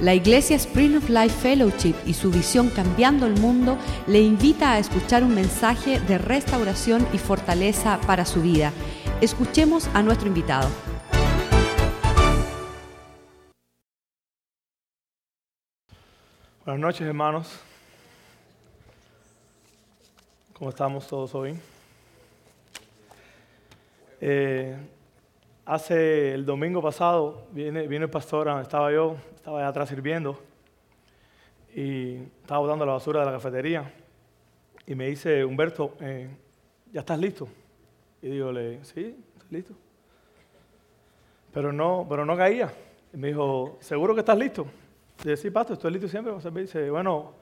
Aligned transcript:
La 0.00 0.14
Iglesia 0.14 0.54
Spring 0.54 0.96
of 0.96 1.08
Life 1.10 1.40
Fellowship 1.40 1.96
y 2.06 2.14
su 2.14 2.30
visión 2.30 2.70
Cambiando 2.70 3.26
el 3.26 3.34
Mundo 3.40 3.76
le 4.06 4.20
invita 4.20 4.72
a 4.72 4.78
escuchar 4.78 5.24
un 5.24 5.34
mensaje 5.34 5.98
de 5.98 6.18
restauración 6.18 7.04
y 7.12 7.18
fortaleza 7.18 7.98
para 8.06 8.24
su 8.24 8.40
vida. 8.40 8.72
Escuchemos 9.20 9.88
a 9.94 10.02
nuestro 10.04 10.28
invitado. 10.28 10.68
Buenas 16.64 16.80
noches, 16.80 17.00
hermanos. 17.04 17.48
¿Cómo 20.52 20.70
estamos 20.70 21.08
todos 21.08 21.34
hoy? 21.34 21.58
Eh, 24.20 24.76
hace 25.68 26.32
el 26.32 26.46
domingo 26.46 26.80
pasado 26.80 27.46
viene, 27.52 27.86
vino 27.86 28.06
el 28.06 28.10
pastor, 28.10 28.48
estaba 28.62 28.90
yo, 28.90 29.16
estaba 29.34 29.58
allá 29.58 29.68
atrás 29.68 29.90
sirviendo 29.90 30.40
y 31.74 32.14
estaba 32.40 32.60
botando 32.60 32.86
la 32.86 32.92
basura 32.92 33.20
de 33.20 33.26
la 33.26 33.32
cafetería 33.32 33.92
y 34.86 34.94
me 34.94 35.08
dice, 35.08 35.44
Humberto, 35.44 35.94
eh, 36.00 36.30
¿ya 36.90 37.00
estás 37.00 37.18
listo? 37.18 37.46
Y 38.22 38.30
digo, 38.30 38.50
sí, 38.82 39.14
estoy 39.36 39.50
listo. 39.50 39.74
Pero 41.52 41.70
no, 41.70 42.06
pero 42.08 42.24
no 42.24 42.34
caía. 42.34 42.72
Y 43.12 43.18
me 43.18 43.28
dijo, 43.28 43.76
¿seguro 43.80 44.14
que 44.14 44.20
estás 44.20 44.38
listo? 44.38 44.66
Dice, 45.18 45.36
sí, 45.36 45.50
pastor, 45.50 45.74
estoy 45.74 45.92
listo 45.92 46.08
siempre. 46.08 46.32
Dice, 46.62 46.88
bueno, 46.88 47.34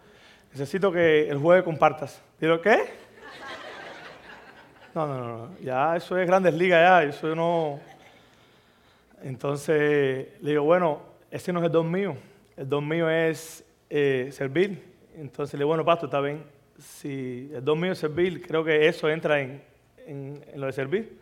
necesito 0.50 0.90
que 0.90 1.28
el 1.28 1.38
jueves 1.38 1.62
compartas. 1.62 2.20
Digo, 2.40 2.60
¿qué? 2.60 2.76
No, 4.96 5.06
no, 5.06 5.26
no, 5.26 5.58
ya 5.60 5.94
eso 5.94 6.16
es 6.16 6.26
grandes 6.26 6.54
ligas 6.54 6.80
ya, 6.80 7.02
eso 7.02 7.34
no... 7.36 7.78
Entonces 9.22 10.28
le 10.40 10.50
digo, 10.50 10.64
bueno, 10.64 11.00
ese 11.30 11.52
no 11.52 11.60
es 11.60 11.66
el 11.66 11.72
don 11.72 11.90
mío, 11.90 12.16
el 12.56 12.68
don 12.68 12.86
mío 12.86 13.08
es 13.10 13.64
eh, 13.90 14.28
servir. 14.32 14.82
Entonces 15.16 15.54
le 15.54 15.60
digo, 15.60 15.68
bueno, 15.68 15.84
pastor, 15.84 16.08
está 16.08 16.20
bien, 16.20 16.44
si 16.78 17.50
el 17.54 17.64
don 17.64 17.80
mío 17.80 17.92
es 17.92 17.98
servir, 17.98 18.46
creo 18.46 18.62
que 18.62 18.86
eso 18.86 19.08
entra 19.08 19.40
en, 19.40 19.62
en, 20.06 20.42
lo 20.54 20.66
de 20.66 20.72
servir. 20.72 21.18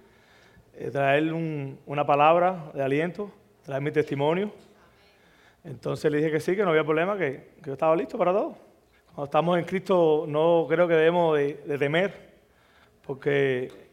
Eh, 0.75 0.91
traer 0.91 1.33
una 1.33 2.05
palabra 2.05 2.72
de 2.75 2.83
aliento, 2.83 3.31
traer 3.62 3.83
mi 3.83 3.92
testimonio. 3.92 4.53
Entonces 5.62 6.11
le 6.11 6.19
dije 6.19 6.33
que 6.33 6.41
sí, 6.41 6.56
que 6.56 6.62
no 6.62 6.70
había 6.70 6.84
problema, 6.84 7.17
que, 7.17 7.53
que 7.62 7.67
yo 7.67 7.72
estaba 7.75 7.95
listo 7.95 8.19
para 8.19 8.33
todo. 8.33 8.56
Cuando 9.06 9.25
estamos 9.25 9.59
en 9.59 9.65
Cristo 9.65 10.25
no 10.27 10.67
creo 10.69 10.89
que 10.89 10.95
debemos 10.95 11.37
de, 11.39 11.55
de 11.65 11.78
temer, 11.78 12.34
porque 13.06 13.84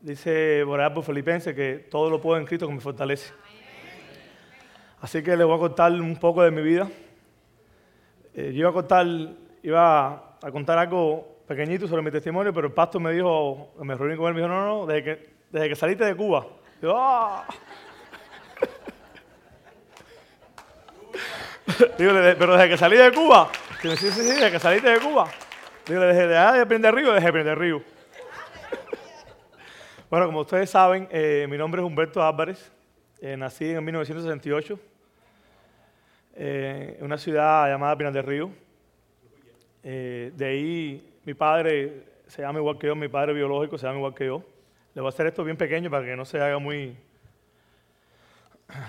dice 0.00 0.62
por 0.64 0.94
por 0.94 1.04
Filipenses 1.04 1.54
que 1.54 1.86
todo 1.90 2.10
lo 2.10 2.20
puedo 2.20 2.38
en 2.38 2.46
Cristo 2.46 2.66
que 2.66 2.74
me 2.74 2.80
fortalece. 2.80 3.32
Así 5.00 5.22
que 5.22 5.36
les 5.36 5.46
voy 5.46 5.56
a 5.56 5.58
contar 5.58 5.92
un 5.92 6.16
poco 6.16 6.42
de 6.42 6.50
mi 6.50 6.62
vida. 6.62 6.88
Eh, 8.34 8.52
yo 8.52 8.60
iba 8.60 8.70
a 8.70 8.72
contar, 8.72 9.06
iba 9.62 10.36
a 10.42 10.50
contar 10.52 10.78
algo 10.78 11.38
pequeñito 11.46 11.88
sobre 11.88 12.02
mi 12.02 12.10
testimonio, 12.10 12.52
pero 12.52 12.68
el 12.68 12.72
pastor 12.72 13.00
me 13.00 13.12
dijo, 13.12 13.72
me 13.82 13.94
reuní 13.94 14.16
con 14.16 14.28
él, 14.28 14.34
me 14.34 14.40
dijo, 14.40 14.52
no, 14.52 14.66
no, 14.66 14.86
desde 14.86 15.04
que, 15.04 15.30
desde 15.50 15.68
que 15.70 15.76
saliste 15.76 16.04
de 16.04 16.14
Cuba. 16.14 16.46
Yo, 16.82 16.96
¡ah! 16.96 17.46
Digo, 21.98 22.12
pero 22.38 22.56
desde 22.56 22.68
que 22.68 22.76
salí 22.76 22.96
de 22.96 23.12
Cuba. 23.12 23.50
sí, 23.80 23.96
sí, 23.96 24.10
sí, 24.10 24.22
desde 24.22 24.50
que 24.50 24.58
saliste 24.58 24.90
de 24.90 25.00
Cuba. 25.00 25.30
Digo, 25.86 26.00
desde 26.00 26.26
de 26.28 26.66
Prender 26.66 26.94
Río, 26.94 27.12
desde 27.12 27.32
Prender 27.32 27.58
Río. 27.58 27.82
Bueno, 30.10 30.26
como 30.26 30.40
ustedes 30.40 30.68
saben, 30.68 31.06
eh, 31.12 31.46
mi 31.48 31.56
nombre 31.56 31.80
es 31.80 31.86
Humberto 31.86 32.20
Álvarez. 32.20 32.72
Eh, 33.20 33.36
nací 33.36 33.70
en 33.70 33.84
1968 33.84 34.80
eh, 36.34 36.96
en 36.98 37.04
una 37.04 37.16
ciudad 37.16 37.68
llamada 37.68 37.96
Pinar 37.96 38.12
del 38.12 38.24
Río. 38.24 38.50
de 39.80 40.44
ahí 40.44 41.16
mi 41.24 41.34
padre 41.34 42.06
se 42.26 42.42
llama 42.42 42.58
igual 42.58 42.76
que 42.76 42.88
yo, 42.88 42.96
mi 42.96 43.06
padre 43.06 43.34
biológico 43.34 43.78
se 43.78 43.86
llama 43.86 43.98
igual 43.98 44.14
que 44.14 44.26
yo. 44.26 44.42
Le 44.94 45.00
voy 45.00 45.06
a 45.06 45.10
hacer 45.10 45.28
esto 45.28 45.44
bien 45.44 45.56
pequeño 45.56 45.88
para 45.88 46.04
que 46.04 46.16
no 46.16 46.24
se 46.24 46.40
haga 46.40 46.58
muy... 46.58 46.96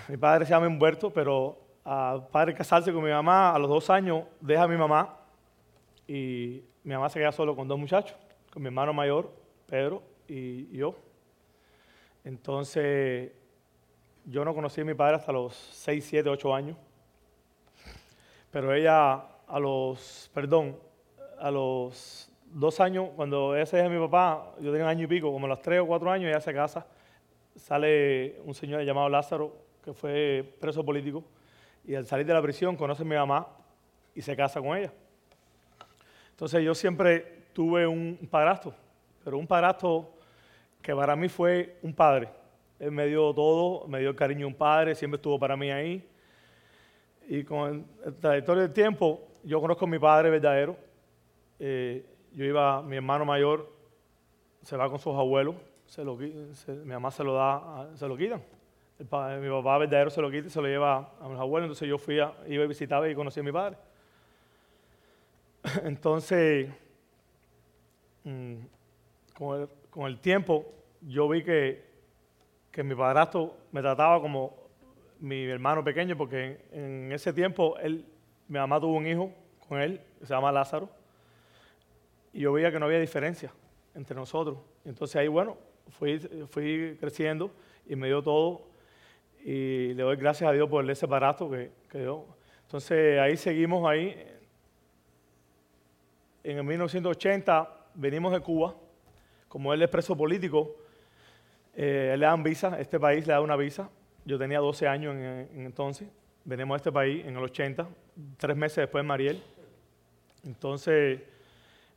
Mi 0.08 0.18
padre 0.18 0.46
se 0.46 0.54
llama 0.54 0.66
Humberto, 0.66 1.12
pero 1.12 1.56
a 1.86 2.20
padre 2.32 2.56
casarse 2.56 2.92
con 2.92 3.04
mi 3.04 3.12
mamá 3.12 3.54
a 3.54 3.60
los 3.60 3.70
dos 3.70 3.92
años 3.92 4.24
deja 4.40 4.64
a 4.64 4.68
mi 4.68 4.76
mamá 4.76 5.20
y 6.08 6.64
mi 6.84 6.96
mamá 6.96 7.10
se 7.10 7.20
queda 7.20 7.32
solo 7.32 7.56
con 7.56 7.68
dos 7.68 7.78
muchachos, 7.78 8.18
con 8.52 8.64
mi 8.64 8.70
hermano 8.70 8.92
mayor, 8.92 9.32
Pedro, 9.68 10.02
y 10.28 10.76
yo. 10.76 10.96
Entonces, 12.24 13.32
yo 14.26 14.46
no 14.46 14.54
conocí 14.54 14.82
a 14.82 14.86
mi 14.86 14.94
padre 14.94 15.16
hasta 15.16 15.32
los 15.32 15.56
6, 15.56 16.06
7, 16.06 16.30
8 16.30 16.54
años. 16.54 16.78
Pero 18.52 18.74
ella 18.74 19.14
a 19.48 19.60
los, 19.60 20.30
perdón, 20.34 20.78
a 21.40 21.50
los 21.50 22.32
dos 22.46 22.80
años, 22.80 23.10
cuando 23.16 23.56
ella 23.56 23.66
se 23.66 23.90
mi 23.90 24.00
papá, 24.00 24.54
yo 24.60 24.72
tenía 24.72 24.84
un 24.84 24.90
año 24.90 25.06
y 25.06 25.08
pico, 25.08 25.32
como 25.32 25.46
a 25.46 25.50
los 25.50 25.62
tres 25.62 25.80
o 25.80 25.88
cuatro 25.88 26.12
años, 26.12 26.30
ella 26.30 26.42
se 26.42 26.54
casa. 26.54 26.86
Sale 27.56 28.40
un 28.46 28.54
señor 28.54 28.84
llamado 28.84 29.10
Lázaro, 29.10 29.56
que 29.84 29.94
fue 29.94 30.56
preso 30.60 30.86
político, 30.86 31.24
y 31.86 31.96
al 31.96 32.06
salir 32.06 32.26
de 32.26 32.34
la 32.34 32.42
prisión 32.42 32.76
conoce 32.76 33.02
a 33.02 33.06
mi 33.06 33.16
mamá 33.16 33.48
y 34.14 34.22
se 34.22 34.36
casa 34.36 34.62
con 34.62 34.78
ella. 34.78 34.94
Entonces 36.32 36.64
yo 36.64 36.76
siempre 36.76 37.46
tuve 37.54 37.88
un 37.88 38.18
padrastro, 38.30 38.74
pero 39.24 39.38
un 39.38 39.48
padrastro 39.48 40.14
que 40.82 40.96
para 40.96 41.16
mí 41.16 41.30
fue 41.30 41.78
un 41.82 41.94
padre. 41.94 42.30
Él 42.80 42.92
me 42.92 43.06
dio 43.06 43.34
todo, 43.34 43.88
me 43.88 44.00
dio 44.00 44.10
el 44.10 44.16
cariño 44.16 44.40
de 44.40 44.46
un 44.46 44.56
padre, 44.56 44.96
siempre 44.96 45.18
estuvo 45.18 45.38
para 45.38 45.56
mí 45.56 45.70
ahí. 45.70 46.08
Y 47.28 47.44
con 47.44 47.86
el 48.04 48.16
trayectoria 48.16 48.64
del 48.64 48.74
tiempo, 48.74 49.22
yo 49.44 49.62
conozco 49.62 49.86
a 49.86 49.88
mi 49.88 50.00
padre 50.00 50.30
verdadero. 50.30 50.76
Eh, 51.60 52.04
yo 52.34 52.46
iba, 52.46 52.82
mi 52.82 52.96
hermano 52.96 53.24
mayor 53.24 53.72
se 54.64 54.76
va 54.76 54.90
con 54.90 55.00
sus 55.00 55.16
abuelos, 55.16 55.56
se 55.86 56.04
lo, 56.04 56.16
mi 56.16 56.34
mamá 56.86 57.12
se 57.12 57.24
lo 57.24 57.34
da, 57.34 57.90
se 57.96 58.08
lo 58.08 58.18
quitan. 58.18 58.42
mi 58.98 59.06
papá 59.06 59.78
verdadero 59.78 60.10
se 60.10 60.22
lo 60.22 60.32
quita 60.32 60.48
y 60.48 60.50
se 60.50 60.62
lo 60.62 60.68
lleva 60.68 61.14
a 61.20 61.30
mis 61.30 61.40
abuelos. 61.40 61.68
Entonces 61.68 61.88
yo 61.88 62.00
fui 62.00 62.20
a, 62.20 62.34
iba 62.48 62.64
y 62.64 62.68
visitaba 62.68 63.08
y 63.08 63.14
conocí 63.14 63.40
a 63.40 63.44
mi 63.44 63.52
padre. 63.52 63.78
Entonces, 65.84 66.68
mm, 68.24 68.56
con, 69.92 70.08
el, 70.08 70.20
tiempo, 70.20 70.66
yo 71.02 71.30
vi 71.30 71.44
que, 71.44 71.84
que 72.72 72.84
mi 72.84 72.96
padrastro 72.96 73.56
me 73.72 73.82
trataba 73.82 74.20
como 74.22 74.56
mi 75.20 75.44
hermano 75.46 75.84
pequeño, 75.84 76.18
porque 76.18 76.66
en, 76.72 77.12
ese 77.12 77.32
tiempo 77.32 77.78
él, 77.78 78.06
mi 78.48 78.58
mamá 78.58 78.80
tuvo 78.80 78.96
un 78.96 79.06
hijo 79.06 79.32
con 79.68 79.80
él, 79.80 80.02
que 80.20 80.26
se 80.26 80.34
llama 80.34 80.52
Lázaro, 80.52 80.90
y 82.34 82.40
yo 82.40 82.52
veía 82.54 82.72
que 82.72 82.80
no 82.80 82.86
había 82.88 83.00
diferencia 83.00 83.52
entre 83.94 84.16
nosotros. 84.16 84.58
Entonces 84.84 85.16
ahí, 85.18 85.28
bueno, 85.28 85.58
fui, 85.90 86.18
fui 86.50 86.98
creciendo 87.00 87.52
y 87.86 87.96
me 87.96 88.08
dio 88.08 88.24
todo, 88.24 88.64
y 89.44 89.94
le 89.94 90.04
doy 90.04 90.16
gracias 90.16 90.50
a 90.50 90.54
Dios 90.54 90.70
por 90.70 90.90
ese 90.90 91.08
padrastro 91.08 91.50
que, 91.50 91.72
que 91.90 92.00
dio. 92.00 92.26
Entonces 92.64 93.20
ahí 93.20 93.38
seguimos 93.38 93.88
ahí, 93.88 94.16
en 96.44 96.58
el 96.58 96.64
1980 96.64 97.70
venimos 97.94 98.32
de 98.32 98.40
Cuba, 98.40 98.76
como 99.52 99.74
él 99.74 99.82
es 99.82 99.90
preso 99.90 100.16
político, 100.16 100.78
eh, 101.76 102.16
le 102.18 102.26
dan 102.26 102.42
visa, 102.42 102.80
este 102.80 102.98
país 102.98 103.28
le 103.28 103.34
da 103.34 103.42
una 103.42 103.58
visa. 103.58 103.90
Yo 104.24 104.38
tenía 104.38 104.60
12 104.60 104.88
años 104.88 105.14
en, 105.14 105.66
entonces, 105.66 106.08
venimos 106.46 106.76
a 106.76 106.78
este 106.78 106.90
país 106.90 107.26
en 107.26 107.36
el 107.36 107.44
80, 107.44 107.86
tres 108.38 108.56
meses 108.56 108.78
después 108.78 109.04
de 109.04 109.08
Mariel. 109.10 109.44
Entonces, 110.46 111.20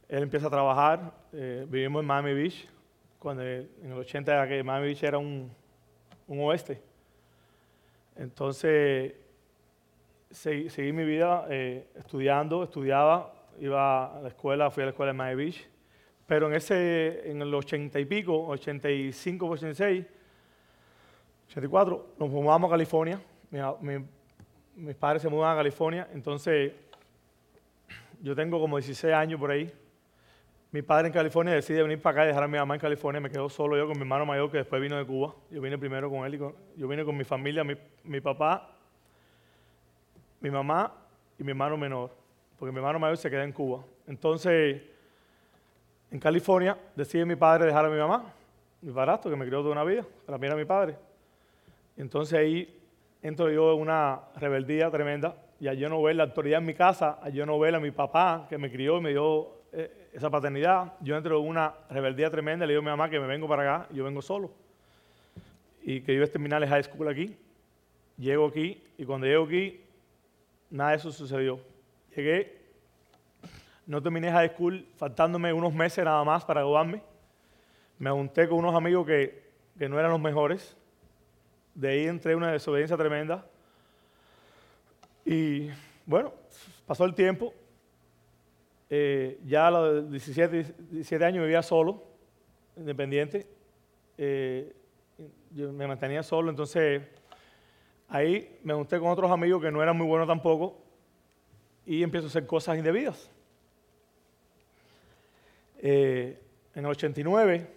él 0.09 0.23
empieza 0.25 0.49
a 0.49 0.51
trabajar, 0.51 1.15
eh, 1.33 1.65
vivimos 1.69 2.01
en 2.01 2.07
Miami 2.09 2.35
Beach, 2.35 2.69
cuando 3.21 3.45
en 3.45 3.69
el 3.85 3.99
80 3.99 4.49
que 4.49 4.65
Miami 4.65 4.89
Beach 4.89 5.05
era 5.05 5.19
un, 5.19 5.49
oeste. 6.27 6.83
Entonces, 8.17 9.15
seguí, 10.33 10.93
mi 10.93 11.05
vida 11.05 11.47
eh, 11.51 11.87
estudiando, 11.95 12.65
estudiaba, 12.65 13.33
iba 13.61 14.19
a 14.19 14.23
la 14.23 14.29
escuela, 14.29 14.73
fui 14.73 14.83
a 14.83 14.87
la 14.87 14.91
escuela 14.91 15.13
de 15.13 15.19
Miami 15.19 15.45
Beach, 15.45 15.69
pero 16.27 16.47
en 16.49 16.55
ese, 16.55 17.31
en 17.31 17.43
el 17.43 17.55
80 17.55 17.99
y 18.01 18.05
pico, 18.05 18.47
85, 18.49 19.47
86, 19.47 20.07
84, 21.49 22.15
nos 22.19 22.31
mudamos 22.31 22.69
a 22.69 22.73
California. 22.73 23.21
mis 24.77 24.95
padres 24.97 25.23
se 25.23 25.29
mudan 25.29 25.53
a 25.53 25.57
California, 25.57 26.09
entonces 26.13 26.73
yo 28.23 28.35
tengo 28.35 28.59
como 28.59 28.79
16 28.79 29.13
años 29.15 29.39
por 29.39 29.51
ahí. 29.51 29.73
Mi 30.73 30.83
padre 30.83 31.07
en 31.07 31.13
California 31.13 31.55
decide 31.55 31.83
venir 31.83 32.03
para 32.03 32.13
acá 32.13 32.25
y 32.25 32.29
dejar 32.29 32.43
a 32.43 32.49
mi 32.49 32.59
mamá 32.59 32.75
en 32.75 32.81
California. 32.81 33.21
Me 33.21 33.31
quedo 33.31 33.49
solo 33.49 33.77
yo 33.77 33.87
con 33.87 33.97
mi 33.97 34.03
hermano 34.03 34.27
mayor 34.27 34.51
que 34.51 34.57
después 34.59 34.83
vino 34.83 34.97
de 34.97 35.07
Cuba. 35.07 35.33
Yo 35.51 35.61
vine 35.61 35.79
primero 35.79 36.11
con 36.11 36.27
él 36.27 36.35
y 36.35 36.39
yo 36.39 36.89
vine 36.89 37.05
con 37.05 37.17
mi 37.17 37.23
familia, 37.23 37.63
mi, 37.63 37.75
mi 38.03 38.21
papá, 38.21 38.77
mi 40.41 40.51
mamá 40.51 40.93
y 41.39 41.45
mi 41.45 41.51
hermano 41.51 41.77
menor 41.77 42.25
porque 42.59 42.73
mi 42.73 42.79
hermano 42.79 42.99
mayor 42.99 43.17
se 43.17 43.31
queda 43.31 43.45
en 43.45 43.53
Cuba. 43.53 43.85
Entonces, 44.07 44.83
en 46.15 46.21
California, 46.21 46.79
decide 46.95 47.25
mi 47.25 47.35
padre 47.35 47.67
dejar 47.67 47.87
a 47.87 47.91
mi 47.91 47.99
mamá, 47.99 48.33
mi 48.83 48.93
padrastro, 48.93 49.33
que 49.33 49.37
me 49.37 49.47
crió 49.47 49.63
toda 49.63 49.73
una 49.73 49.83
vida, 49.83 50.07
para 50.25 50.39
mí 50.39 50.47
era 50.47 50.55
mi 50.55 50.65
padre. 50.65 50.97
Entonces 51.97 52.39
ahí 52.39 52.81
entro 53.21 53.51
yo 53.51 53.75
en 53.75 53.81
una 53.81 54.21
rebeldía 54.37 54.89
tremenda 54.93 55.35
y 55.59 55.67
al 55.67 55.77
yo 55.77 55.89
no 55.89 56.01
ver 56.01 56.15
la 56.15 56.23
autoridad 56.23 56.61
en 56.61 56.67
mi 56.67 56.75
casa, 56.75 57.19
al 57.21 57.33
yo 57.33 57.45
no 57.45 57.59
ver 57.59 57.75
a 57.75 57.81
mi 57.81 57.91
papá 57.91 58.47
que 58.49 58.59
me 58.59 58.71
crió 58.71 58.99
y 58.99 59.01
me 59.01 59.11
dio 59.11 59.49
eh, 59.73 60.11
esa 60.13 60.31
paternidad, 60.31 60.93
yo 61.01 61.17
entro 61.17 61.41
en 61.41 61.49
una 61.49 61.75
rebeldía 61.91 62.31
tremenda, 62.31 62.65
le 62.65 62.75
digo 62.75 62.83
a 62.83 62.85
mi 62.85 62.91
mamá 62.91 63.11
que 63.11 63.19
me 63.19 63.27
vengo 63.27 63.49
para 63.49 63.63
acá, 63.63 63.89
yo 63.93 64.05
vengo 64.05 64.23
solo 64.23 64.53
y 65.83 66.01
que 66.03 66.13
yo 66.13 66.19
iba 66.19 66.27
a 66.27 66.29
terminar 66.29 66.63
el 66.63 66.69
high 66.69 66.85
school 66.85 67.09
aquí. 67.09 67.37
Llego 68.19 68.47
aquí 68.47 68.81
y 68.99 69.05
cuando 69.05 69.27
llego 69.27 69.47
aquí, 69.47 69.81
nada 70.71 70.91
de 70.91 70.97
eso 70.97 71.11
sucedió. 71.11 71.59
Llegué, 72.15 72.64
no 73.87 74.03
terminé 74.03 74.31
high 74.31 74.51
school, 74.51 74.87
faltándome 74.97 75.53
unos 75.53 75.73
meses 75.75 76.05
nada 76.05 76.25
más 76.25 76.45
para 76.45 76.61
graduarme. 76.61 77.03
Me 77.99 78.11
junté 78.11 78.49
con 78.49 78.59
unos 78.59 78.75
amigos 78.75 79.07
que, 79.07 79.43
que 79.79 79.89
no 79.89 79.99
eran 79.99 80.11
los 80.11 80.21
mejores. 80.21 80.77
De 81.75 81.89
ahí 81.89 82.07
entré 82.07 82.35
una 82.35 82.53
desobediencia 82.53 82.97
tremenda. 82.97 83.47
Y 85.25 85.71
bueno, 86.07 86.33
pasó 86.87 87.05
el 87.05 87.15
tiempo. 87.15 87.53
Eh, 88.91 89.41
ya 89.45 89.69
a 89.69 89.71
los 89.71 90.11
17, 90.11 90.75
17 90.91 91.25
años 91.25 91.43
vivía 91.43 91.63
solo, 91.63 92.05
independiente. 92.77 93.47
Eh, 94.17 94.75
yo 95.51 95.73
me 95.73 95.87
mantenía 95.87 96.23
solo, 96.23 96.51
entonces 96.51 97.03
ahí 98.09 98.59
me 98.63 98.75
junté 98.75 98.99
con 98.99 99.09
otros 99.09 99.31
amigos 99.31 99.63
que 99.63 99.71
no 99.71 99.83
eran 99.83 99.97
muy 99.97 100.07
buenos 100.07 100.29
tampoco 100.29 100.81
y 101.87 102.03
empiezo 102.03 102.27
a 102.27 102.29
hacer 102.29 102.47
cosas 102.47 102.77
indebidas. 102.77 103.31
Eh, 105.87 106.41
en 106.75 106.83
el 106.83 106.91
89 106.91 107.69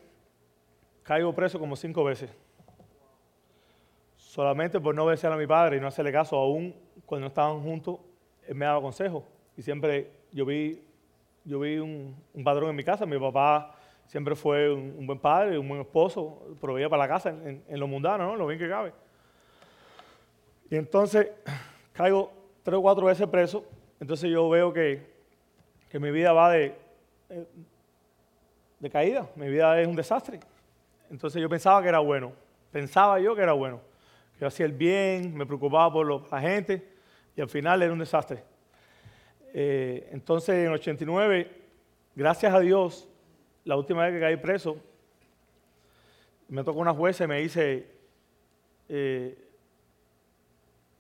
caigo 1.04 1.36
preso 1.36 1.60
como 1.60 1.76
cinco 1.76 2.06
veces, 2.06 2.30
solamente 4.16 4.80
por 4.80 4.96
no 4.96 5.04
obedecer 5.04 5.30
a 5.30 5.36
mi 5.36 5.46
padre 5.46 5.76
y 5.76 5.82
no 5.82 5.88
hacerle 5.88 6.14
caso, 6.14 6.38
aún 6.38 6.74
cuando 7.06 7.28
estaban 7.28 7.62
juntos, 7.62 8.00
él 8.48 8.56
me 8.56 8.64
daba 8.64 8.80
consejos 8.80 9.26
y 9.58 9.62
siempre 9.62 10.10
yo 10.32 10.46
vi, 10.46 10.82
yo 11.44 11.60
vi 11.60 11.80
un, 11.80 12.16
un 12.34 12.44
padrón 12.46 12.70
en 12.70 12.78
mi 12.78 12.84
casa, 12.86 13.06
mi 13.06 13.20
papá 13.20 13.76
siempre 14.06 14.38
fue 14.38 14.72
un, 14.72 15.06
buen 15.06 15.20
padre, 15.20 15.58
un 15.58 15.68
buen 15.68 15.82
esposo, 15.82 16.56
proveía 16.62 16.88
para 16.88 17.04
la 17.04 17.10
casa 17.10 17.30
en, 17.30 17.78
lo 17.78 17.88
mundano, 17.88 18.26
¿no? 18.26 18.36
lo 18.38 18.48
bien 18.48 18.58
que 18.58 18.70
cabe. 18.70 18.94
Y 20.70 20.78
entonces 20.78 21.30
caigo 21.92 22.32
tres 22.64 22.78
o 22.78 22.82
cuatro 22.82 23.08
veces 23.08 23.28
preso, 23.28 23.66
entonces 24.00 24.32
yo 24.32 24.48
veo 24.48 24.72
que, 24.72 25.18
mi 26.00 26.10
vida 26.10 26.32
va 26.32 26.52
de, 26.52 26.74
eh, 27.30 27.46
de 28.80 28.90
caída, 28.90 29.28
mi 29.36 29.48
vida 29.48 29.80
es 29.82 29.88
un 29.88 29.96
desastre. 29.96 30.40
Entonces 31.10 31.42
yo 31.42 31.50
pensaba 31.50 31.82
que 31.82 31.90
era 31.90 32.00
bueno, 32.00 32.34
pensaba 32.72 33.20
yo 33.20 33.36
que 33.36 33.42
era 33.42 33.54
bueno, 33.54 33.82
que 34.34 34.42
yo 34.42 34.48
hacía 34.48 34.66
el 34.66 34.74
bien, 34.74 35.36
me 35.36 35.46
preocupaba 35.46 35.92
por 35.92 36.32
la 36.32 36.42
gente 36.42 36.88
y 37.36 37.42
al 37.42 37.50
final 37.50 37.82
era 37.82 37.94
un 37.94 38.00
desastre. 38.00 38.44
Eh, 39.54 40.10
entonces 40.12 40.66
en 40.66 40.72
89, 40.72 41.50
gracias 42.16 42.54
a 42.54 42.60
Dios, 42.60 43.08
la 43.64 43.76
última 43.76 44.04
vez 44.04 44.14
que 44.14 44.20
caí 44.20 44.38
preso, 44.38 44.78
me 46.48 46.64
tocó 46.64 46.80
una 46.80 46.94
jueza 46.94 47.24
y 47.24 47.28
me 47.28 47.40
dice, 47.40 47.88
eh, 48.90 49.38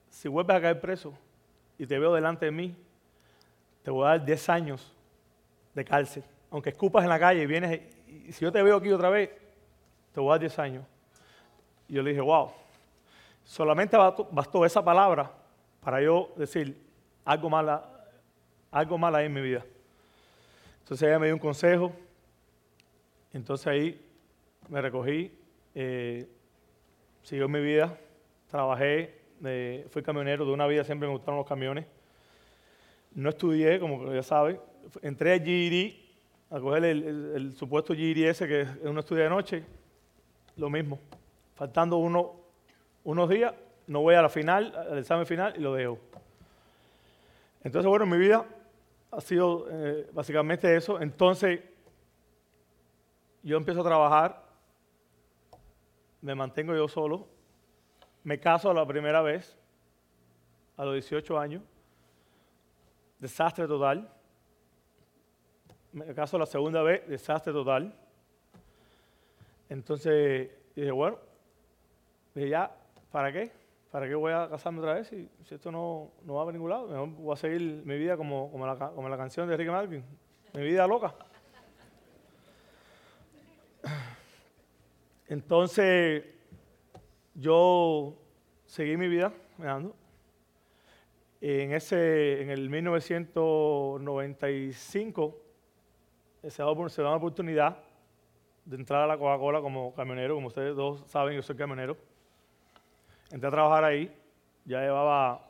si 0.10 0.28
vuelves 0.28 0.58
a 0.58 0.62
caer 0.62 0.82
preso 0.82 1.14
y 1.78 1.86
te 1.86 2.00
veo 2.00 2.14
delante 2.14 2.46
de 2.46 2.52
mí, 2.52 2.76
te 3.84 3.92
voy 3.92 4.06
a 4.06 4.10
dar 4.10 4.26
10 4.26 4.50
años 4.50 4.94
de 5.74 5.86
cárcel. 5.86 6.24
Aunque 6.52 6.70
escupas 6.70 7.04
en 7.04 7.10
la 7.10 7.20
calle 7.20 7.44
y 7.44 7.46
vienes, 7.46 7.82
y 8.08 8.32
si 8.32 8.46
yo 8.46 8.52
te 8.52 8.62
veo 8.64 8.78
aquí 8.78 8.92
otra 8.92 9.10
vez, 9.10 9.30
te 10.14 10.20
voy 10.20 10.30
a 10.30 10.34
dar 10.34 10.40
10 10.40 10.60
años. 10.60 10.86
Y 11.88 11.94
yo 11.94 12.02
le 12.02 12.12
dije, 12.12 12.22
wow, 12.22 12.52
solamente 13.44 13.98
bastó, 14.32 14.66
esa 14.66 14.84
palabra 14.84 15.32
para 15.82 16.02
yo 16.02 16.34
decir 16.36 16.76
algo 17.24 17.50
mal, 17.50 17.82
algo 18.72 18.98
mal 18.98 19.16
ahí 19.16 19.26
en 19.26 19.34
mi 19.34 19.42
vida. 19.42 19.66
Entonces 20.80 21.08
ella 21.08 21.20
me 21.20 21.28
dio 21.28 21.36
un 21.36 21.40
consejo, 21.40 21.92
entonces 23.34 23.68
ahí 23.68 24.06
me 24.70 24.82
recogí, 24.82 25.32
eh, 25.76 26.28
siguió 27.24 27.48
mi 27.48 27.62
vida, 27.62 27.98
trabajé, 28.50 29.18
fui 29.90 30.02
camionero 30.02 30.46
de 30.46 30.52
una 30.52 30.66
vida, 30.68 30.84
siempre 30.84 31.08
me 31.08 31.14
gustaron 31.14 31.38
los 31.38 31.48
camiones. 31.48 31.86
No 33.14 33.30
estudié, 33.30 33.80
como 33.80 34.14
ya 34.14 34.24
saben, 34.24 34.60
entré 35.02 35.34
a 35.34 35.40
GED, 35.40 36.06
a 36.50 36.60
coger 36.60 36.86
el, 36.86 37.54
supuesto 37.56 37.94
GED 37.94 38.30
ese, 38.30 38.48
que 38.48 38.62
es 38.62 38.84
un 38.84 38.98
estudio 38.98 39.24
de 39.24 39.30
noche, 39.30 39.64
lo 40.56 40.70
mismo. 40.70 41.00
Faltando 41.56 41.98
uno, 41.98 42.36
unos 43.04 43.30
días, 43.30 43.54
no 43.88 44.02
voy 44.02 44.16
a 44.16 44.22
la 44.22 44.30
final, 44.30 44.74
al 44.76 44.98
examen 44.98 45.26
final 45.26 45.54
y 45.58 45.60
lo 45.60 45.74
dejo. 45.74 46.00
Entonces, 47.64 47.90
bueno, 47.90 48.06
mi 48.06 48.18
vida 48.18 48.46
ha 49.12 49.22
sido 49.22 49.68
eh, 49.70 50.10
básicamente 50.14 50.74
eso. 50.76 51.02
Entonces, 51.02 51.60
yo 53.44 53.58
empiezo 53.58 53.82
a 53.82 53.86
trabajar, 53.86 54.44
me 56.22 56.36
mantengo 56.36 56.76
yo 56.76 56.88
solo, 56.88 57.28
me 58.24 58.40
caso 58.40 58.74
la 58.74 58.86
primera 58.86 59.22
vez, 59.22 59.58
a 60.78 60.86
los 60.86 60.94
18 60.94 61.40
años, 61.40 61.64
desastre 63.20 63.68
total. 63.68 64.17
Me 65.98 66.14
caso 66.14 66.38
la 66.38 66.46
segunda 66.46 66.84
vez, 66.84 67.08
desastre 67.08 67.52
total. 67.52 67.92
Entonces 69.68 70.52
dije, 70.76 70.92
bueno, 70.92 71.18
dije 72.36 72.50
ya, 72.50 72.72
¿para 73.12 73.32
qué? 73.32 73.52
¿Para 73.92 74.08
qué 74.08 74.14
voy 74.14 74.32
a 74.32 74.48
casarme 74.48 74.78
otra 74.80 74.94
vez 74.94 75.08
si, 75.08 75.28
esto 75.50 75.72
no, 75.72 76.12
no, 76.24 76.36
va 76.36 76.48
a 76.48 76.52
ningún 76.52 76.70
lado? 76.70 76.88
Mejor 76.88 77.10
voy 77.10 77.34
a 77.34 77.36
seguir 77.36 77.82
mi 77.84 77.98
vida 77.98 78.16
como, 78.16 78.52
como, 78.52 78.68
la, 78.68 78.78
como 78.78 79.10
la 79.10 79.18
canción 79.18 79.50
de 79.50 79.58
Ricky 79.58 79.72
Martin, 79.72 80.04
mi 80.54 80.62
vida 80.62 80.86
loca. 80.86 81.16
Entonces, 85.28 86.26
yo 87.34 88.14
seguí 88.68 88.98
mi 88.98 89.08
vida 89.08 89.34
En, 91.42 91.74
ese, 91.74 92.44
en 92.44 92.52
el 92.52 92.70
1995 92.70 95.47
se 96.42 96.63
da, 96.63 96.89
se 96.89 97.01
una 97.01 97.16
oportunidad 97.16 97.78
de 98.66 98.75
entrar 98.75 99.01
a 99.01 99.07
la 99.07 99.18
Coca-Cola 99.18 99.62
como 99.62 99.94
camionero, 99.94 100.36
como 100.36 100.48
ustedes 100.48 100.75
dos 100.75 101.04
saben, 101.07 101.36
yo 101.36 101.42
soy 101.42 101.56
camionero. 101.56 101.98
Entré 103.31 103.47
a 103.47 103.52
trabajar 103.52 103.83
ahí, 103.83 104.14
ya 104.66 104.81
llevaba 104.81 105.50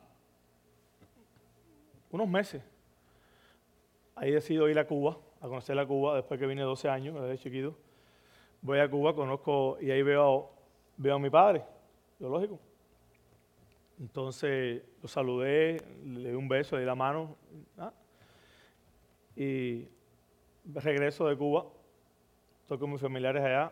unos 2.11 2.27
meses. 2.27 2.63
Ahí 4.15 4.31
decido 4.31 4.67
ir 4.69 4.79
a 4.79 4.87
Cuba, 4.87 5.17
a 5.41 5.47
conocer 5.47 5.75
la 5.75 5.85
Cuba, 5.85 6.15
después 6.15 6.39
que 6.39 6.47
vine 6.47 6.61
12 6.63 6.89
años, 6.89 7.21
desde 7.21 7.37
chiquito 7.37 7.75
voy 8.61 8.79
a 8.79 8.89
Cuba, 8.89 9.13
conozco 9.15 9.77
y 9.79 9.91
ahí 9.91 10.01
veo, 10.01 10.51
veo 10.97 11.15
a 11.15 11.19
mi 11.19 11.29
padre, 11.29 11.63
lo 12.19 12.29
lógico. 12.29 12.59
Entonces 13.99 14.83
lo 15.01 15.07
saludé, 15.07 15.81
le 16.03 16.29
di 16.29 16.35
un 16.35 16.47
beso, 16.47 16.75
le 16.75 16.81
di 16.81 16.85
la 16.85 16.95
mano. 16.95 17.35
Y 19.35 19.87
regreso 20.73 21.27
de 21.27 21.37
Cuba, 21.37 21.65
estoy 22.61 22.77
con 22.77 22.91
mis 22.91 23.01
familiares 23.01 23.43
allá. 23.43 23.71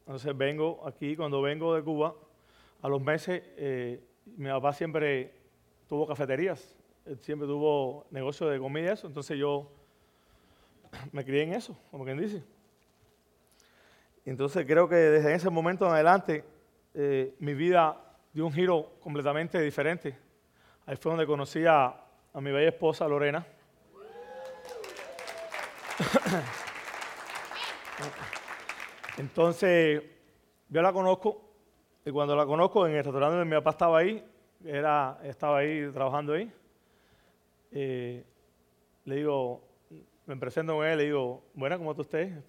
Entonces 0.00 0.36
vengo 0.36 0.86
aquí, 0.86 1.16
cuando 1.16 1.40
vengo 1.42 1.74
de 1.74 1.82
Cuba, 1.82 2.14
a 2.82 2.88
los 2.88 3.00
meses, 3.02 3.42
eh, 3.56 4.00
mi 4.36 4.48
papá 4.48 4.72
siempre 4.72 5.32
tuvo 5.88 6.06
cafeterías, 6.06 6.76
siempre 7.20 7.46
tuvo 7.46 8.06
negocio 8.10 8.48
de 8.48 8.58
comida 8.58 8.86
y 8.86 8.92
eso, 8.92 9.06
entonces 9.06 9.38
yo 9.38 9.70
me 11.12 11.24
crié 11.24 11.42
en 11.42 11.52
eso, 11.52 11.76
como 11.90 12.04
quien 12.04 12.18
dice. 12.18 12.42
Entonces 14.24 14.66
creo 14.66 14.88
que 14.88 14.96
desde 14.96 15.34
ese 15.34 15.50
momento 15.50 15.86
en 15.86 15.92
adelante 15.92 16.44
eh, 16.94 17.34
mi 17.38 17.54
vida 17.54 17.96
dio 18.32 18.46
un 18.46 18.52
giro 18.52 18.92
completamente 19.00 19.60
diferente. 19.60 20.16
Ahí 20.86 20.96
fue 20.96 21.12
donde 21.12 21.26
conocí 21.26 21.64
a, 21.66 21.96
mi 22.34 22.50
bella 22.50 22.68
esposa 22.68 23.08
Lorena. 23.08 23.44
Entonces, 29.18 30.02
yo 30.68 30.82
la 30.82 30.92
conozco, 30.92 31.42
y 32.04 32.10
cuando 32.10 32.34
la 32.36 32.46
conozco 32.46 32.86
en 32.86 32.94
el 32.94 33.04
restaurante 33.04 33.36
donde 33.36 33.54
mi 33.54 33.56
papá 33.60 33.70
estaba 33.70 33.98
ahí, 33.98 34.24
era, 34.64 35.18
estaba 35.24 35.58
ahí 35.58 35.90
trabajando 35.92 36.34
ahí, 36.34 36.52
eh, 37.72 38.24
le 39.04 39.16
digo, 39.16 39.62
me 40.26 40.36
presento 40.36 40.76
con 40.76 40.86
él, 40.86 40.98
le 40.98 41.04
digo, 41.04 41.42
buena, 41.54 41.76
¿cómo 41.78 41.90
está 41.90 42.02
usted? 42.02 42.42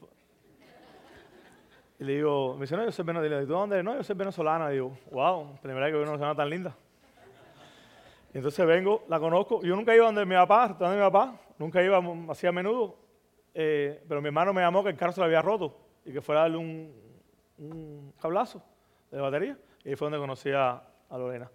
Y 2.01 2.03
le 2.03 2.15
digo, 2.15 2.55
me 2.55 2.61
dice, 2.61 2.75
no, 2.75 2.83
yo 2.83 2.91
soy 2.91 3.05
venezolana. 3.05 3.45
¿Tú 3.45 3.53
dónde? 3.53 3.83
No, 3.83 3.95
yo 3.95 4.03
soy 4.03 4.15
venezolana. 4.15 4.71
Y 4.71 4.73
digo, 4.73 4.97
wow, 5.11 5.55
primera 5.61 5.85
vez 5.85 5.93
que 5.93 5.97
veo 5.97 6.01
una 6.01 6.11
venezolana 6.13 6.35
tan 6.35 6.49
linda. 6.49 6.75
Y 8.33 8.37
entonces 8.37 8.65
vengo, 8.65 9.03
la 9.07 9.19
conozco. 9.19 9.61
Yo 9.61 9.75
nunca 9.75 9.95
iba 9.95 10.07
donde 10.07 10.25
mi 10.25 10.33
papá, 10.33 10.69
donde 10.79 10.95
mi 10.95 11.01
papá, 11.03 11.35
nunca 11.59 11.83
iba 11.83 12.01
así 12.29 12.47
a 12.47 12.51
menudo. 12.51 12.95
Eh, 13.53 14.01
pero 14.07 14.21
mi 14.21 14.27
hermano 14.27 14.53
me 14.53 14.61
llamó 14.61 14.83
que 14.83 14.89
el 14.89 14.95
carro 14.95 15.11
se 15.11 15.19
lo 15.19 15.25
había 15.25 15.41
roto 15.41 15.77
y 16.05 16.13
que 16.13 16.21
fuera 16.21 16.41
a 16.41 16.43
darle 16.43 16.57
un, 16.57 16.93
un 17.57 18.13
cablazo 18.19 18.63
de 19.11 19.19
batería. 19.19 19.57
Y 19.83 19.89
ahí 19.89 19.95
fue 19.95 20.05
donde 20.05 20.19
conocí 20.19 20.51
a, 20.51 20.83
Lorena. 21.11 21.49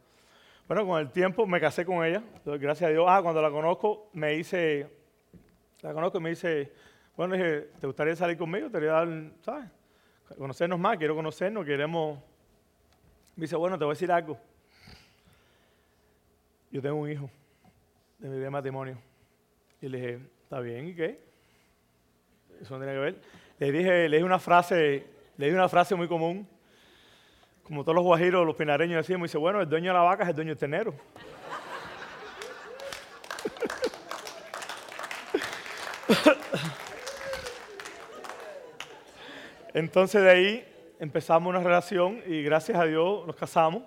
Bueno, 0.68 0.86
con 0.86 1.00
el 1.00 1.10
tiempo 1.10 1.46
me 1.46 1.60
casé 1.60 1.86
con 1.86 2.04
ella, 2.04 2.22
gracias 2.44 2.88
a 2.88 2.92
Dios. 2.92 3.06
Ah, 3.08 3.20
cuando 3.22 3.40
la 3.40 3.50
conozco, 3.50 4.10
me 4.12 4.32
dice, 4.32 4.90
la 5.80 5.94
conozco 5.94 6.18
y 6.18 6.20
me 6.20 6.30
dice, 6.30 6.72
bueno, 7.16 7.34
dije, 7.34 7.70
¿te 7.80 7.86
gustaría 7.86 8.14
salir 8.16 8.36
conmigo? 8.36 8.66
Te 8.66 8.74
quería 8.74 8.92
dar, 8.92 9.08
¿sabes? 9.40 9.70
Conocernos 10.36 10.78
más, 10.78 10.98
quiero 10.98 11.14
conocernos, 11.14 11.64
queremos... 11.64 12.18
Me 13.36 13.42
dice, 13.42 13.56
bueno, 13.56 13.78
te 13.78 13.84
voy 13.84 13.92
a 13.92 13.94
decir 13.94 14.10
algo. 14.10 14.38
Yo 16.70 16.82
tengo 16.82 16.96
un 16.96 17.10
hijo 17.10 17.30
de 18.18 18.28
mi 18.28 18.50
matrimonio. 18.50 18.98
Y 19.80 19.88
le 19.88 19.98
dije, 19.98 20.20
¿está 20.42 20.60
bien? 20.60 20.88
¿Y 20.88 20.94
qué? 20.94 21.25
Eso 22.60 22.74
no 22.74 22.80
tiene 22.80 22.92
que 22.94 23.00
ver. 23.00 23.14
Le 23.58 23.72
dije, 23.72 24.08
le 24.08 24.16
dije 24.16 24.24
una 24.24 24.38
frase, 24.38 25.06
le 25.36 25.46
dije 25.46 25.56
una 25.56 25.68
frase 25.68 25.94
muy 25.94 26.08
común 26.08 26.46
como 27.66 27.82
todos 27.82 27.96
los 27.96 28.04
guajiros, 28.04 28.46
los 28.46 28.54
pinareños 28.54 29.04
decimos, 29.04 29.28
dice, 29.28 29.38
bueno, 29.38 29.60
el 29.60 29.68
dueño 29.68 29.90
de 29.90 29.94
la 29.94 30.04
vaca 30.04 30.22
es 30.22 30.28
el 30.28 30.36
dueño 30.36 30.50
del 30.50 30.58
tenero. 30.58 30.94
Entonces 39.74 40.22
de 40.22 40.30
ahí 40.30 40.64
empezamos 41.00 41.50
una 41.50 41.58
relación 41.58 42.22
y 42.24 42.44
gracias 42.44 42.78
a 42.78 42.84
Dios 42.84 43.26
nos 43.26 43.34
casamos. 43.34 43.82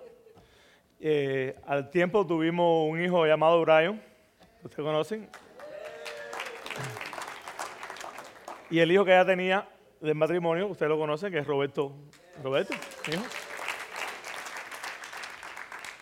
Eh, 1.00 1.56
al 1.66 1.88
tiempo 1.88 2.26
tuvimos 2.26 2.86
un 2.90 3.02
hijo 3.02 3.26
llamado 3.26 3.62
Brian, 3.62 4.02
ustedes 4.62 4.84
conocen. 4.84 5.26
Y 8.70 8.78
el 8.78 8.92
hijo 8.92 9.04
que 9.04 9.12
ella 9.12 9.26
tenía 9.26 9.68
del 10.00 10.14
matrimonio, 10.14 10.68
ustedes 10.68 10.88
lo 10.88 10.98
conocen, 10.98 11.32
que 11.32 11.38
es 11.38 11.46
Roberto. 11.46 11.92
Roberto, 12.42 12.72
hijo. 13.12 13.22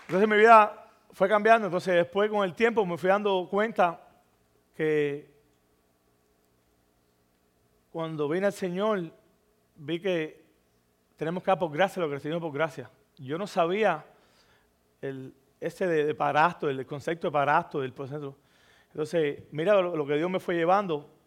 Entonces 0.07 0.29
mi 0.29 0.37
vida 0.37 0.87
fue 1.13 1.29
cambiando, 1.29 1.67
entonces 1.67 1.95
después 1.95 2.31
con 2.31 2.45
el 2.45 2.55
tiempo 2.55 2.87
me 2.87 2.97
fui 2.97 3.09
dando 3.09 3.49
cuenta 3.51 4.01
que 4.75 5.31
cuando 7.91 8.29
vine 8.29 8.47
al 8.47 8.53
Señor 8.53 9.13
vi 9.75 10.01
que 10.01 10.45
tenemos 11.17 11.43
que 11.43 11.51
dar 11.51 11.59
por 11.59 11.73
gracia 11.73 12.01
lo 12.01 12.09
que 12.09 12.15
recibimos 12.15 12.41
por 12.41 12.53
gracia. 12.53 12.91
Yo 13.17 13.37
no 13.37 13.47
sabía 13.47 14.05
el, 15.01 15.35
de, 15.61 16.15
parasto, 16.15 16.71
el 16.71 16.87
concepto 16.87 17.27
de 17.27 17.33
parasto 17.33 17.81
del 17.81 17.93
proceso. 17.93 18.37
Entonces, 18.93 19.43
mira 19.51 19.75
lo, 19.75 19.97
lo, 19.97 20.07
que 20.07 20.15
Dios 20.15 20.31
me 20.31 20.39
fue 20.39 20.55
llevando. 20.55 21.18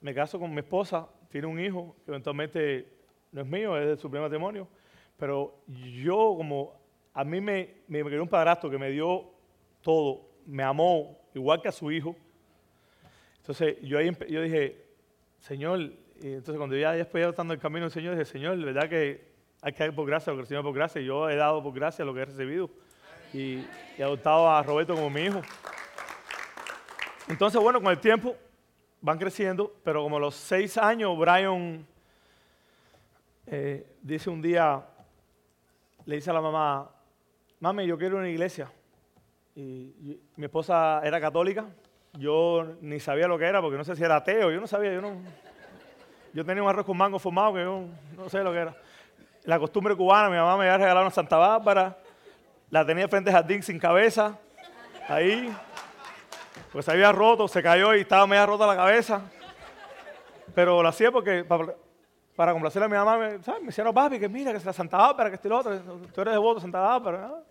Me 0.00 0.14
caso 0.14 0.38
con 0.38 0.52
mi 0.52 0.60
esposa, 0.60 1.08
tiene 1.30 1.46
un 1.46 1.58
hijo 1.58 1.96
que 2.04 2.10
eventualmente 2.10 2.88
no 3.32 3.42
es 3.42 3.46
mío, 3.46 3.76
es 3.76 3.86
de 3.86 3.96
su 3.96 4.10
primer 4.10 4.28
matrimonio. 4.28 4.68
Pero 5.16 5.62
yo 5.66 6.34
como 6.36 6.74
a 7.14 7.24
mí 7.24 7.40
me, 7.40 7.76
me, 7.88 8.02
un 8.20 8.28
padrastro 8.28 8.70
que 8.70 8.78
me 8.78 8.90
dio 8.90 9.24
todo, 9.82 10.28
me 10.44 10.62
amó 10.62 11.18
igual 11.34 11.62
que 11.62 11.68
a 11.68 11.72
su 11.72 11.90
hijo. 11.90 12.14
Entonces 13.38 13.76
yo 13.82 13.98
ahí 13.98 14.10
yo 14.28 14.42
dije, 14.42 14.84
Señor, 15.38 15.80
y 16.20 16.26
entonces 16.28 16.56
cuando 16.56 16.76
ya 16.76 16.92
después 16.92 17.22
ya 17.24 17.30
estando 17.30 17.54
en 17.54 17.58
el 17.58 17.62
camino 17.62 17.82
del 17.82 17.90
Señor, 17.90 18.14
dije, 18.14 18.24
Señor, 18.26 18.58
verdad 18.58 18.88
que 18.88 19.24
hay 19.62 19.72
que 19.72 19.84
dar 19.84 19.94
por 19.94 20.06
gracia 20.06 20.32
lo 20.32 20.36
que 20.36 20.42
recibimos 20.42 20.64
por 20.64 20.74
gracia. 20.74 21.00
Yo 21.00 21.30
he 21.30 21.36
dado 21.36 21.62
por 21.62 21.72
gracia 21.72 22.04
lo 22.04 22.12
que 22.12 22.20
he 22.20 22.24
recibido 22.26 22.70
y 23.32 23.64
he 23.96 24.02
adoptado 24.02 24.50
a 24.50 24.62
Roberto 24.62 24.94
como 24.94 25.10
mi 25.10 25.22
hijo. 25.22 25.40
Entonces, 27.28 27.60
bueno, 27.60 27.80
con 27.80 27.90
el 27.90 27.98
tiempo 27.98 28.36
van 29.00 29.18
creciendo, 29.18 29.74
pero 29.84 30.02
como 30.02 30.16
a 30.16 30.20
los 30.20 30.34
seis 30.34 30.76
años, 30.78 31.16
Brian 31.16 31.86
eh, 33.46 33.86
dice 34.02 34.28
un 34.30 34.42
día, 34.42 34.82
le 36.04 36.16
dice 36.16 36.30
a 36.30 36.32
la 36.32 36.40
mamá, 36.40 36.90
mami, 37.60 37.86
yo 37.86 37.96
quiero 37.96 38.18
una 38.18 38.28
iglesia. 38.28 38.70
Y, 39.54 40.20
mi 40.36 40.44
esposa 40.46 41.00
era 41.02 41.20
católica, 41.20 41.66
yo 42.14 42.76
ni 42.80 43.00
sabía 43.00 43.26
lo 43.26 43.38
que 43.38 43.46
era 43.46 43.62
porque 43.62 43.78
no 43.78 43.84
sé 43.84 43.96
si 43.96 44.02
era 44.02 44.16
ateo, 44.16 44.50
yo 44.50 44.60
no 44.60 44.66
sabía, 44.66 44.92
yo 44.92 45.00
no... 45.00 45.16
Yo 46.34 46.44
tenía 46.44 46.62
un 46.62 46.68
arroz 46.68 46.84
con 46.84 46.98
mango 46.98 47.18
formado 47.18 47.54
que 47.54 47.62
yo 47.62 47.86
no 48.14 48.28
sé 48.28 48.42
lo 48.42 48.52
que 48.52 48.58
era. 48.58 48.76
La 49.44 49.58
costumbre 49.58 49.96
cubana, 49.96 50.28
mi 50.28 50.36
mamá 50.36 50.58
me 50.58 50.64
había 50.64 50.76
regalado 50.76 51.06
una 51.06 51.10
Santa 51.10 51.38
Bárbara, 51.38 51.96
la 52.68 52.84
tenía 52.84 53.08
frente 53.08 53.30
al 53.30 53.36
jardín 53.36 53.62
sin 53.62 53.78
cabeza, 53.78 54.38
ahí, 55.08 55.50
pues 56.72 56.84
se 56.84 56.90
había 56.90 57.12
roto, 57.12 57.48
se 57.48 57.62
cayó 57.62 57.94
y 57.94 58.00
estaba 58.00 58.26
media 58.26 58.46
rota 58.46 58.66
la 58.66 58.76
cabeza. 58.76 59.22
Pero 60.54 60.82
lo 60.82 60.88
hacía 60.88 61.10
porque 61.10 61.44
para 62.36 62.52
complacer 62.52 62.82
a 62.82 62.88
mi 62.88 62.96
mamá, 62.96 63.18
me, 63.18 63.42
¿sabes? 63.42 63.60
me 63.60 63.66
decían, 63.68 63.92
papi, 63.92 64.18
que 64.18 64.28
mira, 64.28 64.52
que 64.52 64.58
es 64.58 64.64
la 64.64 64.72
Santa 64.72 64.98
Bárbara, 64.98 65.30
que 65.30 65.36
este 65.36 65.48
lo 65.48 65.58
otro, 65.58 65.78
tú 66.14 66.20
eres 66.20 66.34
devoto 66.34 66.56
de 66.56 66.60
Santa 66.60 66.80
Bárbara. 66.80 67.42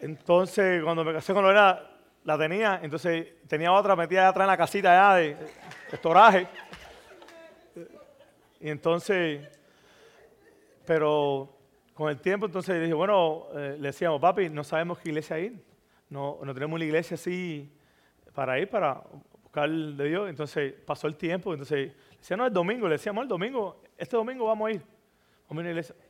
Entonces, 0.00 0.82
cuando 0.82 1.04
me 1.04 1.12
casé 1.12 1.32
con 1.32 1.44
Lorena, 1.44 1.80
la 2.24 2.38
tenía, 2.38 2.80
entonces 2.82 3.26
tenía 3.46 3.72
otra 3.72 3.94
metida 3.94 4.28
atrás 4.28 4.44
en 4.44 4.50
la 4.50 4.56
casita 4.56 5.10
allá 5.10 5.20
de, 5.20 5.36
estoraje. 5.92 6.46
Y 8.60 8.70
entonces, 8.70 9.48
pero 10.86 11.56
con 11.94 12.10
el 12.10 12.20
tiempo, 12.20 12.46
entonces 12.46 12.80
dije, 12.80 12.94
bueno, 12.94 13.46
eh, 13.54 13.76
le 13.78 13.88
decíamos, 13.88 14.20
papi, 14.20 14.48
no 14.48 14.64
sabemos 14.64 14.98
qué 14.98 15.10
iglesia 15.10 15.38
ir. 15.38 15.71
No, 16.12 16.38
no 16.42 16.54
tenemos 16.54 16.76
una 16.76 16.84
iglesia 16.84 17.14
así 17.14 17.72
para 18.34 18.58
ir, 18.58 18.68
para 18.68 19.02
buscar 19.42 19.68
de 19.70 20.04
Dios. 20.04 20.28
Entonces 20.28 20.74
pasó 20.86 21.06
el 21.06 21.16
tiempo, 21.16 21.52
entonces 21.52 21.92
Decía, 22.22 22.36
no, 22.36 22.46
el 22.46 22.52
domingo. 22.52 22.86
Le 22.86 22.92
decíamos, 22.92 23.22
el 23.22 23.28
domingo, 23.28 23.82
este 23.98 24.16
domingo 24.16 24.46
vamos 24.46 24.68
a 24.68 24.72
ir. 24.72 24.82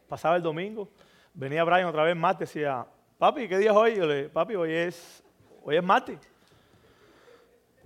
Pasaba 0.06 0.36
el 0.36 0.42
domingo, 0.42 0.90
venía 1.32 1.64
Brian 1.64 1.86
otra 1.86 2.04
vez 2.04 2.14
martes, 2.14 2.50
decía, 2.50 2.86
papi, 3.16 3.48
¿qué 3.48 3.56
día 3.56 3.70
es 3.70 3.76
hoy? 3.76 3.96
Yo 3.96 4.06
le 4.06 4.28
papi, 4.28 4.54
hoy 4.54 4.72
es, 4.72 5.24
hoy 5.64 5.76
es 5.76 5.82
martes. 5.82 6.18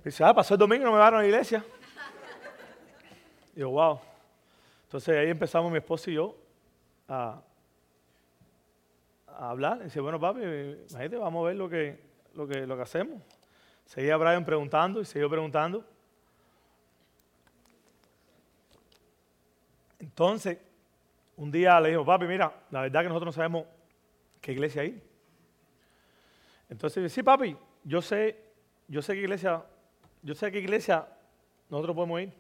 Dice, 0.05 0.25
ah, 0.25 0.35
pasó 0.35 0.55
el 0.55 0.59
domingo, 0.59 0.85
no 0.87 0.93
me 0.93 0.99
van 0.99 1.15
a 1.15 1.19
la 1.19 1.25
iglesia. 1.25 1.65
Y 3.55 3.61
yo, 3.61 3.71
wow. 3.71 4.01
Entonces 4.83 5.17
ahí 5.17 5.31
empezamos 5.31 5.71
mi 5.71 5.79
esposo 5.79 6.11
y 6.11 6.15
yo 6.15 6.37
a, 7.07 7.41
hablar. 9.37 9.83
dice, 9.83 10.01
bueno, 10.01 10.19
papi, 10.19 10.41
imagínate, 10.41 11.17
vamos 11.17 11.45
a 11.45 11.49
ver 11.49 11.57
lo 11.57 11.69
que, 11.69 11.99
lo 12.35 12.47
que, 12.47 12.67
lo 12.67 12.77
que 12.77 12.83
hacemos. 12.83 13.23
Seguía 13.85 14.17
Brian 14.17 14.45
preguntando 14.45 15.01
y 15.01 15.05
siguió 15.05 15.29
preguntando. 15.29 15.85
Entonces, 19.99 20.59
un 21.37 21.51
día 21.51 21.81
le 21.81 21.91
dijo, 21.91 22.05
papi, 22.05 22.27
mira, 22.27 22.53
la 22.71 22.83
verdad 22.83 23.03
que 23.03 23.09
nosotros 23.09 23.27
no 23.27 23.33
sabemos 23.33 23.67
qué 24.41 24.53
iglesia 24.53 24.83
hay. 24.83 25.03
Entonces, 26.69 27.13
sí, 27.13 27.23
papi, 27.23 27.57
yo 27.85 28.03
sé, 28.03 28.37
yo 28.89 29.03
sé 29.03 29.15
qué 29.15 29.21
iglesia, 29.21 29.65
yo 30.23 30.35
sé 30.35 30.51
qué 30.51 30.59
iglesia 30.59 31.07
nosotros 31.69 31.95
podemos 31.95 32.21
ir. 32.23 32.33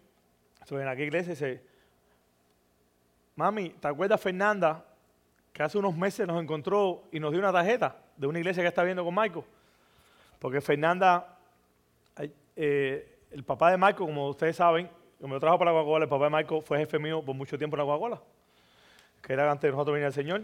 Entonces, 0.54 0.80
en 0.80 0.88
aquella 0.88 1.06
iglesia 1.06 1.30
dice, 1.30 1.64
mami, 3.36 3.70
¿te 3.70 3.88
acuerdas 3.88 4.20
Fernanda 4.20 4.84
que 5.56 5.62
hace 5.62 5.78
unos 5.78 5.96
meses 5.96 6.26
nos 6.26 6.42
encontró 6.42 7.04
y 7.10 7.18
nos 7.18 7.30
dio 7.30 7.40
una 7.40 7.50
tarjeta 7.50 7.96
de 8.14 8.26
una 8.26 8.38
iglesia 8.38 8.62
que 8.62 8.68
está 8.68 8.82
viendo 8.82 9.02
con 9.02 9.14
Michael? 9.14 9.42
Porque 10.38 10.60
Fernanda, 10.60 11.38
eh, 12.54 13.20
el 13.30 13.42
papá 13.42 13.70
de 13.70 13.78
Michael, 13.78 13.96
como 13.96 14.28
ustedes 14.28 14.54
saben, 14.54 14.90
como 15.18 15.32
yo 15.32 15.40
trabajo 15.40 15.58
para 15.58 15.72
la 15.72 15.78
Coca-Cola, 15.78 16.04
el 16.04 16.10
papá 16.10 16.24
de 16.24 16.30
Michael 16.30 16.62
fue 16.62 16.76
jefe 16.76 16.98
mío 16.98 17.24
por 17.24 17.34
mucho 17.34 17.56
tiempo 17.56 17.74
en 17.74 17.78
la 17.78 17.84
Coca-Cola, 17.86 18.20
que 19.22 19.32
era 19.32 19.50
antes 19.50 19.62
de 19.62 19.70
nosotros 19.70 19.94
venir 19.94 20.04
al 20.04 20.12
Señor. 20.12 20.42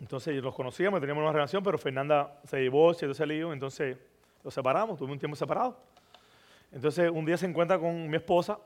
Entonces 0.00 0.34
los 0.42 0.56
conocíamos, 0.56 0.98
teníamos 0.98 1.22
una 1.22 1.32
relación, 1.32 1.62
pero 1.62 1.78
Fernanda 1.78 2.40
se 2.42 2.56
divorció, 2.56 3.06
entonces 3.06 3.28
lío, 3.28 3.52
entonces 3.52 3.96
los 4.42 4.52
separamos, 4.52 4.98
tuvimos 4.98 5.14
un 5.14 5.20
tiempo 5.20 5.36
separado. 5.36 5.76
Entonces 6.72 7.08
un 7.14 7.24
día 7.24 7.36
se 7.36 7.46
encuentra 7.46 7.78
con 7.78 8.10
mi 8.10 8.16
esposa, 8.16 8.58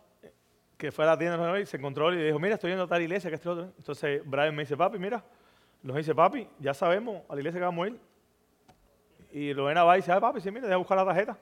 que 0.85 0.93
fue 0.93 1.05
a 1.05 1.09
la 1.09 1.19
tienda 1.19 1.59
y 1.59 1.65
se 1.65 1.79
encontró 1.79 2.13
y 2.13 2.23
dijo, 2.23 2.39
mira, 2.39 2.57
estoy 2.57 2.71
yendo 2.71 2.85
a 2.85 2.87
tal 2.87 3.01
iglesia, 3.01 3.31
que 3.31 3.37
este 3.37 3.49
otro. 3.49 3.73
Entonces 3.79 4.21
Brian 4.25 4.55
me 4.55 4.65
dice, 4.65 4.77
papi, 4.77 4.99
mira, 4.99 5.25
nos 5.83 5.97
dice, 5.97 6.15
papi, 6.15 6.47
ya 6.59 6.75
sabemos 6.75 7.23
a 7.27 7.35
la 7.35 7.41
iglesia 7.41 7.59
que 7.59 7.65
vamos 7.65 7.87
a 7.87 7.89
ir. 7.89 8.01
Y 9.33 9.55
Lorena 9.55 9.83
va 9.83 9.97
y 9.97 10.01
dice, 10.01 10.13
ah, 10.13 10.21
papi, 10.21 10.43
sí, 10.43 10.51
mira, 10.51 10.73
a 10.73 10.77
buscar 10.77 10.99
la 10.99 11.07
tarjeta. 11.07 11.39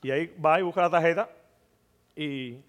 Y 0.00 0.10
ahí 0.10 0.34
va 0.42 0.58
y 0.58 0.62
busca 0.62 0.80
la 0.80 0.90
tarjeta 0.90 1.28
y 2.16 2.60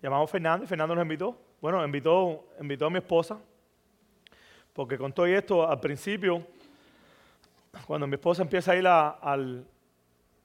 Llamamos 0.00 0.30
a 0.30 0.32
Fernando 0.32 0.64
y 0.64 0.68
Fernando 0.68 0.94
nos 0.94 1.02
invitó. 1.02 1.36
Bueno, 1.60 1.84
invitó, 1.84 2.44
invitó 2.60 2.86
a 2.86 2.90
mi 2.90 2.98
esposa, 2.98 3.40
porque 4.72 4.96
con 4.96 5.12
todo 5.12 5.26
esto, 5.26 5.68
al 5.68 5.80
principio, 5.80 6.46
cuando 7.88 8.06
mi 8.06 8.14
esposa 8.14 8.42
empieza 8.42 8.70
a 8.70 8.76
ir 8.76 8.86
a, 8.86 9.18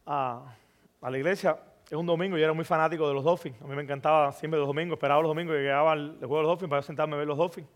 a, 0.08 0.56
la 1.01 1.18
iglesia, 1.18 1.60
es 1.91 1.98
un 1.98 2.05
domingo 2.05 2.38
y 2.38 2.41
era 2.41 2.53
muy 2.53 2.63
fanático 2.63 3.05
de 3.05 3.13
los 3.13 3.21
Dolphins. 3.21 3.62
A 3.62 3.65
mí 3.65 3.75
me 3.75 3.81
encantaba 3.81 4.31
siempre 4.31 4.57
los 4.57 4.65
domingos, 4.65 4.95
esperaba 4.95 5.21
los 5.21 5.29
domingos 5.29 5.53
que 5.53 5.62
llegaba 5.62 5.91
el, 5.91 6.15
juego 6.19 6.38
de 6.38 6.41
los 6.43 6.51
Dolphins 6.51 6.69
para 6.69 6.81
sentarme 6.81 7.15
a 7.15 7.17
ver 7.17 7.27
los 7.27 7.38
Dolphins. 7.38 7.67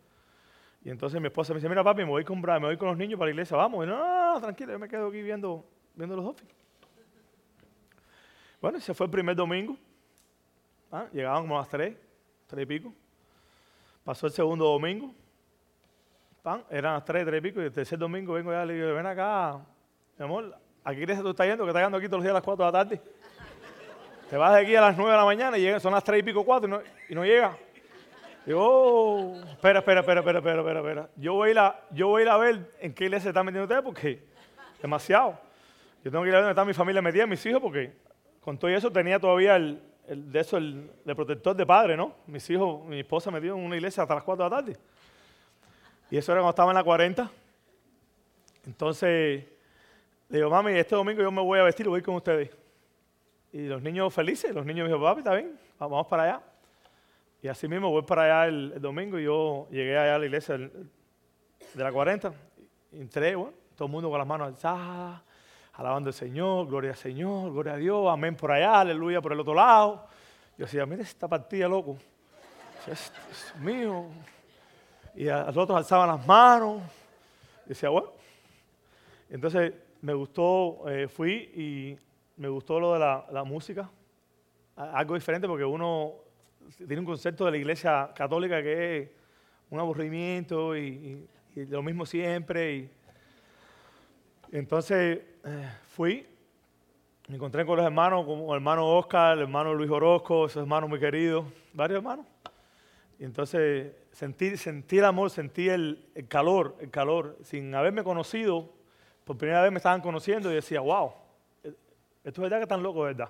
Y 0.86 0.90
entonces 0.90 1.20
mi 1.20 1.28
esposa 1.28 1.52
me 1.52 1.60
dice, 1.60 1.68
mira 1.68 1.84
papi, 1.84 2.04
me 2.04 2.10
voy 2.10 2.24
con, 2.24 2.40
me 2.40 2.60
voy 2.60 2.78
con 2.78 2.88
los 2.88 2.98
niños 2.98 3.20
para 3.20 3.26
la 3.28 3.32
iglesia, 3.32 3.58
vamos. 3.58 3.86
Y 3.86 3.90
no, 3.90 4.34
no, 4.34 4.40
tranquilo, 4.40 4.72
yo 4.72 4.80
me 4.80 4.88
quedo 4.88 5.10
aquí 5.10 5.22
viendo, 5.22 5.66
viendo 5.96 6.16
los 6.16 6.24
Dolphins. 6.24 6.50
Bueno, 8.62 8.78
ese 8.78 8.94
fue 8.94 9.06
el 9.06 9.12
primer 9.12 9.36
domingo. 9.36 9.76
¿Ah? 10.90 11.08
Llegaban 11.12 11.42
como 11.42 11.58
a 11.58 11.60
las 11.60 11.68
tres, 11.68 11.98
tres 12.48 12.64
y 12.64 12.66
pico. 12.66 12.94
Pasó 14.06 14.28
el 14.28 14.32
segundo 14.32 14.64
domingo. 14.64 15.14
pan, 16.42 16.64
eran 16.70 16.94
las 16.94 17.04
tres, 17.04 17.26
tres 17.26 17.40
y 17.40 17.42
pico, 17.42 17.62
y 17.62 17.66
el 17.66 17.72
tercer 17.74 18.00
domingo 18.00 18.32
vengo 18.32 18.54
ya, 18.54 18.64
le 18.64 18.76
digo, 18.76 18.94
ven 18.94 19.08
acá, 19.08 19.60
mi 20.18 20.24
amor, 20.24 20.58
¿a 20.86 20.94
qué 20.94 21.02
iglesia 21.02 21.22
tú 21.22 21.32
estás 21.32 21.48
yendo? 21.48 21.66
Que 21.66 21.72
estás 21.72 21.84
yendo 21.84 21.98
aquí 21.98 22.08
todos 22.08 22.20
los 22.20 22.24
días 22.24 22.32
a 22.32 22.36
las 22.36 22.44
cuatro 22.44 22.66
de 22.66 22.72
la 22.72 22.84
tarde. 22.86 23.15
Te 24.30 24.38
vas 24.38 24.56
de 24.56 24.62
aquí 24.62 24.76
a 24.76 24.82
las 24.82 24.98
nueve 24.98 25.12
de 25.12 25.18
la 25.18 25.26
mañana 25.26 25.58
y 25.58 25.62
llegan, 25.62 25.80
son 25.80 25.94
las 25.94 26.04
tres 26.04 26.20
y 26.20 26.24
pico, 26.24 26.44
cuatro, 26.44 26.68
y 26.68 26.72
no, 26.72 26.82
y 27.10 27.16
no 27.16 27.24
llega. 27.24 27.56
Digo, 28.46 28.60
oh, 28.62 29.36
espera, 29.52 29.80
espera, 29.80 30.02
espera, 30.02 30.20
espera, 30.20 30.40
espera, 30.40 30.60
espera, 30.60 30.80
espera. 30.80 31.10
Yo 31.16 31.34
voy, 31.34 31.50
a 31.50 31.52
ir 31.52 31.60
a, 31.60 31.82
yo 31.92 32.08
voy 32.08 32.22
a 32.22 32.26
ir 32.26 32.30
a 32.30 32.38
ver 32.38 32.72
en 32.80 32.94
qué 32.94 33.06
iglesia 33.06 33.24
se 33.24 33.30
están 33.30 33.46
metiendo 33.46 33.66
ustedes 33.66 33.84
porque 33.84 34.24
demasiado. 34.82 35.38
Yo 36.04 36.12
tengo 36.12 36.24
que 36.24 36.30
ir 36.30 36.36
a 36.36 36.40
ver 36.40 36.46
dónde 36.46 36.52
está 36.52 36.66
mi 36.66 36.74
familia 36.74 37.02
metida, 37.02 37.28
mis 37.28 37.46
hijos, 37.46 37.62
porque 37.62 37.94
con 38.42 38.58
todo 38.58 38.70
eso 38.72 38.92
tenía 38.92 39.20
todavía 39.20 39.56
el, 39.56 39.82
el 40.08 40.32
de 40.32 40.40
eso, 40.40 40.58
el, 40.58 40.92
de 41.04 41.16
protector 41.16 41.56
de 41.56 41.66
padre, 41.66 41.96
¿no? 41.96 42.16
Mis 42.28 42.48
hijos, 42.50 42.84
mi 42.86 43.00
esposa 43.00 43.30
metido 43.32 43.56
en 43.56 43.64
una 43.64 43.76
iglesia 43.76 44.04
hasta 44.04 44.16
las 44.16 44.24
4 44.24 44.44
de 44.44 44.50
la 44.50 44.56
tarde. 44.56 44.78
Y 46.10 46.18
eso 46.18 46.32
era 46.32 46.42
cuando 46.42 46.52
estaba 46.52 46.72
en 46.72 46.76
la 46.76 46.84
40. 46.84 47.32
Entonces, 48.68 49.46
le 50.30 50.38
digo, 50.38 50.50
mami, 50.50 50.74
este 50.74 50.96
domingo 50.96 51.22
yo 51.22 51.32
me 51.32 51.42
voy 51.42 51.60
a 51.60 51.64
vestir 51.64 51.86
y 51.86 51.90
voy 51.90 52.02
con 52.02 52.16
ustedes. 52.16 52.65
Y 53.56 53.68
los 53.68 53.82
niños 53.82 54.14
felices, 54.14 54.54
los 54.54 54.66
niños 54.66 54.84
me 54.84 54.90
dijeron, 54.90 55.02
papi, 55.02 55.20
está 55.20 55.34
bien, 55.34 55.58
vamos 55.80 56.06
para 56.08 56.24
allá. 56.24 56.42
Y 57.42 57.48
así 57.48 57.70
mismo 57.70 57.90
voy 57.90 58.02
para 58.02 58.24
allá 58.24 58.48
el, 58.50 58.82
domingo 58.82 59.18
y 59.18 59.24
yo 59.24 59.70
llegué 59.72 59.98
allá 59.98 60.16
a 60.16 60.20
la 60.20 60.26
iglesia 60.26 60.58
de 60.58 60.90
la 61.74 61.90
40. 61.90 62.34
Entré, 62.92 63.34
bueno, 63.34 63.54
todo 63.78 63.86
el 63.86 63.94
mundo 63.94 64.10
con 64.10 64.20
las 64.20 64.28
manos 64.28 64.50
alzadas, 64.50 65.22
alabando 65.72 66.10
al 66.10 66.14
Señor, 66.14 66.68
gloria 66.68 66.92
al 66.92 66.98
Señor, 66.98 67.54
gloria 67.54 67.76
a 67.76 67.78
Dios, 67.78 68.12
amén 68.12 68.36
por 68.36 68.52
allá, 68.52 68.82
aleluya 68.82 69.22
por 69.22 69.32
el 69.32 69.40
otro 69.40 69.54
lado. 69.54 70.06
Yo 70.58 70.66
decía, 70.66 70.86
mira 70.86 71.04
esta 71.04 71.30
partida, 71.30 71.70
loco. 71.70 71.98
Es, 72.88 73.10
mío. 73.62 74.08
Y 75.16 75.28
los 75.28 75.56
otros 75.56 75.78
alzaban 75.78 76.10
las 76.10 76.28
manos. 76.28 76.82
Decía, 77.66 77.88
bueno. 77.88 78.12
Entonces 79.30 79.74
me 80.02 80.14
gustó, 80.14 80.90
eh, 80.90 81.08
fui 81.08 81.36
y 81.56 82.05
me 82.38 82.48
gustó 82.50 82.80
lo 82.80 82.94
de 82.94 83.00
la, 83.00 83.44
música. 83.46 83.90
Algo 84.76 85.16
diferente 85.16 85.48
porque 85.48 85.66
uno 85.66 86.14
tiene 86.78 87.00
un 87.00 87.06
concepto 87.06 87.46
de 87.46 87.52
la 87.52 87.58
iglesia 87.58 88.12
católica 88.16 88.62
que 88.62 88.98
es 88.98 89.10
un 89.70 89.80
aburrimiento 89.80 90.76
y, 90.76 91.28
lo 91.56 91.82
mismo 91.82 92.06
siempre. 92.06 92.76
Y, 92.76 92.90
entonces 94.52 95.22
eh, 95.44 95.70
fui, 95.90 96.26
me 97.28 97.36
encontré 97.36 97.66
con 97.66 97.78
los 97.78 97.86
hermanos, 97.86 98.26
como 98.26 98.54
el 98.54 98.58
hermano 98.58 98.86
Oscar, 98.86 99.38
el 99.38 99.44
hermano 99.44 99.74
Luis 99.74 99.90
Orozco, 99.90 100.46
esos 100.46 100.62
hermanos 100.62 100.90
muy 100.90 101.00
queridos, 101.00 101.46
varios 101.74 101.98
hermanos. 101.98 102.26
Y 103.18 103.24
entonces 103.24 103.94
sentí, 104.12 104.98
el 104.98 105.06
amor, 105.06 105.30
sentí 105.30 105.70
el, 105.70 106.06
calor, 106.28 106.76
el 106.80 106.90
calor. 106.92 107.38
Sin 107.44 107.74
haberme 107.74 108.04
conocido, 108.04 108.70
por 109.24 109.38
primera 109.38 109.62
vez 109.62 109.72
me 109.72 109.78
estaban 109.78 110.02
conociendo 110.02 110.52
y 110.52 110.56
decía, 110.56 110.82
wow, 110.82 111.14
esto 112.26 112.42
es 112.42 112.44
verdad 112.44 112.58
que 112.58 112.64
están 112.64 112.84
locos, 112.84 113.06
¿verdad? 113.06 113.30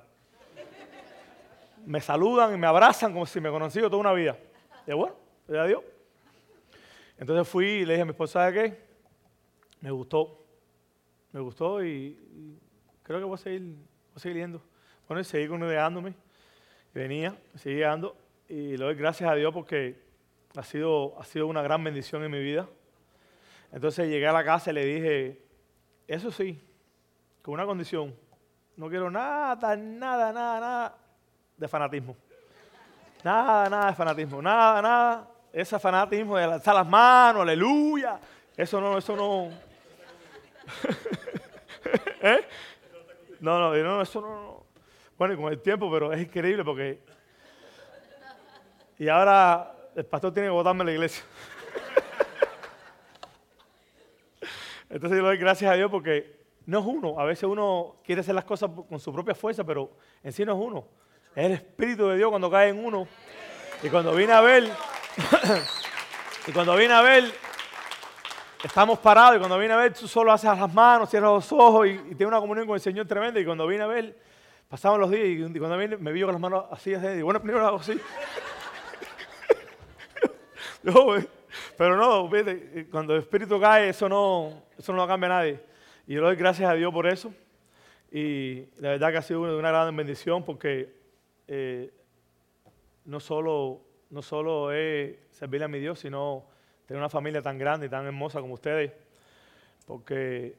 Me 1.86 2.02
saludan 2.02 2.56
y 2.56 2.58
me 2.58 2.66
abrazan 2.66 3.14
como 3.14 3.28
si 3.28 3.40
me 3.40 3.52
conocido 3.52 3.90
toda 3.90 4.00
una 4.00 4.14
vida. 4.14 4.36
Y 4.88 4.94
bueno, 4.94 5.16
ya 5.48 5.66
Dios. 5.66 5.84
Entonces 7.18 7.48
fui 7.48 7.68
y 7.68 7.86
le 7.86 7.94
dije 7.94 8.02
a 8.02 8.06
mi 8.06 8.12
esposa, 8.12 8.52
¿qué? 8.52 8.84
Me 9.82 9.92
gustó 9.92 10.46
me 11.36 11.42
gustó 11.42 11.84
y, 11.84 12.18
creo 13.04 13.20
que 13.20 13.26
voy 13.26 13.34
a 13.34 13.38
seguir, 13.38 13.62
voy 13.62 14.16
a 14.16 14.20
seguir 14.20 14.38
yendo. 14.38 14.62
Bueno, 15.06 15.20
y 15.20 15.26
seguí 15.26 15.50
condeándome. 15.50 16.14
Venía, 16.94 17.38
seguí 17.56 17.76
llegando 17.76 18.16
y 18.48 18.78
le 18.78 18.86
doy 18.86 18.96
gracias 18.96 19.30
a 19.30 19.36
Dios 19.36 19.54
porque 19.54 20.02
ha 20.56 20.64
sido, 20.64 21.20
ha 21.20 21.26
sido 21.26 21.48
una 21.48 21.62
gran 21.62 21.84
bendición 21.84 22.24
en 22.24 22.32
mi 22.32 22.40
vida. 22.40 22.70
Entonces 23.74 24.08
llegué 24.08 24.26
a 24.28 24.32
la 24.32 24.46
casa 24.46 24.72
y 24.72 24.76
le 24.76 24.86
dije, 24.86 25.42
eso 26.08 26.32
sí, 26.32 26.58
con 27.42 27.56
una 27.56 27.66
condición, 27.66 28.16
no 28.78 28.90
quiero 28.90 29.10
nada, 29.10 29.76
nada, 29.76 30.34
nada, 30.34 30.60
nada 30.60 30.96
de 31.58 31.68
fanatismo. 31.68 32.16
Nada, 33.24 33.70
nada 33.70 33.88
de 33.88 33.94
fanatismo, 33.96 34.42
nada, 34.42 34.82
nada, 34.82 35.28
ese 35.52 35.80
fanatismo 35.80 36.38
de 36.38 36.44
alzar 36.44 36.76
las 36.76 36.88
manos, 36.88 37.42
aleluya, 37.42 38.20
eso 38.56 38.80
no, 38.80 38.98
eso 38.98 39.16
no. 39.16 39.50
¿Eh? 42.22 42.46
No, 43.40 43.60
no, 43.60 43.76
no, 43.76 44.02
eso 44.02 44.22
no, 44.22 44.66
Bueno, 45.18 45.34
y 45.34 45.38
con 45.38 45.52
el 45.52 45.62
tiempo, 45.62 45.92
pero 45.92 46.14
es 46.14 46.22
increíble 46.22 46.64
porque... 46.64 47.02
Y 48.98 49.10
ahora 49.10 49.74
el 49.96 50.06
pastor 50.06 50.34
tiene 50.34 50.48
que 50.48 50.54
votarme 50.54 50.86
la 50.86 50.92
iglesia. 50.92 51.24
Entonces 54.90 55.18
yo 55.18 55.24
le 55.24 55.30
doy 55.30 55.38
gracias 55.38 55.72
a 55.72 55.76
Dios 55.76 55.92
porque 55.92 56.45
no 56.66 56.80
es 56.80 56.86
uno. 56.86 57.20
A 57.20 57.26
veces 57.26 57.44
uno 57.44 57.98
quiere 58.04 58.22
hacer 58.22 58.36
las 58.36 58.46
cosas 58.46 58.70
con 58.88 59.00
su 59.00 59.14
propia 59.14 59.36
fuerza, 59.36 59.64
pero 59.64 59.92
en 60.24 60.32
sí 60.32 60.46
no 60.46 60.54
es 60.54 60.60
uno. 60.60 60.86
Es 61.36 61.46
el 61.46 61.52
Espíritu 61.54 62.08
de 62.08 62.18
Dios 62.18 62.30
cuando 62.30 62.50
cae 62.50 62.70
en 62.70 62.84
uno. 62.84 63.08
Y 63.84 63.90
cuando 63.90 64.14
viene 64.16 64.34
a 64.34 64.42
ver, 64.42 64.64
y 66.48 66.52
cuando 66.52 66.76
viene 66.76 66.94
a 66.94 67.02
ver, 67.02 67.32
estamos 68.64 69.00
parados 69.00 69.36
y 69.36 69.40
cuando 69.40 69.58
viene 69.60 69.74
a 69.74 69.78
ver, 69.78 69.94
tú 69.94 70.08
solo 70.08 70.32
haces 70.32 70.58
las 70.58 70.74
manos, 70.74 71.10
cierras 71.10 71.32
los 71.32 71.52
ojos 71.52 71.88
y, 71.88 71.92
y 71.92 72.16
tienes 72.16 72.28
una 72.28 72.40
comunión 72.40 72.66
con 72.66 72.76
el 72.76 72.82
Señor 72.82 73.06
tremenda. 73.06 73.40
Y 73.40 73.46
cuando 73.46 73.68
viene 73.68 73.84
a 73.84 73.88
ver, 73.88 74.18
pasaban 74.70 75.00
los 75.00 75.12
días 75.12 75.26
y, 75.26 75.60
cuando 75.60 75.78
viene, 75.78 75.98
me 75.98 76.12
vio 76.12 76.28
con 76.28 76.34
las 76.34 76.42
manos 76.42 76.66
así, 76.72 76.94
así, 76.94 77.08
y 77.08 77.22
bueno, 77.22 77.42
primero 77.42 77.66
hago 77.66 77.78
así. 77.78 78.00
pero 81.78 81.96
no, 81.96 82.30
cuando 82.92 83.16
el 83.16 83.22
Espíritu 83.22 83.60
cae, 83.60 83.90
eso 83.90 84.10
no, 84.10 84.64
eso 84.78 84.92
no 84.92 85.00
lo 85.00 85.08
cambia 85.08 85.28
a 85.28 85.34
nadie. 85.34 85.75
Y 86.08 86.14
yo 86.14 86.22
le 86.22 86.28
doy 86.28 86.36
gracias 86.36 86.70
a 86.70 86.74
Dios 86.74 86.94
por 86.94 87.08
eso. 87.08 87.34
Y 88.12 88.66
la 88.78 88.90
verdad 88.90 89.12
que 89.12 89.18
ha 89.18 89.22
sido 89.22 89.42
una, 89.42 89.70
gran 89.72 89.96
bendición 89.96 90.44
porque 90.44 90.94
eh, 91.48 91.92
no, 93.06 93.20
solo, 93.20 93.82
no 94.10 94.22
solo 94.22 94.72
es 94.72 95.18
servirle 95.32 95.66
a 95.66 95.68
mi 95.68 95.80
Dios, 95.80 96.00
sino 96.00 96.46
tener 96.86 97.00
una 97.00 97.10
familia 97.10 97.42
tan 97.42 97.58
grande 97.58 97.88
y 97.88 97.90
tan 97.90 98.06
hermosa 98.06 98.40
como 98.40 98.54
ustedes, 98.54 98.92
porque 99.88 100.56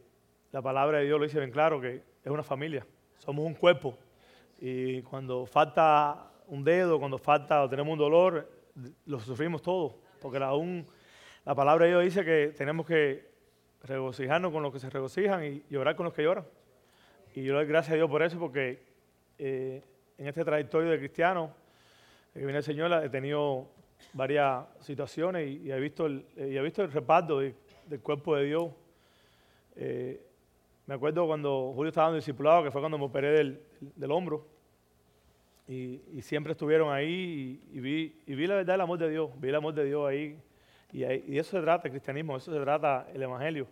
la 0.51 0.61
palabra 0.61 0.99
de 0.99 1.05
Dios 1.05 1.19
lo 1.19 1.25
dice 1.25 1.39
bien 1.39 1.53
claro, 1.53 1.81
que 1.81 2.03
es 2.25 2.31
una 2.31 2.43
familia, 2.43 2.85
somos 3.19 3.47
un 3.47 3.55
cuerpo. 3.55 3.97
Y 4.61 5.03
cuando 5.03 5.47
falta 5.47 6.31
un 6.49 6.65
dedo, 6.65 6.99
cuando 6.99 7.19
falta 7.19 7.63
o 7.63 7.69
tenemos 7.69 7.93
un 7.93 7.99
dolor, 7.99 8.51
lo 9.07 9.21
sufrimos 9.21 9.63
todos, 9.63 9.95
porque 10.21 10.39
aún 10.39 10.85
la 11.45 11.55
palabra 11.55 11.85
de 11.85 11.93
Dios 11.93 12.05
dice 12.05 12.25
que 12.25 12.53
tenemos 12.57 12.85
que 12.85 13.36
regocijarnos 13.83 14.53
con 14.53 14.63
los 14.63 14.73
que 14.73 14.79
se 14.79 14.91
regocijan 14.91 15.45
y 15.45 15.63
llorar 15.71 15.97
con 15.97 16.05
los 16.05 16.15
que 16.15 16.23
lloran. 16.23 16.45
Y 17.35 17.43
yo 17.43 17.55
doy 17.55 17.67
gracias 17.67 17.93
a 17.93 17.97
Dios 17.97 18.09
por 18.09 18.23
eso, 18.23 18.39
porque 18.39 18.83
eh, 19.39 19.83
en 20.19 20.27
este 20.27 20.45
trayectorio 20.45 20.91
de 20.91 20.99
cristiano 20.99 21.55
que 22.33 22.41
viene 22.41 22.59
el 22.59 22.65
Señor 22.65 22.93
he 23.05 23.09
tenido 23.09 23.69
varias 24.13 24.65
situaciones 24.81 25.49
y, 25.49 25.71
he, 25.71 25.81
visto 25.81 26.07
el, 26.07 26.27
y 26.37 26.57
he 26.57 26.63
visto 26.63 26.83
el 26.83 26.93
reparto 26.93 27.41
del 27.41 28.01
cuerpo 28.03 28.37
de 28.37 28.45
Dios. 28.45 28.71
Eh, 29.77 30.21
me 30.87 30.95
acuerdo 30.95 31.27
cuando 31.27 31.73
Julio 31.75 31.89
estaba 31.89 32.11
en 32.11 32.17
discipulado, 32.17 32.63
que 32.63 32.71
fue 32.71 32.81
cuando 32.81 32.99
me 32.99 33.05
operé 33.05 33.31
del, 33.33 33.61
del 33.81 34.11
hombro. 34.11 34.47
Y, 35.69 36.01
y, 36.15 36.23
siempre 36.23 36.53
estuvieron 36.53 36.93
ahí 36.93 37.61
y, 37.73 37.81
vi, 37.81 38.21
y 38.25 38.35
vi 38.37 38.47
la 38.47 38.55
verdad 38.55 38.75
del 38.75 38.83
amor 38.83 38.99
de 38.99 39.11
Dios, 39.11 39.31
vi 39.41 39.49
el 39.49 39.55
amor 39.57 39.75
de 39.75 39.85
Dios 39.85 40.09
ahí. 40.09 40.39
Y, 40.97 41.37
eso 41.37 41.59
se 41.59 41.63
trata 41.63 41.89
el 41.89 41.93
cristianismo, 41.93 42.39
eso 42.39 42.51
se 42.51 42.59
trata 42.59 43.07
el 43.13 43.23
evangelio, 43.23 43.69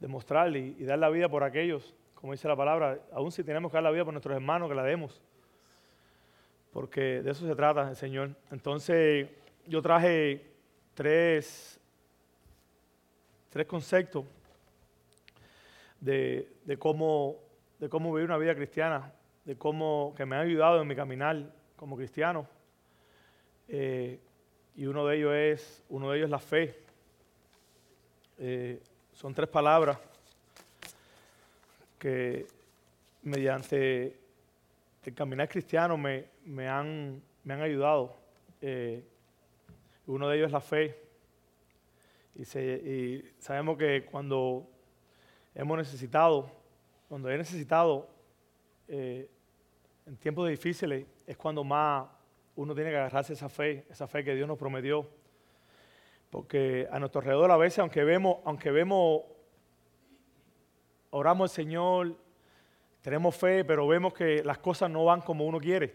de 0.00 0.08
mostrarle 0.08 0.74
y, 0.78 0.84
dar 0.84 0.98
la 0.98 1.10
vida 1.10 1.28
por 1.28 1.44
aquellos, 1.44 1.94
como 2.14 2.32
dice 2.32 2.48
la 2.48 2.56
palabra, 2.56 2.98
aún 3.12 3.30
si 3.30 3.44
tenemos 3.44 3.70
que 3.70 3.76
dar 3.76 3.82
la 3.82 3.90
vida 3.90 4.06
por 4.06 4.14
nuestros 4.14 4.34
hermanos, 4.34 4.66
que 4.70 4.74
la 4.74 4.82
demos. 4.82 5.20
Porque 6.72 7.20
de 7.22 7.30
eso 7.30 7.46
se 7.46 7.54
trata 7.54 7.90
el 7.90 7.96
Señor. 7.96 8.34
Entonces, 8.50 9.28
yo 9.66 9.82
traje 9.82 10.46
tres, 10.94 11.78
tres 13.50 13.66
conceptos 13.66 14.24
de, 16.00 16.48
cómo, 16.78 17.36
de 17.78 17.90
cómo 17.90 18.14
vivir 18.14 18.30
una 18.30 18.38
vida 18.38 18.54
cristiana, 18.54 19.12
de 19.44 19.56
cómo 19.56 20.14
que 20.16 20.24
me 20.24 20.36
han 20.36 20.46
ayudado 20.46 20.80
en 20.80 20.88
mi 20.88 20.96
caminar 20.96 21.52
como 21.76 21.98
cristiano. 21.98 22.48
Eh, 23.68 24.20
y 24.76 24.86
uno 24.86 25.06
de 25.06 25.16
ellos 25.16 25.34
es, 25.34 25.82
uno 25.88 26.10
de 26.10 26.18
ellos 26.18 26.30
la 26.30 26.38
fe. 26.38 26.78
Eh, 28.38 28.78
son 29.14 29.32
tres 29.32 29.48
palabras 29.48 29.98
que 31.98 32.46
mediante 33.22 34.18
el 35.02 35.14
caminar 35.14 35.48
cristiano 35.48 35.96
me, 35.96 36.26
me, 36.44 36.68
han, 36.68 37.22
me 37.44 37.54
han 37.54 37.62
ayudado. 37.62 38.14
Eh, 38.60 39.02
uno 40.06 40.28
de 40.28 40.36
ellos 40.36 40.46
es 40.48 40.52
la 40.52 40.60
fe. 40.60 41.02
Y, 42.34 43.24
sabemos 43.38 43.78
que 43.78 44.04
cuando 44.04 44.68
hemos 45.54 45.78
necesitado, 45.78 46.50
cuando 47.08 47.30
he 47.30 47.38
necesitado 47.38 48.10
eh, 48.88 49.26
en 50.04 50.16
tiempos 50.18 50.50
difíciles, 50.50 51.06
es 51.26 51.36
cuando 51.38 51.64
más 51.64 52.06
uno 52.56 52.74
tiene 52.74 52.90
que 52.90 52.96
agarrarse 52.96 53.34
esa 53.34 53.48
fe, 53.48 53.86
esa 53.90 54.08
fe 54.08 54.24
que 54.24 54.34
Dios 54.34 54.48
nos 54.48 54.58
prometió. 54.58 55.08
Porque 56.30 56.88
a 56.90 56.98
nuestro 56.98 57.20
alrededor 57.20 57.50
a 57.50 57.56
veces, 57.56 57.78
aunque 57.78 58.02
vemos, 58.02 58.38
aunque 58.44 58.70
vemos, 58.70 59.22
oramos 61.10 61.50
al 61.50 61.54
Señor, 61.54 62.16
tenemos 63.02 63.36
fe, 63.36 63.64
pero 63.64 63.86
vemos 63.86 64.12
que 64.14 64.42
las 64.42 64.58
cosas 64.58 64.90
no 64.90 65.04
van 65.04 65.20
como 65.20 65.46
uno 65.46 65.60
quiere. 65.60 65.94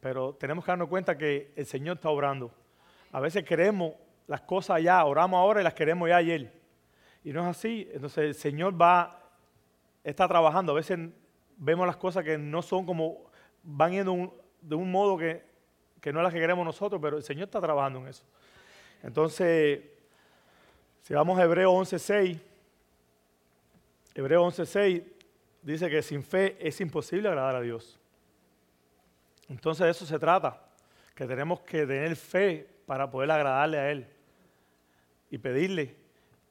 Pero 0.00 0.34
tenemos 0.34 0.64
que 0.64 0.70
darnos 0.70 0.88
cuenta 0.88 1.18
que 1.18 1.52
el 1.56 1.66
Señor 1.66 1.96
está 1.96 2.08
obrando. 2.08 2.52
A 3.12 3.20
veces 3.20 3.44
queremos 3.44 3.94
las 4.26 4.42
cosas 4.42 4.80
ya, 4.82 5.04
oramos 5.04 5.38
ahora 5.38 5.60
y 5.60 5.64
las 5.64 5.74
queremos 5.74 6.08
ya 6.08 6.16
ayer. 6.16 6.52
Y 7.24 7.32
no 7.32 7.42
es 7.42 7.46
así. 7.48 7.88
Entonces 7.92 8.18
el 8.18 8.34
Señor 8.34 8.80
va, 8.80 9.22
está 10.04 10.28
trabajando. 10.28 10.72
A 10.72 10.76
veces 10.76 10.98
vemos 11.56 11.86
las 11.86 11.96
cosas 11.96 12.24
que 12.24 12.38
no 12.38 12.62
son 12.62 12.86
como, 12.86 13.24
van 13.62 13.92
yendo 13.92 14.36
de 14.60 14.74
un 14.74 14.90
modo 14.90 15.18
que, 15.18 15.47
que 16.00 16.12
no 16.12 16.20
es 16.20 16.24
las 16.24 16.32
que 16.32 16.40
queremos 16.40 16.64
nosotros, 16.64 17.00
pero 17.00 17.16
el 17.16 17.22
Señor 17.22 17.44
está 17.44 17.60
trabajando 17.60 18.00
en 18.00 18.08
eso. 18.08 18.24
Entonces, 19.02 19.80
si 21.02 21.14
vamos 21.14 21.38
a 21.38 21.44
Hebreo 21.44 21.72
11.6, 21.72 22.38
Hebreo 24.14 24.44
11.6 24.44 25.04
dice 25.62 25.88
que 25.88 26.02
sin 26.02 26.22
fe 26.22 26.56
es 26.60 26.80
imposible 26.80 27.28
agradar 27.28 27.56
a 27.56 27.60
Dios. 27.60 27.98
Entonces 29.48 29.84
de 29.84 29.90
eso 29.90 30.04
se 30.04 30.18
trata, 30.18 30.60
que 31.14 31.26
tenemos 31.26 31.60
que 31.60 31.86
tener 31.86 32.14
fe 32.16 32.68
para 32.86 33.10
poder 33.10 33.30
agradarle 33.30 33.78
a 33.78 33.90
Él 33.90 34.06
y 35.30 35.38
pedirle, 35.38 35.94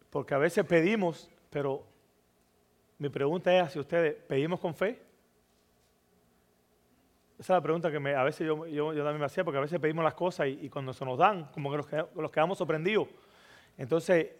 porque 0.09 0.33
a 0.33 0.37
veces 0.37 0.65
pedimos, 0.65 1.29
pero 1.49 1.85
mi 2.97 3.09
pregunta 3.09 3.55
es 3.55 3.73
si 3.73 3.79
ustedes, 3.79 4.15
¿pedimos 4.15 4.59
con 4.59 4.73
fe? 4.73 5.06
Esa 7.39 7.53
es 7.53 7.57
la 7.57 7.61
pregunta 7.61 7.91
que 7.91 7.97
a 7.97 8.23
veces 8.23 8.47
yo, 8.47 8.63
también 8.65 9.19
me 9.19 9.25
hacía, 9.25 9.43
porque 9.43 9.59
a 9.59 9.61
veces 9.61 9.79
pedimos 9.79 10.03
las 10.03 10.15
cosas 10.15 10.47
y, 10.47 10.69
cuando 10.69 10.91
se 10.91 11.05
nos 11.05 11.19
dan, 11.19 11.45
como 11.51 11.69
que 11.69 11.77
los, 12.15 12.31
quedamos 12.31 12.57
sorprendidos. 12.57 13.07
Entonces, 13.77 14.31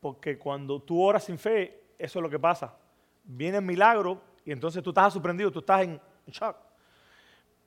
porque 0.00 0.38
cuando 0.38 0.80
tú 0.80 1.02
oras 1.02 1.24
sin 1.24 1.38
fe, 1.38 1.82
eso 1.98 2.18
es 2.18 2.22
lo 2.22 2.30
que 2.30 2.38
pasa. 2.38 2.74
Viene 3.22 3.58
el 3.58 3.64
milagro 3.64 4.18
y 4.46 4.52
entonces 4.52 4.82
tú 4.82 4.90
estás 4.90 5.12
sorprendido, 5.12 5.50
tú 5.50 5.58
estás 5.58 5.82
en 5.82 6.00
shock. 6.28 6.56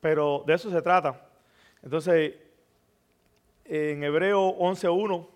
Pero 0.00 0.42
de 0.44 0.54
eso 0.54 0.68
se 0.68 0.82
trata. 0.82 1.28
Entonces, 1.80 2.34
en 3.64 4.02
Hebreo 4.02 4.56
11.1, 4.58 5.28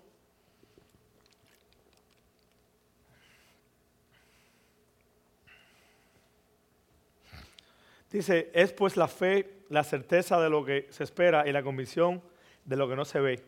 Dice, 8.11 8.51
es 8.53 8.73
pues 8.73 8.97
la 8.97 9.07
fe, 9.07 9.63
la 9.69 9.85
certeza 9.85 10.39
de 10.41 10.49
lo 10.49 10.65
que 10.65 10.87
se 10.89 11.05
espera 11.05 11.47
y 11.47 11.53
la 11.53 11.63
convicción 11.63 12.21
de 12.65 12.75
lo 12.75 12.89
que 12.89 12.95
no 12.97 13.05
se 13.05 13.21
ve. 13.21 13.43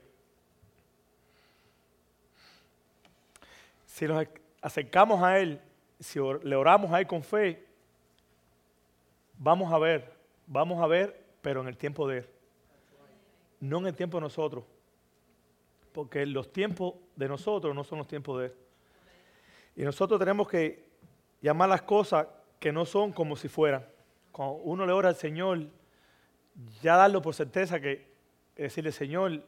Si 3.86 4.08
nos 4.08 4.26
acercamos 4.62 5.21
a 5.21 5.38
Él, 5.38 5.60
si 5.99 6.19
le 6.43 6.56
oramos 6.56 6.91
a 6.91 7.02
Él 7.02 7.08
con 7.08 7.23
fe, 7.23 7.65
vamos 9.38 9.71
a 9.73 9.78
ver, 9.78 10.13
vamos 10.47 10.82
a 10.82 10.88
ver, 10.88 11.21
pero 11.41 11.60
en 11.60 11.67
el 11.67 11.78
tiempo 11.78 12.08
de 12.08 12.19
Él. 12.19 12.28
No 13.60 13.80
en 13.80 13.88
el 13.88 13.95
tiempo 13.95 14.17
de 14.17 14.21
nosotros. 14.21 14.63
Porque 15.91 16.26
los 16.26 16.54
tiempos 16.54 16.95
de 17.17 17.28
nosotros 17.28 17.76
no 17.76 17.84
son 17.84 17.97
los 17.97 18.08
tiempos 18.08 18.39
de 18.39 18.45
Él. 18.47 18.56
Y 19.76 19.84
nosotros 19.84 20.17
tenemos 20.19 20.47
que 20.47 20.86
llamar 21.41 21.67
las 21.67 21.82
cosas 21.82 22.28
que 22.62 22.71
no 22.71 22.86
son 22.86 23.12
como 23.12 23.36
si 23.36 23.49
fueran 23.49 23.92
cuando 24.34 24.56
uno 24.56 24.86
le 24.86 24.91
ora 24.91 25.10
al 25.10 25.15
Señor, 25.15 25.67
ya 26.82 26.98
darlo 26.98 27.22
por 27.22 27.36
certeza 27.36 27.80
que 27.80 28.12
decirle, 28.56 28.91
Señor, 28.91 29.43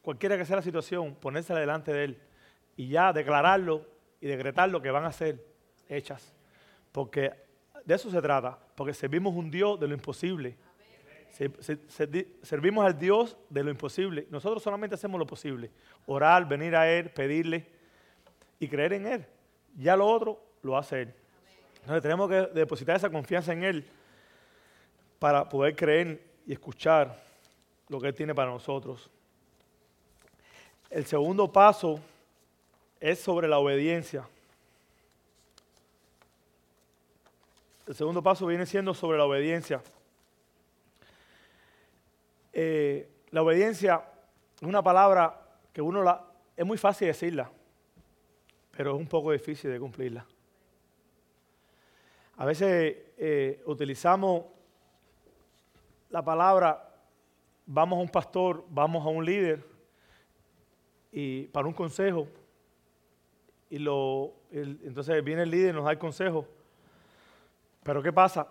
cualquiera 0.00 0.38
que 0.38 0.44
sea 0.44 0.56
la 0.56 0.62
situación, 0.62 1.16
ponérsela 1.16 1.58
delante 1.58 1.92
de 1.92 2.04
Él 2.04 2.20
y 2.76 2.88
ya 2.88 3.12
declararlo 3.12 3.84
y 4.20 4.28
decretarlo 4.28 4.80
que 4.80 4.92
van 4.92 5.04
a 5.04 5.12
ser 5.12 5.44
hechas. 5.88 6.32
Porque 6.92 7.32
de 7.84 7.94
eso 7.94 8.10
se 8.10 8.22
trata, 8.22 8.56
porque 8.76 8.94
servimos 8.94 9.34
un 9.34 9.50
Dios 9.50 9.78
de 9.80 9.88
lo 9.88 9.94
imposible. 9.94 10.56
Servimos 12.42 12.84
al 12.84 12.96
Dios 12.96 13.36
de 13.48 13.64
lo 13.64 13.70
imposible. 13.70 14.28
Nosotros 14.30 14.62
solamente 14.62 14.94
hacemos 14.94 15.18
lo 15.18 15.26
posible. 15.26 15.70
Orar, 16.06 16.46
venir 16.46 16.76
a 16.76 16.88
Él, 16.88 17.10
pedirle 17.10 17.66
y 18.60 18.68
creer 18.68 18.92
en 18.92 19.06
Él. 19.06 19.26
Ya 19.76 19.96
lo 19.96 20.06
otro 20.06 20.40
lo 20.62 20.78
hace 20.78 21.02
Él. 21.02 21.14
Entonces 21.80 22.02
tenemos 22.02 22.28
que 22.28 22.46
depositar 22.54 22.96
esa 22.96 23.10
confianza 23.10 23.52
en 23.52 23.64
Él 23.64 23.86
para 25.18 25.48
poder 25.48 25.74
creer 25.76 26.22
y 26.46 26.52
escuchar 26.52 27.22
lo 27.88 28.00
que 28.00 28.08
Él 28.08 28.14
tiene 28.14 28.34
para 28.34 28.50
nosotros. 28.50 29.10
El 30.88 31.06
segundo 31.06 31.50
paso 31.50 32.00
es 32.98 33.18
sobre 33.18 33.48
la 33.48 33.58
obediencia. 33.58 34.28
El 37.86 37.94
segundo 37.94 38.22
paso 38.22 38.46
viene 38.46 38.66
siendo 38.66 38.94
sobre 38.94 39.18
la 39.18 39.24
obediencia. 39.24 39.82
Eh, 42.52 43.08
la 43.30 43.42
obediencia 43.42 44.04
es 44.56 44.62
una 44.62 44.82
palabra 44.82 45.40
que 45.72 45.80
uno 45.82 46.02
la... 46.02 46.24
Es 46.56 46.66
muy 46.66 46.78
fácil 46.78 47.08
decirla, 47.08 47.50
pero 48.70 48.94
es 48.94 49.00
un 49.00 49.06
poco 49.06 49.32
difícil 49.32 49.70
de 49.70 49.80
cumplirla. 49.80 50.26
A 52.40 52.46
veces 52.46 52.96
eh, 53.18 53.60
utilizamos 53.66 54.46
la 56.08 56.24
palabra, 56.24 56.90
vamos 57.66 57.98
a 57.98 58.00
un 58.00 58.08
pastor, 58.08 58.64
vamos 58.70 59.04
a 59.04 59.10
un 59.10 59.22
líder 59.22 59.62
y 61.12 61.48
para 61.48 61.68
un 61.68 61.74
consejo 61.74 62.26
y 63.68 63.78
lo, 63.78 64.32
entonces 64.50 65.22
viene 65.22 65.42
el 65.42 65.50
líder 65.50 65.74
y 65.74 65.76
nos 65.76 65.84
da 65.84 65.90
el 65.90 65.98
consejo. 65.98 66.46
Pero 67.82 68.02
¿qué 68.02 68.10
pasa? 68.10 68.48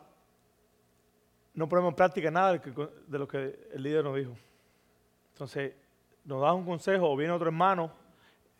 No 1.56 1.67
ponemos 1.67 1.89
en 1.89 1.95
práctica 1.95 2.30
nada 2.30 2.60
de 2.60 3.17
lo 3.17 3.28
que 3.28 3.69
el 3.73 3.82
líder 3.82 4.04
nos 4.04 4.15
dijo. 4.15 4.34
Entonces 5.34 5.73
nos 6.25 6.43
da 6.43 6.54
un 6.54 6.63
consejo 6.63 7.10
o 7.10 7.17
viene 7.17 7.34
otro 7.34 7.47
hermano 7.47 7.91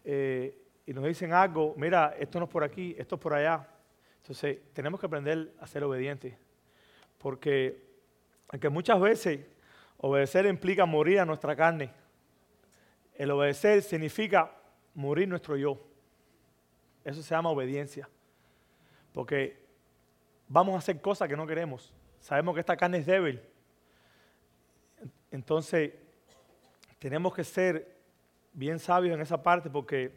eh, 0.04 0.60
y 0.88 0.92
nos 0.92 1.04
dicen 1.04 1.34
algo, 1.34 1.76
mira, 1.78 2.16
esto 2.18 2.40
no 2.40 2.46
es 2.46 2.52
por 2.52 2.64
aquí, 2.64 2.96
esto 2.98 3.14
es 3.14 3.22
por 3.22 3.36
allá. 3.36 3.76
Entonces, 4.30 4.60
tenemos 4.74 5.00
que 5.00 5.08
aprender 5.08 5.52
a 5.60 5.66
ser 5.66 5.84
obedientes, 5.84 6.36
porque 7.18 7.84
aunque 8.50 8.70
muchas 8.70 9.02
veces 9.02 9.40
obedecer 9.98 10.46
implica 10.46 10.86
morir 10.86 11.20
a 11.20 11.26
nuestra 11.26 11.56
carne, 11.56 11.92
el 13.16 13.32
obedecer 13.32 13.82
significa 13.82 14.52
morir 14.94 15.28
nuestro 15.28 15.58
yo. 15.58 15.82
Eso 17.04 17.24
se 17.24 17.34
llama 17.34 17.50
obediencia, 17.50 18.08
porque 19.14 19.58
vamos 20.48 20.76
a 20.76 20.78
hacer 20.78 21.02
cosas 21.02 21.28
que 21.28 21.36
no 21.36 21.48
queremos. 21.48 21.92
Sabemos 22.20 22.54
que 22.54 22.60
esta 22.60 22.78
carne 22.78 23.00
es 23.00 23.08
débil. 23.08 23.42
Entonces, 25.32 25.92
tenemos 27.00 27.34
que 27.34 27.44
ser 27.44 27.98
bien 28.54 28.78
sabios 28.78 29.16
en 29.16 29.22
esa 29.22 29.42
parte 29.42 29.72
porque 29.72 30.12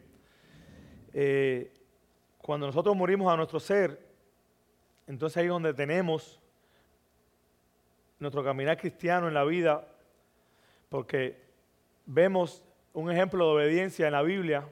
eh, 1.13 1.73
cuando 2.43 2.67
nosotros 2.67 2.93
morimos 2.95 3.31
a 3.31 3.37
nuestro 3.37 3.57
ser, 3.57 4.02
entonces 5.07 5.37
ahí 5.37 5.45
es 5.45 5.49
donde 5.49 5.73
tenemos 5.73 6.39
nuestro 8.19 8.43
caminar 8.43 8.77
cristiano 8.77 9.27
en 9.27 9.33
la 9.33 9.43
vida, 9.43 9.87
porque 10.89 11.41
vemos 12.05 12.63
un 12.93 13.11
ejemplo 13.11 13.45
de 13.45 13.53
obediencia 13.53 14.05
en 14.07 14.13
la 14.13 14.21
Biblia, 14.21 14.67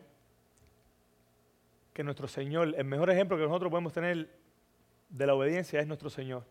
que 1.94 2.04
nuestro 2.04 2.28
Señor, 2.28 2.74
el 2.78 2.86
mejor 2.86 3.10
ejemplo 3.10 3.38
que 3.38 3.44
nosotros 3.44 3.70
podemos 3.70 3.92
tener 3.92 4.30
de 5.10 5.28
la 5.28 5.34
obediencia 5.34 5.80
es 5.80 5.88
nuestro 5.88 6.10
Señor. 6.10 6.44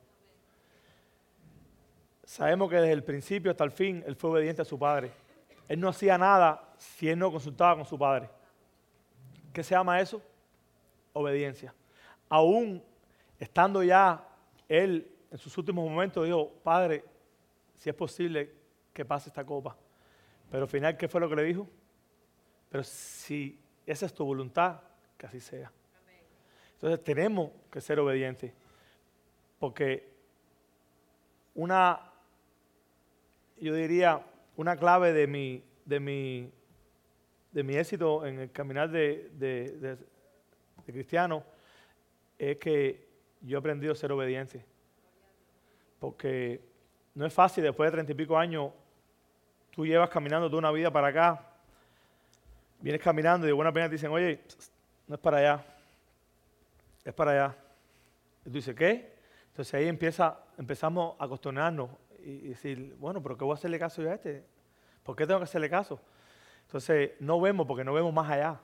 Sabemos 2.25 2.69
que 2.69 2.77
desde 2.77 2.93
el 2.93 3.03
principio 3.03 3.51
hasta 3.51 3.65
el 3.65 3.71
fin 3.71 4.05
Él 4.07 4.15
fue 4.15 4.31
obediente 4.31 4.63
a 4.63 4.65
su 4.65 4.79
Padre. 4.79 5.11
Él 5.69 5.81
no 5.81 5.89
hacía 5.89 6.19
nada 6.19 6.75
si 6.77 7.09
Él 7.09 7.19
no 7.19 7.33
consultaba 7.33 7.77
con 7.77 7.85
su 7.87 7.99
Padre. 7.99 8.29
¿Qué 9.53 9.63
se 9.63 9.75
llama 9.75 10.01
eso? 10.01 10.23
obediencia. 11.13 11.75
Aún 12.29 12.83
estando 13.41 13.83
ya 13.83 14.25
él 14.69 15.11
en 15.33 15.39
sus 15.39 15.59
últimos 15.59 15.89
momentos, 15.89 16.25
dijo, 16.25 16.53
Padre, 16.63 17.05
si 17.75 17.89
es 17.89 17.97
posible 17.97 18.53
que 18.93 19.05
pase 19.05 19.31
esta 19.31 19.45
copa. 19.45 19.77
Pero 20.51 20.65
al 20.65 20.69
final, 20.69 20.97
¿qué 20.97 21.09
fue 21.09 21.21
lo 21.21 21.29
que 21.29 21.37
le 21.37 21.43
dijo? 21.45 21.69
Pero 22.69 22.85
si 22.85 23.59
esa 23.87 24.07
es 24.07 24.15
tu 24.15 24.25
voluntad, 24.25 24.81
que 25.17 25.27
así 25.27 25.41
sea. 25.41 25.73
Entonces 26.75 27.03
tenemos 27.03 27.51
que 27.71 27.81
ser 27.81 27.99
obedientes. 27.99 28.53
Porque 29.59 30.09
una, 31.55 32.13
yo 33.59 33.75
diría, 33.75 34.25
una 34.57 34.77
clave 34.77 35.13
de 35.13 35.27
mi, 35.27 35.63
de 35.85 36.01
mi, 36.01 36.51
de 37.53 37.63
mi 37.63 37.77
éxito 37.77 38.25
en 38.25 38.41
el 38.41 38.53
caminar 38.53 38.91
de, 38.91 39.99
cristiano 40.87 41.45
es 42.39 42.57
que 42.57 43.10
yo 43.41 43.57
he 43.57 43.61
aprendido 43.61 43.93
a 43.93 43.97
ser 43.97 44.13
obediente. 44.13 44.65
Porque 45.99 46.61
no 47.15 47.27
es 47.27 47.33
fácil 47.33 47.65
después 47.65 47.89
de 47.89 47.93
treinta 47.93 48.13
y 48.13 48.15
pico 48.15 48.37
años, 48.37 48.73
tú 49.71 49.87
llevas 49.87 50.11
caminando 50.11 50.49
toda 50.49 50.59
una 50.59 50.71
vida 50.71 50.91
para 50.91 51.09
acá 51.09 51.51
vienes 52.81 53.01
caminando 53.01 53.47
y 53.47 53.49
de 53.49 53.53
buena 53.53 53.73
pena 53.73 53.87
te 53.87 53.93
dicen, 53.93 54.11
oye, 54.11 54.41
no 55.07 55.15
es 55.15 55.21
para 55.21 55.39
allá, 55.39 55.65
es 57.05 57.15
para 57.15 57.31
allá. 57.33 57.57
Y 58.43 58.45
tú 58.45 58.53
dices, 58.53 58.75
¿qué? 58.75 59.15
Entonces 59.49 59.75
ahí 59.75 59.87
empieza, 59.87 60.39
empezamos 60.57 61.17
a 61.19 61.25
acostumbrarnos 61.25 61.91
y, 62.23 62.49
decir, 62.49 62.95
bueno, 62.99 63.23
pero 63.23 63.37
¿qué 63.37 63.45
voy 63.45 63.53
a 63.53 63.55
hacerle 63.55 63.79
caso 63.79 64.03
yo 64.03 64.11
a 64.11 64.15
este? 64.15 64.45
¿Por 65.03 65.17
qué 65.17 65.27
tengo 65.27 65.41
que 65.41 65.45
hacerle 65.45 65.69
caso? 65.69 66.01
Entonces 66.67 67.13
no 67.21 67.41
vemos 67.41 67.67
porque 67.67 67.85
no 67.85 67.93
vemos 67.93 68.13
más 68.13 68.31
allá. 68.31 68.61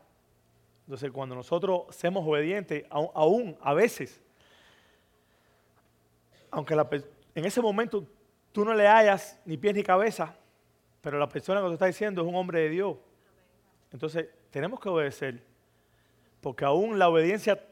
Entonces 0.85 1.11
cuando 1.11 1.35
nosotros 1.35 1.95
somos 1.95 2.27
obedientes, 2.27 2.85
aún, 2.91 3.57
a 3.61 3.75
veces, 3.75 4.23
aunque 6.57 6.75
en 7.35 7.45
ese 7.45 7.61
momento 7.61 8.07
tú 8.51 8.64
no 8.64 8.73
le 8.73 8.88
hayas 8.88 9.38
ni 9.45 9.59
pies 9.59 9.75
ni 9.75 9.83
cabeza, 9.83 10.35
pero 11.03 11.19
la 11.19 11.29
persona 11.29 11.61
que 11.61 11.66
te 11.66 11.73
está 11.75 11.85
diciendo 11.85 12.23
es 12.23 12.27
un 12.27 12.35
hombre 12.35 12.61
de 12.61 12.71
Dios. 12.71 12.97
Entonces 13.92 14.27
tenemos 14.51 14.81
que 14.81 14.88
obedecer, 14.88 15.45
porque 16.40 16.64
aún 16.64 16.99
la 16.99 17.11
obediencia 17.11 17.62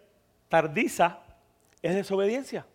tardiza 0.50 1.18
es 1.80 1.94
desobediencia. 1.94 2.66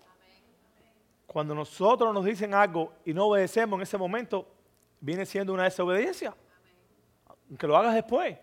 Cuando 1.28 1.54
nosotros 1.54 2.12
nos 2.12 2.26
dicen 2.26 2.56
algo 2.56 2.92
y 3.06 3.14
no 3.14 3.28
obedecemos 3.28 3.78
en 3.78 3.84
ese 3.84 4.00
momento, 4.00 4.52
viene 5.00 5.28
siendo 5.28 5.54
una 5.54 5.66
desobediencia. 5.66 6.36
Aunque 7.52 7.68
lo 7.68 7.78
hagas 7.78 7.94
después. 7.94 8.36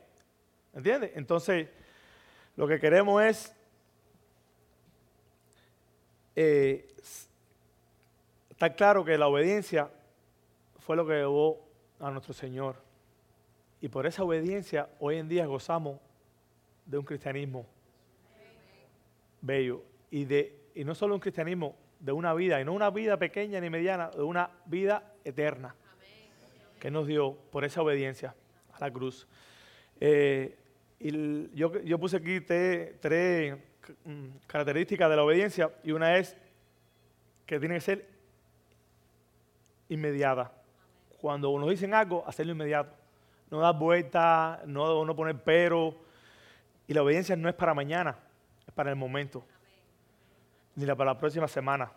¿Entiendes? 0.72 1.10
Entonces, 1.16 1.68
lo 2.54 2.68
que 2.68 2.78
queremos 2.78 3.20
es 3.24 3.56
eh, 6.36 6.86
estar 8.56 8.74
claro 8.74 9.04
que 9.04 9.18
la 9.18 9.28
obediencia 9.28 9.90
fue 10.78 10.96
lo 10.96 11.06
que 11.06 11.12
llevó 11.12 11.68
a 12.00 12.10
nuestro 12.10 12.32
Señor. 12.32 12.76
Y 13.82 13.88
por 13.88 14.06
esa 14.06 14.24
obediencia 14.24 14.88
hoy 14.98 15.16
en 15.16 15.28
día 15.28 15.44
gozamos 15.44 16.00
de 16.86 16.96
un 16.96 17.04
cristianismo 17.04 17.66
bello 19.42 19.82
y, 20.10 20.24
de, 20.24 20.58
y 20.74 20.84
no 20.84 20.94
solo 20.94 21.14
un 21.14 21.20
cristianismo, 21.20 21.76
de 22.00 22.12
una 22.12 22.32
vida, 22.32 22.58
y 22.58 22.64
no 22.64 22.72
una 22.72 22.88
vida 22.88 23.18
pequeña 23.18 23.60
ni 23.60 23.68
mediana, 23.68 24.08
de 24.08 24.22
una 24.22 24.50
vida 24.64 25.12
eterna 25.22 25.74
que 26.80 26.90
nos 26.90 27.06
dio 27.06 27.34
por 27.50 27.62
esa 27.62 27.82
obediencia 27.82 28.34
a 28.72 28.80
la 28.80 28.90
cruz. 28.90 29.28
Eh, 30.00 30.56
y 30.98 31.54
yo, 31.54 31.78
yo, 31.82 31.98
puse 31.98 32.16
aquí 32.16 32.40
tres, 32.40 33.58
mm, 34.04 34.28
características 34.46 35.10
de 35.10 35.16
la 35.16 35.24
obediencia 35.24 35.70
y 35.84 35.92
una 35.92 36.16
es 36.16 36.38
que 37.44 37.60
tiene 37.60 37.74
que 37.74 37.80
ser 37.82 38.15
inmediata. 39.88 40.52
Cuando 41.20 41.56
nos 41.58 41.70
dicen 41.70 41.94
algo, 41.94 42.24
hacerlo 42.26 42.52
inmediato. 42.52 42.94
No 43.50 43.60
dar 43.60 43.78
vuelta, 43.78 44.62
no, 44.66 45.04
no 45.04 45.16
poner 45.16 45.42
pero. 45.42 45.94
Y 46.86 46.94
la 46.94 47.02
obediencia 47.02 47.36
no 47.36 47.48
es 47.48 47.54
para 47.54 47.74
mañana, 47.74 48.16
es 48.66 48.72
para 48.72 48.90
el 48.90 48.96
momento. 48.96 49.44
Ni 50.74 50.86
para 50.86 51.06
la 51.06 51.18
próxima 51.18 51.48
semana. 51.48 51.90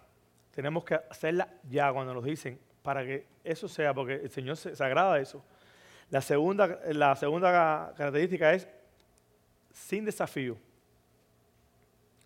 Tenemos 0.52 0.84
que 0.84 0.95
hacerla 0.95 1.47
ya 1.69 1.91
cuando 1.91 2.13
nos 2.13 2.23
dicen, 2.23 2.60
para 2.82 3.04
que 3.04 3.25
eso 3.43 3.67
sea, 3.67 3.93
porque 3.93 4.15
el 4.15 4.30
Señor 4.30 4.58
se, 4.58 4.71
agrada 4.84 5.19
eso. 5.19 5.43
La 6.10 6.21
segunda, 6.21 6.80
la 6.91 7.15
segunda 7.15 7.93
característica 7.95 8.54
es 8.54 8.67
sin 9.71 10.06
desafío. 10.06 10.58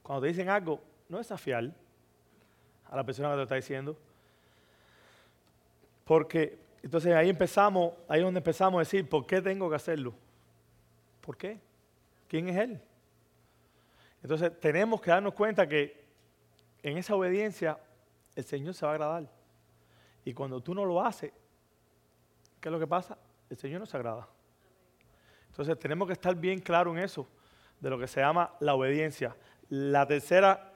Cuando 0.02 0.22
te 0.22 0.28
dicen 0.28 0.50
algo, 0.50 0.82
no 1.10 1.18
desafiar 1.18 1.72
a 2.90 2.96
la 2.96 3.04
persona 3.04 3.32
que 3.32 3.36
te 3.38 3.44
está 3.44 3.56
diciendo. 3.56 3.98
Porque 6.04 6.60
entonces 6.82 7.14
ahí 7.14 7.30
empezamos, 7.30 7.94
ahí 8.08 8.20
es 8.20 8.26
donde 8.26 8.40
empezamos 8.40 8.78
a 8.78 8.80
decir, 8.80 9.08
¿por 9.08 9.26
qué 9.26 9.42
tengo 9.42 9.70
que 9.70 9.76
hacerlo? 9.76 10.14
¿Por 11.22 11.38
qué? 11.38 11.60
¿Quién 12.28 12.50
es 12.50 12.58
Él? 12.58 12.82
Entonces 14.22 14.60
tenemos 14.60 15.02
que 15.02 15.12
darnos 15.12 15.34
cuenta 15.34 15.68
que 15.68 16.04
en 16.82 16.98
esa 16.98 17.16
obediencia 17.16 17.78
el 18.36 18.44
Señor 18.44 18.74
se 18.74 18.86
va 18.86 18.92
a 18.92 18.96
agradar. 18.96 19.30
Y 20.26 20.34
cuando 20.34 20.62
tú 20.62 20.74
no 20.74 20.86
lo 20.86 21.02
haces, 21.02 21.32
¿qué 22.60 22.70
es 22.70 22.72
lo 22.72 22.80
que 22.80 22.88
pasa? 22.88 23.18
El 23.50 23.58
Señor 23.58 23.80
no 23.80 23.86
se 23.86 23.96
agrada. 23.96 24.28
Entonces 25.48 25.78
tenemos 25.78 26.08
que 26.08 26.14
estar 26.14 26.36
bien 26.36 26.60
claro 26.60 26.92
en 26.92 27.04
eso, 27.04 27.28
de 27.80 27.90
lo 27.90 28.00
que 28.00 28.08
se 28.08 28.20
llama 28.20 28.56
la 28.60 28.74
obediencia. 28.74 29.36
La 29.70 30.08
tercera 30.08 30.74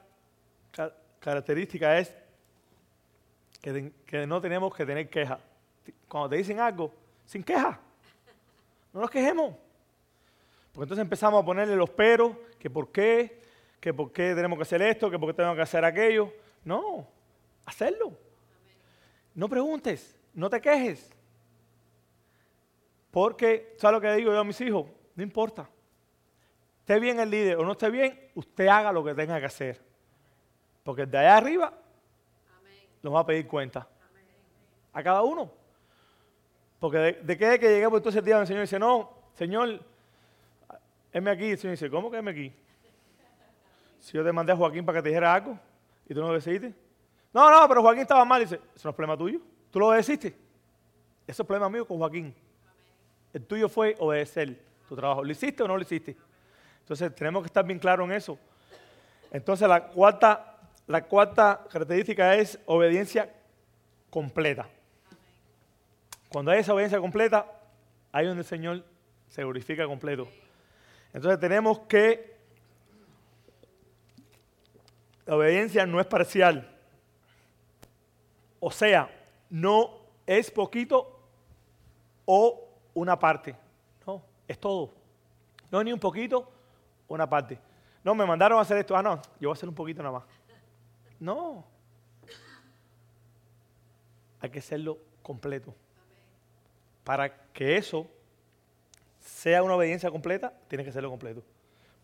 característica 1.18 1.98
es 1.98 2.14
que, 3.60 4.26
no 4.26 4.40
tenemos 4.40 4.74
que 4.74 4.86
tener 4.86 5.08
queja. 5.08 5.38
Cuando 6.08 6.30
te 6.30 6.36
dicen 6.36 6.60
algo, 6.60 6.92
sin 7.26 7.42
queja. 7.42 7.78
No 8.92 9.00
nos 9.00 9.10
quejemos. 9.10 9.54
Porque 10.72 10.84
entonces 10.84 11.02
empezamos 11.02 11.42
a 11.42 11.44
ponerle 11.44 11.76
los 11.76 11.90
peros, 11.90 12.36
que 12.58 12.70
por 12.70 12.90
qué, 12.90 13.42
que 13.80 13.92
por 13.92 14.12
qué 14.12 14.34
tenemos 14.34 14.58
que 14.58 14.62
hacer 14.62 14.82
esto, 14.82 15.10
que 15.10 15.18
por 15.18 15.28
qué 15.30 15.34
tenemos 15.34 15.56
que 15.56 15.62
hacer 15.62 15.84
aquello. 15.84 16.32
No, 16.64 17.06
hacerlo. 17.66 18.12
No 19.34 19.48
preguntes, 19.48 20.18
no 20.34 20.48
te 20.48 20.60
quejes. 20.60 21.10
Porque, 23.10 23.74
¿sabes 23.78 23.94
lo 23.94 24.00
que 24.00 24.14
digo 24.14 24.32
yo 24.32 24.38
a 24.38 24.44
mis 24.44 24.60
hijos? 24.60 24.86
No 25.14 25.22
importa. 25.22 25.68
Esté 26.80 27.00
bien 27.00 27.20
el 27.20 27.30
líder 27.30 27.56
o 27.56 27.64
no 27.64 27.72
esté 27.72 27.90
bien, 27.90 28.30
usted 28.34 28.68
haga 28.68 28.92
lo 28.92 29.04
que 29.04 29.14
tenga 29.14 29.38
que 29.40 29.46
hacer. 29.46 29.80
Porque 30.84 31.04
de 31.04 31.18
allá 31.18 31.36
arriba 31.36 31.72
nos 33.02 33.14
va 33.14 33.20
a 33.20 33.26
pedir 33.26 33.46
cuenta. 33.46 33.86
A 34.92 35.02
cada 35.02 35.22
uno. 35.22 35.50
Porque 36.78 37.18
de, 37.22 37.38
qué 37.38 37.54
es 37.54 37.58
que 37.58 37.68
lleguemos 37.68 37.98
entonces 37.98 38.18
el 38.18 38.24
día 38.24 38.40
el 38.40 38.46
Señor 38.46 38.62
dice, 38.62 38.78
no, 38.78 39.10
Señor, 39.34 39.80
heme 41.12 41.30
aquí. 41.30 41.50
El 41.50 41.58
Señor 41.58 41.72
dice, 41.72 41.90
¿cómo 41.90 42.10
que 42.10 42.18
heme 42.18 42.30
aquí? 42.30 42.52
Si 44.00 44.12
yo 44.12 44.24
te 44.24 44.32
mandé 44.32 44.52
a 44.52 44.56
Joaquín 44.56 44.84
para 44.84 44.98
que 44.98 45.02
te 45.02 45.08
dijera 45.08 45.34
algo 45.34 45.58
y 46.08 46.14
tú 46.14 46.20
no 46.20 46.28
lo 46.28 46.34
decidiste. 46.34 46.74
No, 47.32 47.50
no, 47.50 47.68
pero 47.68 47.82
Joaquín 47.82 48.02
estaba 48.02 48.24
mal. 48.24 48.40
Dice, 48.40 48.60
eso 48.74 48.88
no 48.88 48.90
es 48.90 48.96
problema 48.96 49.16
tuyo. 49.16 49.40
Tú 49.70 49.80
lo 49.80 49.88
obedeciste. 49.88 50.28
Eso 51.26 51.42
es 51.42 51.46
problema 51.46 51.68
mío 51.68 51.86
con 51.86 51.98
Joaquín. 51.98 52.34
El 53.32 53.44
tuyo 53.44 53.68
fue 53.68 53.94
obedecer 53.98 54.58
tu 54.88 54.96
trabajo. 54.96 55.22
¿Lo 55.22 55.30
hiciste 55.30 55.62
o 55.62 55.68
no 55.68 55.76
lo 55.76 55.82
hiciste? 55.82 56.16
Entonces 56.80 57.14
tenemos 57.14 57.42
que 57.42 57.48
estar 57.48 57.64
bien 57.66 57.78
claros 57.78 58.06
en 58.06 58.12
eso. 58.12 58.38
Entonces 59.30 59.68
la 59.68 59.88
cuarta, 59.88 60.57
la 60.88 61.04
cuarta 61.04 61.66
característica 61.70 62.34
es 62.34 62.58
obediencia 62.64 63.30
completa. 64.10 64.66
Cuando 66.30 66.50
hay 66.50 66.60
esa 66.60 66.72
obediencia 66.72 66.98
completa, 66.98 67.46
ahí 68.10 68.26
donde 68.26 68.40
el 68.40 68.46
Señor 68.46 68.84
se 69.28 69.42
glorifica 69.42 69.86
completo. 69.86 70.26
Entonces 71.12 71.38
tenemos 71.38 71.80
que 71.80 72.38
la 75.26 75.36
obediencia 75.36 75.86
no 75.86 76.00
es 76.00 76.06
parcial. 76.06 76.74
O 78.58 78.70
sea, 78.70 79.10
no 79.50 79.90
es 80.26 80.50
poquito 80.50 81.20
o 82.24 82.66
una 82.94 83.18
parte. 83.18 83.54
No, 84.06 84.22
es 84.46 84.58
todo. 84.58 84.94
No 85.70 85.80
es 85.80 85.84
ni 85.84 85.92
un 85.92 86.00
poquito 86.00 86.50
o 87.06 87.14
una 87.14 87.28
parte. 87.28 87.58
No, 88.02 88.14
me 88.14 88.24
mandaron 88.24 88.58
a 88.58 88.62
hacer 88.62 88.78
esto. 88.78 88.96
Ah, 88.96 89.02
no, 89.02 89.16
yo 89.38 89.48
voy 89.48 89.50
a 89.50 89.52
hacer 89.52 89.68
un 89.68 89.74
poquito 89.74 90.02
nada 90.02 90.18
más. 90.18 90.37
No. 91.20 91.66
Hay 94.40 94.50
que 94.50 94.58
hacerlo 94.58 94.98
completo. 95.22 95.74
Para 97.04 97.34
que 97.52 97.76
eso 97.76 98.06
sea 99.18 99.62
una 99.62 99.74
obediencia 99.74 100.10
completa, 100.10 100.52
tienes 100.68 100.84
que 100.84 100.90
hacerlo 100.90 101.10
completo. 101.10 101.42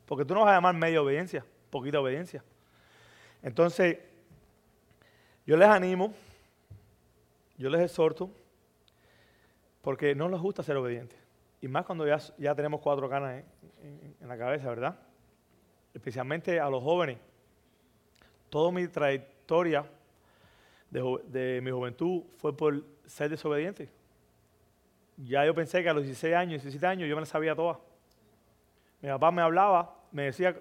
Porque 0.07 0.25
tú 0.25 0.35
no 0.35 0.41
vas 0.41 0.51
a 0.51 0.55
llamar 0.55 0.75
media 0.75 1.01
obediencia, 1.01 1.45
poquita 1.71 2.01
obediencia. 2.01 2.43
Entonces, 3.43 3.99
yo 5.47 5.57
les 5.57 5.69
animo 5.69 6.15
yo 7.57 7.71
les 7.71 7.83
exhorto 7.83 8.31
porque 9.83 10.15
no 10.15 10.29
les 10.29 10.41
gusta 10.41 10.63
ser 10.63 10.77
obedientes. 10.77 11.19
Y 11.61 11.69
más 11.69 11.85
cuando 11.85 12.07
ya, 12.07 12.19
ya 12.39 12.55
tenemos 12.55 12.81
cuatro 12.81 13.09
canas 13.09 13.45
en, 13.83 14.29
la 14.29 14.37
cabeza, 14.37 14.69
¿verdad? 14.69 14.99
Especialmente 15.93 16.59
a 16.59 16.69
los 16.69 16.83
jóvenes. 16.83 17.19
Toda 18.55 18.71
mi 18.71 18.87
trayectoria 18.87 19.85
de, 20.89 21.61
mi 21.61 21.73
juventud 21.73 22.23
fue 22.37 22.57
por 22.57 22.85
ser 23.05 23.29
desobediente. 23.29 23.91
Ya 25.17 25.45
yo 25.45 25.53
pensé 25.53 25.83
que 25.83 25.89
a 25.89 25.93
los 25.93 26.05
16 26.05 26.33
años, 26.37 26.63
17 26.63 26.87
años, 26.87 27.09
yo 27.09 27.17
me 27.17 27.23
las 27.23 27.31
sabía 27.31 27.57
todas. 27.57 27.79
Mi 29.03 29.09
papá 29.09 29.33
me 29.33 29.43
hablaba, 29.43 29.97
me 30.13 30.27
decía, 30.27 30.57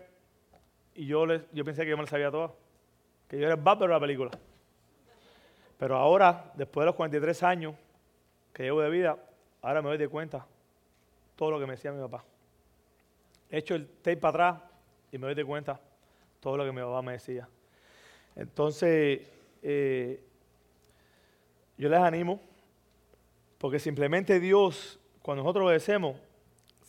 y 0.95 1.05
yo, 1.05 1.27
les, 1.27 1.43
yo 1.51 1.63
pensé 1.63 1.83
que 1.83 1.91
yo 1.91 1.95
me 1.95 2.01
las 2.01 2.09
sabía 2.09 2.31
todas. 2.31 2.49
Que 3.27 3.37
yo 3.37 3.45
era 3.45 3.53
el 3.53 3.61
bárbaro 3.61 3.93
de 3.93 3.93
la 3.93 3.99
película. 3.99 4.31
Pero 5.77 5.95
ahora, 5.95 6.51
después 6.55 6.81
de 6.81 6.85
los 6.87 6.95
43 6.95 7.43
años 7.43 7.75
que 8.53 8.63
llevo 8.63 8.81
de 8.81 8.89
vida, 8.89 9.19
ahora 9.61 9.83
me 9.83 9.89
doy 9.89 9.99
de 9.99 10.07
cuenta 10.07 10.47
todo 11.35 11.51
lo 11.51 11.59
que 11.59 11.67
me 11.67 11.73
decía 11.73 11.91
mi 11.91 12.01
papá. 12.01 12.25
He 13.51 13.59
hecho 13.59 13.75
el 13.75 13.87
tape 13.87 14.17
para 14.17 14.29
atrás 14.29 14.71
y 15.11 15.19
me 15.19 15.27
doy 15.27 15.35
de 15.35 15.45
cuenta 15.45 15.79
todo 16.39 16.57
lo 16.57 16.65
que 16.65 16.71
mi 16.71 16.81
papá 16.81 17.03
me 17.03 17.11
decía. 17.11 17.47
Entonces, 18.35 19.21
eh, 19.61 20.23
yo 21.77 21.89
les 21.89 21.99
animo, 21.99 22.41
porque 23.57 23.79
simplemente 23.79 24.39
Dios, 24.39 24.99
cuando 25.21 25.43
nosotros 25.43 25.65
obedecemos, 25.65 26.17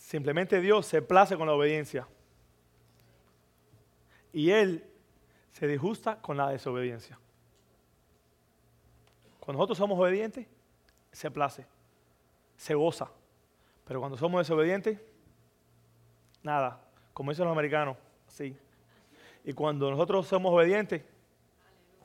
Simplemente 0.05 0.61
Dios 0.61 0.85
se 0.85 1.01
place 1.01 1.35
con 1.35 1.47
la 1.47 1.55
obediencia. 1.55 2.07
Y 4.35 4.51
Él 4.51 4.85
se 5.51 5.67
disgusta 5.67 6.21
con 6.21 6.37
la 6.37 6.51
desobediencia. 6.51 7.19
Cuando 9.41 9.59
nosotros 9.59 9.79
somos 9.79 9.99
obedientes, 9.99 10.47
se 11.11 11.31
place, 11.31 11.67
se 12.57 12.75
goza. 12.75 13.11
Pero 13.87 13.99
cuando 13.99 14.19
somos 14.19 14.43
desobedientes, 14.43 15.01
nada, 16.43 16.81
como 17.15 17.31
dicen 17.31 17.47
los 17.47 17.53
americanos, 17.53 17.97
sí. 18.27 18.55
Y 19.43 19.55
cuando 19.55 19.91
nosotros 19.91 20.27
somos 20.27 20.53
obedientes, 20.53 21.03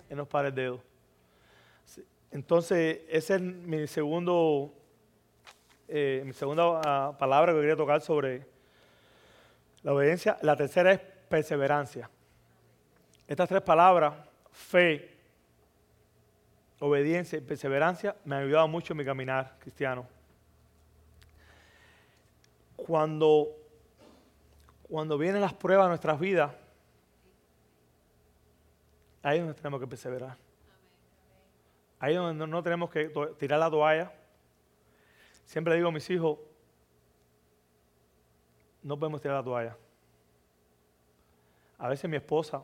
Él 0.09 0.17
nos 0.17 0.27
para 0.27 0.49
el 0.49 0.55
dedo. 0.55 0.81
Entonces, 2.31 3.01
ese 3.09 3.35
es 3.35 3.41
mi 3.41 3.87
segundo, 3.87 4.73
eh, 5.87 6.21
mi 6.25 6.33
segunda 6.33 6.81
ah, 6.83 7.17
palabra 7.17 7.53
que 7.53 7.59
quería 7.59 7.75
tocar 7.75 8.01
sobre 8.01 8.45
la 9.81 9.93
obediencia. 9.93 10.37
La 10.41 10.55
tercera 10.55 10.91
es 10.91 10.99
perseverancia. 10.99 12.09
Estas 13.27 13.49
tres 13.49 13.61
palabras, 13.61 14.13
fe, 14.51 15.15
obediencia 16.79 17.37
y 17.37 17.41
perseverancia, 17.41 18.15
me 18.25 18.35
han 18.35 18.43
ayudado 18.43 18.67
mucho 18.67 18.93
en 18.93 18.97
mi 18.97 19.05
caminar 19.05 19.55
cristiano. 19.59 20.07
Cuando, 22.75 23.49
cuando 24.87 25.17
vienen 25.17 25.41
las 25.41 25.53
pruebas 25.53 25.85
a 25.85 25.89
nuestras 25.89 26.19
vidas, 26.19 26.51
ahí 29.29 29.37
es 29.37 29.45
donde 29.45 29.59
tenemos 29.59 29.79
que 29.79 29.87
perseverar. 29.87 30.37
Ahí 31.99 32.13
es 32.13 32.19
donde 32.19 32.47
no 32.47 32.63
tenemos 32.63 32.89
que 32.89 33.11
tirar 33.37 33.59
la 33.59 33.69
toalla. 33.69 34.11
Siempre 35.45 35.75
digo 35.75 35.89
a 35.89 35.91
mis 35.91 36.09
hijos, 36.09 36.39
no 38.83 38.97
podemos 38.97 39.21
tirar 39.21 39.37
la 39.37 39.43
toalla. 39.43 39.77
A 41.77 41.89
veces 41.89 42.09
mi 42.09 42.17
esposa 42.17 42.63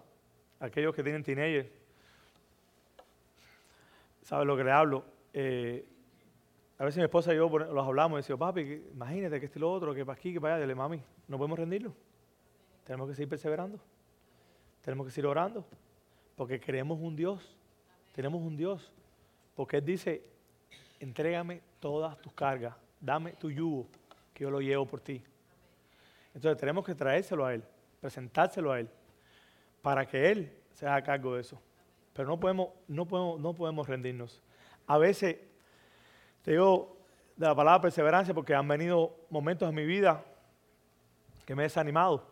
aquellos 0.59 0.95
que 0.95 1.03
tienen 1.03 1.23
teenagers, 1.23 1.69
¿saben 4.23 4.47
lo 4.47 4.57
que 4.57 4.63
le 4.63 4.71
hablo? 4.71 5.05
Eh, 5.33 5.85
a 6.77 6.85
veces 6.85 6.97
mi 6.97 7.03
esposa 7.03 7.33
y 7.33 7.37
yo 7.37 7.47
los 7.49 7.87
hablamos 7.87 8.17
y 8.17 8.19
decimos, 8.19 8.39
papi, 8.39 8.61
imagínate 8.93 9.39
que 9.39 9.45
este 9.45 9.59
y 9.59 9.61
lo 9.61 9.71
otro, 9.71 9.93
que 9.93 10.05
para 10.05 10.17
aquí, 10.17 10.33
que 10.33 10.41
para 10.41 10.55
allá. 10.55 10.63
Dile, 10.63 10.75
mami, 10.75 11.01
no 11.27 11.37
podemos 11.37 11.59
rendirlo. 11.59 11.93
Tenemos 12.83 13.07
que 13.07 13.15
seguir 13.15 13.29
perseverando. 13.29 13.79
Tenemos 14.81 15.05
que 15.05 15.11
seguir 15.11 15.27
orando. 15.27 15.65
Porque 16.35 16.59
queremos 16.59 16.99
un 16.99 17.15
Dios. 17.15 17.55
Tenemos 18.13 18.41
un 18.41 18.55
Dios. 18.55 18.91
Porque 19.55 19.77
Él 19.77 19.85
dice, 19.85 20.23
entrégame 20.99 21.61
todas 21.79 22.17
tus 22.19 22.33
cargas. 22.33 22.75
Dame 22.99 23.33
tu 23.33 23.49
yugo, 23.49 23.87
que 24.33 24.43
yo 24.43 24.49
lo 24.49 24.59
llevo 24.59 24.85
por 24.85 24.99
ti. 24.99 25.21
Entonces 26.33 26.59
tenemos 26.59 26.83
que 26.85 26.95
traérselo 26.95 27.45
a 27.45 27.53
Él, 27.53 27.63
presentárselo 28.01 28.71
a 28.71 28.79
Él 28.79 28.89
para 29.81 30.05
que 30.05 30.31
Él 30.31 30.51
se 30.73 30.85
haga 30.85 31.01
cargo 31.03 31.35
de 31.35 31.41
eso. 31.41 31.61
Pero 32.13 32.27
no 32.27 32.39
podemos, 32.39 32.69
no 32.87 33.05
podemos, 33.05 33.39
no 33.39 33.53
podemos 33.53 33.87
rendirnos. 33.87 34.41
A 34.87 34.97
veces, 34.97 35.37
te 36.41 36.51
digo 36.51 36.97
de 37.35 37.45
la 37.45 37.55
palabra 37.55 37.81
perseverancia 37.81 38.33
porque 38.33 38.53
han 38.53 38.67
venido 38.67 39.15
momentos 39.29 39.69
en 39.69 39.75
mi 39.75 39.85
vida 39.85 40.23
que 41.45 41.55
me 41.55 41.63
he 41.63 41.65
desanimado. 41.65 42.25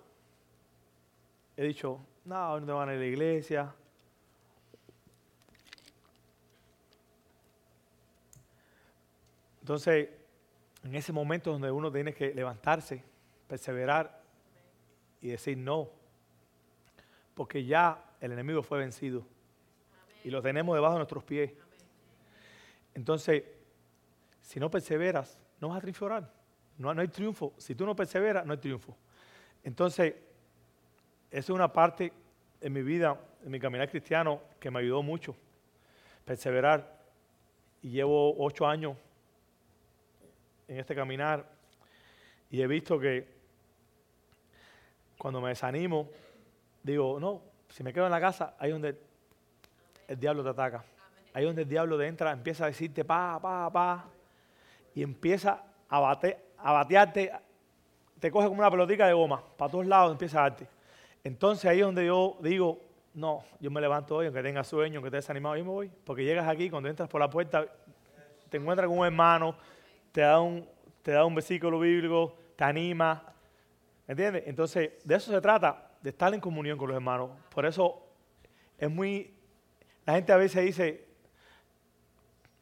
He 1.56 1.64
dicho, 1.64 2.00
no, 2.26 2.60
no 2.60 2.78
van 2.78 2.90
a 2.90 2.94
ir 2.94 2.98
a 2.98 3.02
la 3.02 3.08
iglesia. 3.08 3.74
Entonces, 9.64 10.10
en 10.84 10.94
ese 10.94 11.14
momento 11.14 11.54
donde 11.54 11.72
uno 11.72 11.90
tiene 11.90 12.14
que 12.14 12.34
levantarse, 12.34 13.02
perseverar 13.48 14.22
y 15.22 15.30
decir 15.30 15.58
no, 15.58 15.90
porque 17.34 17.64
ya 17.64 18.04
el 18.20 18.34
enemigo 18.34 18.62
fue 18.62 18.80
vencido 18.80 19.26
y 20.26 20.32
lo 20.32 20.42
tenemos 20.42 20.76
debajo 20.76 20.96
de 20.96 21.00
nuestros 21.00 21.24
pies. 21.24 21.54
Entonces, 22.94 23.46
si 24.42 24.60
no 24.60 24.70
perseveras, 24.70 25.40
no 25.62 25.70
vas 25.70 25.78
a 25.78 25.82
triunfar. 25.82 26.30
No, 26.78 26.94
no 26.94 27.00
hay 27.00 27.08
triunfo. 27.08 27.54
Si 27.58 27.74
tú 27.74 27.86
no 27.86 27.96
perseveras, 27.96 28.46
no 28.46 28.52
hay 28.52 28.60
triunfo. 28.60 28.98
Entonces, 29.64 30.14
esa 31.32 31.40
es 31.40 31.50
una 31.50 31.72
parte 31.72 32.12
en 32.60 32.74
mi 32.74 32.82
vida, 32.82 33.18
en 33.46 33.50
mi 33.50 33.62
caminar 33.62 33.90
cristiano, 33.90 34.42
que 34.60 34.70
me 34.70 34.80
ayudó 34.80 35.02
mucho. 35.02 35.34
Perseverar. 36.26 37.02
Y 37.82 37.92
llevo 37.92 38.36
ocho 38.44 38.68
años 38.68 38.98
en 40.68 40.80
este 40.80 40.96
caminar 40.96 41.46
y 42.50 42.62
he 42.62 42.68
visto 42.68 43.00
que 43.00 43.28
cuando 45.18 45.42
me 45.42 45.50
desanimo, 45.50 46.10
digo, 46.84 47.20
no, 47.20 47.42
si 47.70 47.84
me 47.84 47.92
quedo 47.94 48.06
en 48.06 48.12
la 48.12 48.22
casa, 48.22 48.56
ahí 48.60 48.70
es 48.70 48.76
donde 48.76 49.00
el 50.08 50.20
diablo 50.20 50.44
te 50.44 50.50
ataca. 50.50 50.84
Ahí 51.34 51.44
es 51.44 51.50
donde 51.50 51.64
el 51.64 51.68
diablo 51.68 51.98
te 51.98 52.06
entra, 52.06 52.32
empieza 52.32 52.66
a 52.66 52.68
decirte 52.68 53.04
pa, 53.04 53.40
pa, 53.42 53.72
pa, 53.72 54.06
y 54.94 55.02
empieza 55.02 55.64
a, 55.90 56.00
bate, 56.00 56.38
a 56.58 56.72
batearte, 56.74 57.32
te 58.20 58.30
coge 58.30 58.48
como 58.48 58.60
una 58.60 58.70
pelotica 58.70 59.08
de 59.08 59.14
goma, 59.14 59.44
para 59.58 59.72
todos 59.72 59.88
lados 59.88 60.12
empieza 60.12 60.40
a 60.40 60.50
darte. 60.50 60.68
Entonces 61.24 61.66
ahí 61.66 61.80
es 61.80 61.86
donde 61.86 62.06
yo 62.06 62.38
digo, 62.42 62.80
no, 63.14 63.44
yo 63.60 63.72
me 63.72 63.82
levanto 63.82 64.18
hoy, 64.18 64.28
aunque 64.28 64.44
tenga 64.44 64.64
sueño, 64.64 64.98
aunque 64.98 65.08
esté 65.08 65.18
desanimado, 65.18 65.56
yo 65.56 65.64
me 65.64 65.72
voy. 65.72 65.92
Porque 66.04 66.24
llegas 66.24 66.48
aquí, 66.48 66.70
cuando 66.70 66.90
entras 66.90 67.10
por 67.10 67.22
la 67.22 67.30
puerta, 67.30 67.66
te 68.50 68.58
encuentras 68.58 68.88
con 68.88 69.00
un 69.00 69.06
hermano, 69.06 69.56
te 70.14 70.22
da 70.22 70.40
un, 70.40 70.66
te 71.02 71.12
da 71.12 71.26
un 71.26 71.36
versículo 71.36 71.80
bíblico, 71.80 72.38
te 72.56 72.64
anima. 72.64 73.34
¿Me 74.08 74.14
entiendes? 74.14 74.44
Entonces, 74.46 74.92
de 75.04 75.16
eso 75.16 75.32
se 75.32 75.42
trata 75.42 75.92
de 76.02 76.12
estar 76.12 76.34
en 76.34 76.40
comunión 76.40 76.78
con 76.78 76.88
los 76.88 76.96
hermanos. 76.96 77.32
Por 77.50 77.66
eso 77.66 78.02
es 78.78 78.90
muy... 78.90 79.34
La 80.06 80.14
gente 80.14 80.32
a 80.32 80.38
veces 80.38 80.64
dice, 80.64 81.06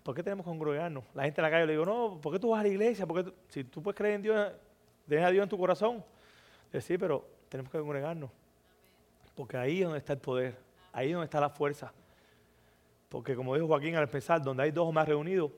¿por 0.02 0.16
qué 0.16 0.24
tenemos 0.24 0.46
que 0.46 0.50
congregarnos? 0.50 1.04
La 1.14 1.24
gente 1.24 1.42
en 1.42 1.44
la 1.44 1.52
calle 1.52 1.66
le 1.66 1.74
digo, 1.74 1.86
no, 1.86 2.22
¿por 2.22 2.32
qué 2.32 2.40
tú 2.40 2.52
vas 2.52 2.62
a 2.62 2.64
la 2.64 2.70
iglesia? 2.70 3.06
Porque 3.06 3.34
si 3.50 3.64
tú 3.66 3.84
puedes 3.84 3.98
creer 3.98 4.16
en 4.16 4.22
Dios, 4.22 4.52
tienes 5.08 5.28
a 5.28 5.32
Dios 5.32 5.44
en 5.44 5.50
tu 5.50 5.58
corazón. 5.58 6.04
Sí, 6.80 6.98
pero 6.98 7.28
tenemos 7.50 7.70
que 7.70 7.80
congregarnos. 7.80 8.30
Porque 9.36 9.58
ahí 9.58 9.80
es 9.80 9.84
donde 9.84 10.00
está 10.00 10.14
el 10.14 10.20
poder, 10.20 10.58
ahí 10.94 11.08
es 11.08 11.14
donde 11.14 11.26
está 11.26 11.42
la 11.42 11.50
fuerza. 11.50 11.92
Porque 13.10 13.36
como 13.36 13.56
dijo 13.56 13.68
Joaquín 13.68 13.96
al 13.96 14.04
empezar, 14.04 14.42
donde 14.42 14.64
hay 14.64 14.72
dos 14.72 14.88
o 14.88 14.92
más 14.94 15.06
reunidos, 15.06 15.52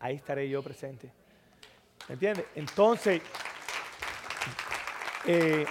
ahí 0.00 0.16
estaré 0.16 0.48
yo 0.48 0.62
presente. 0.62 1.12
¿Me 2.06 2.14
entiendes? 2.14 2.46
Entonces, 2.54 3.20
eh, 5.26 5.66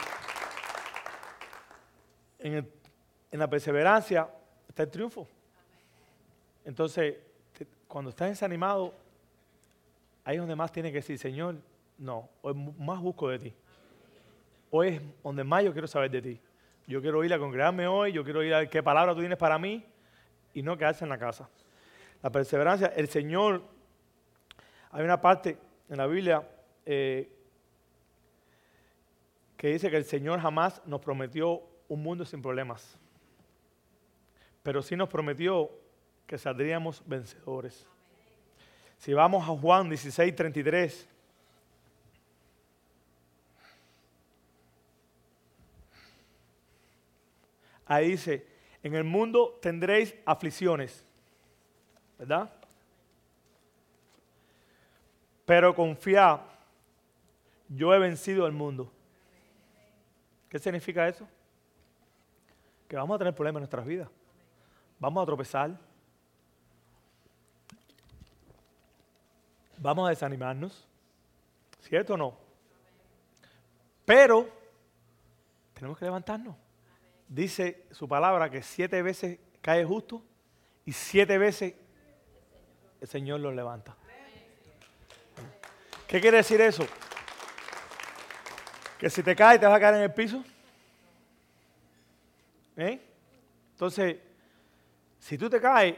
en, 2.39 2.67
la 3.31 3.49
perseverancia 3.49 4.29
está 4.67 4.83
el 4.83 4.89
triunfo. 4.89 5.27
Entonces, 6.65 7.15
cuando 7.87 8.09
estás 8.09 8.29
desanimado, 8.29 8.93
ahí 10.23 10.35
es 10.35 10.41
donde 10.41 10.55
más 10.55 10.71
tienes 10.71 10.91
que 10.91 10.97
decir, 10.97 11.17
Señor, 11.17 11.55
no, 11.97 12.29
hoy 12.41 12.53
más 12.77 12.99
busco 12.99 13.29
de 13.29 13.39
ti. 13.39 13.53
Hoy 14.69 14.87
es 14.89 15.01
donde 15.23 15.43
más 15.43 15.63
yo 15.63 15.71
quiero 15.71 15.87
saber 15.87 16.11
de 16.11 16.21
ti. 16.21 16.41
Yo 16.85 17.01
quiero 17.01 17.23
ir 17.23 17.33
a 17.33 17.39
congregarme 17.39 17.87
hoy, 17.87 18.11
yo 18.11 18.23
quiero 18.23 18.43
ir 18.43 18.53
a 18.53 18.59
ver 18.59 18.69
qué 18.69 18.83
palabra 18.83 19.13
tú 19.13 19.19
tienes 19.19 19.37
para 19.37 19.57
mí 19.57 19.85
y 20.53 20.61
no 20.61 20.77
quedarse 20.77 21.03
en 21.03 21.09
la 21.09 21.17
casa. 21.17 21.49
La 22.21 22.31
perseverancia, 22.31 22.87
el 22.95 23.07
Señor, 23.09 23.61
hay 24.91 25.03
una 25.03 25.19
parte 25.19 25.57
en 25.89 25.97
la 25.97 26.07
Biblia 26.07 26.47
eh, 26.85 27.29
que 29.57 29.69
dice 29.69 29.89
que 29.89 29.97
el 29.97 30.05
Señor 30.05 30.39
jamás 30.39 30.81
nos 30.85 31.01
prometió 31.01 31.63
un 31.87 32.03
mundo 32.03 32.25
sin 32.25 32.41
problemas. 32.41 32.97
Pero 34.63 34.81
sí 34.81 34.95
nos 34.95 35.09
prometió 35.09 35.71
que 36.25 36.37
saldríamos 36.37 37.01
vencedores. 37.05 37.87
Si 38.97 39.13
vamos 39.13 39.43
a 39.47 39.59
Juan 39.59 39.89
16, 39.89 40.35
33. 40.35 41.09
Ahí 47.85 48.11
dice, 48.11 48.45
en 48.83 48.95
el 48.95 49.05
mundo 49.05 49.57
tendréis 49.61 50.13
aflicciones, 50.25 51.05
¿verdad? 52.19 52.56
Pero 55.47 55.73
confía, 55.73 56.39
yo 57.67 57.91
he 57.95 57.97
vencido 57.97 58.45
al 58.45 58.51
mundo. 58.51 58.91
¿Qué 60.47 60.59
significa 60.59 61.07
eso? 61.07 61.27
que 62.87 62.95
vamos 62.95 63.15
a 63.15 63.17
tener 63.17 63.35
problemas 63.35 63.59
en 63.59 63.61
nuestras 63.61 63.85
vidas. 63.85 64.09
Vamos 64.99 65.21
a 65.21 65.25
tropezar. 65.25 65.77
Vamos 69.77 70.07
a 70.07 70.09
desanimarnos. 70.09 70.87
¿Cierto 71.81 72.13
o 72.13 72.17
no? 72.17 72.37
Pero 74.05 74.49
tenemos 75.73 75.97
que 75.97 76.05
levantarnos. 76.05 76.55
Dice 77.27 77.85
su 77.91 78.07
palabra 78.07 78.49
que 78.49 78.61
siete 78.61 79.01
veces 79.01 79.39
cae 79.61 79.83
justo 79.83 80.23
y 80.85 80.93
siete 80.93 81.37
veces 81.37 81.75
el 83.01 83.07
Señor 83.07 83.41
lo 83.41 83.51
levanta. 83.51 83.95
¿Qué 86.07 86.21
quiere 86.21 86.37
decir 86.37 86.61
eso? 86.61 86.87
Que 88.97 89.09
si 89.09 89.21
te 89.21 89.35
caes 89.35 89.59
te 89.59 89.65
vas 89.65 89.75
a 89.75 89.79
caer 89.79 89.95
en 89.95 90.01
el 90.03 90.13
piso. 90.13 90.43
¿Eh? 92.77 93.01
Entonces, 93.71 94.17
si 95.19 95.37
tú 95.37 95.49
te 95.49 95.59
caes, 95.59 95.95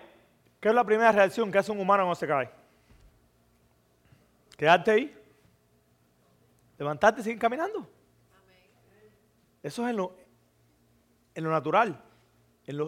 ¿qué 0.59 0.69
es 0.69 0.75
la 0.75 0.83
primera 0.83 1.11
reacción 1.11 1.51
que 1.51 1.59
hace 1.59 1.71
un 1.71 1.79
humano 1.79 2.03
cuando 2.03 2.15
se 2.15 2.27
cae? 2.27 2.49
Quedarte 4.57 4.91
ahí. 4.91 5.15
Levantarte 6.77 7.21
y 7.21 7.23
seguir 7.23 7.39
caminando. 7.39 7.87
Eso 9.61 9.83
es 9.83 9.89
en 9.91 9.97
lo, 9.97 10.15
en 11.35 11.43
lo 11.43 11.51
natural. 11.51 12.01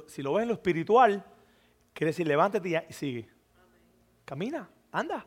si 0.07 0.21
lo 0.23 0.33
ves 0.33 0.43
en 0.43 0.47
lo 0.47 0.55
espiritual, 0.55 1.23
quiere 1.93 2.09
decir 2.09 2.25
levántate 2.25 2.85
y 2.89 2.93
sigue. 2.93 3.29
Camina, 4.25 4.67
anda. 4.91 5.25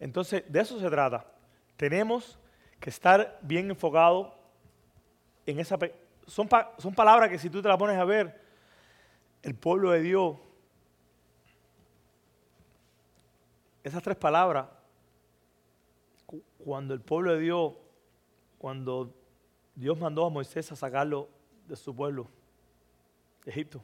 Entonces, 0.00 0.44
de 0.48 0.60
eso 0.60 0.78
se 0.78 0.88
trata. 0.88 1.26
Tenemos 1.76 2.38
que 2.80 2.90
estar 2.90 3.38
bien 3.42 3.70
enfocados 3.70 4.32
en 5.46 5.58
esa... 5.58 5.78
Son, 6.26 6.48
son 6.78 6.94
palabras 6.94 7.30
que 7.30 7.38
si 7.38 7.48
tú 7.50 7.62
te 7.62 7.68
las 7.68 7.78
pones 7.78 7.96
a 7.96 8.04
ver, 8.04 8.40
el 9.42 9.54
pueblo 9.54 9.90
de 9.90 10.00
Dios, 10.00 10.36
esas 13.82 14.02
tres 14.02 14.16
palabras, 14.16 14.66
cuando 16.64 16.92
el 16.94 17.00
pueblo 17.00 17.32
de 17.32 17.40
Dios, 17.40 17.72
cuando 18.58 19.14
Dios 19.74 19.98
mandó 19.98 20.26
a 20.26 20.30
Moisés 20.30 20.70
a 20.72 20.76
sacarlo 20.76 21.28
de 21.66 21.76
su 21.76 21.94
pueblo, 21.94 22.26
de 23.44 23.50
Egipto, 23.50 23.82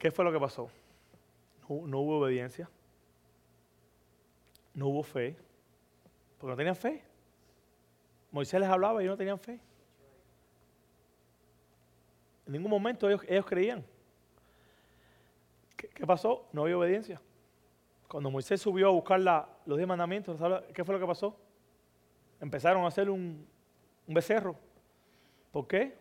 ¿qué 0.00 0.10
fue 0.10 0.24
lo 0.24 0.32
que 0.32 0.40
pasó? 0.40 0.68
no 1.68 2.00
hubo 2.00 2.18
obediencia 2.18 2.68
no 4.74 4.88
hubo 4.88 5.02
fe, 5.02 5.36
porque 6.38 6.50
no 6.50 6.56
tenían 6.56 6.76
fe. 6.76 7.02
Moisés 8.30 8.60
les 8.60 8.68
hablaba 8.68 9.00
y 9.00 9.04
ellos 9.04 9.14
no 9.14 9.18
tenían 9.18 9.38
fe. 9.38 9.60
En 12.46 12.52
ningún 12.52 12.70
momento 12.70 13.08
ellos, 13.08 13.44
creían. 13.46 13.84
¿Qué, 15.76 16.06
pasó? 16.06 16.48
No 16.52 16.62
había 16.62 16.78
obediencia. 16.78 17.20
Cuando 18.08 18.30
Moisés 18.30 18.60
subió 18.60 18.88
a 18.88 18.90
buscar 18.90 19.20
los 19.20 19.76
diez 19.76 19.88
mandamientos, 19.88 20.38
¿qué 20.74 20.84
fue 20.84 20.94
lo 20.94 21.00
que 21.00 21.06
pasó? 21.06 21.36
Empezaron 22.40 22.84
a 22.84 22.88
hacer 22.88 23.08
un, 23.08 23.46
un 24.06 24.14
becerro. 24.14 24.56
¿Por 25.52 25.66
qué? 25.66 25.96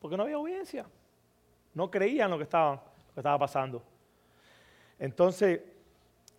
Porque 0.00 0.16
no 0.16 0.22
había 0.22 0.38
obediencia. 0.38 0.86
No 1.74 1.90
creían 1.90 2.30
lo 2.30 2.36
que, 2.36 2.44
estaba, 2.44 2.74
lo 2.74 2.85
estaba 3.20 3.38
pasando. 3.38 3.82
Entonces, 4.98 5.60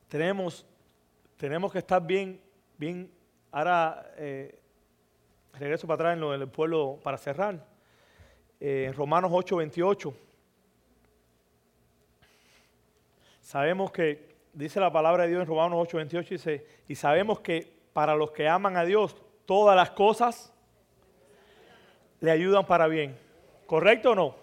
tenemos 0.08 0.66
tenemos 1.38 1.72
que 1.72 1.78
estar 1.78 2.06
bien, 2.06 2.42
bien, 2.78 3.12
ahora 3.52 4.12
eh, 4.18 4.60
regreso 5.54 5.86
para 5.86 5.96
atrás 5.96 6.14
en 6.14 6.20
lo 6.20 6.32
del 6.32 6.48
pueblo 6.48 7.00
para 7.04 7.18
cerrar. 7.18 7.64
Eh, 8.60 8.92
Romanos 8.96 9.30
8, 9.32 9.58
28. 9.58 10.14
Sabemos 13.40 13.92
que, 13.92 14.36
dice 14.52 14.80
la 14.80 14.92
palabra 14.92 15.24
de 15.24 15.30
Dios 15.30 15.42
en 15.42 15.48
Romanos 15.48 15.78
8, 15.80 15.98
28, 15.98 16.30
dice, 16.30 16.68
y 16.88 16.96
sabemos 16.96 17.40
que 17.40 17.72
para 17.94 18.16
los 18.16 18.32
que 18.32 18.50
aman 18.50 18.76
a 18.76 18.84
Dios, 18.84 19.16
todas 19.46 19.76
las 19.76 19.92
cosas 19.92 20.52
le 22.20 22.32
ayudan 22.32 22.66
para 22.66 22.88
bien. 22.88 23.16
¿Correcto 23.68 24.12
o 24.12 24.16
no? 24.16 24.36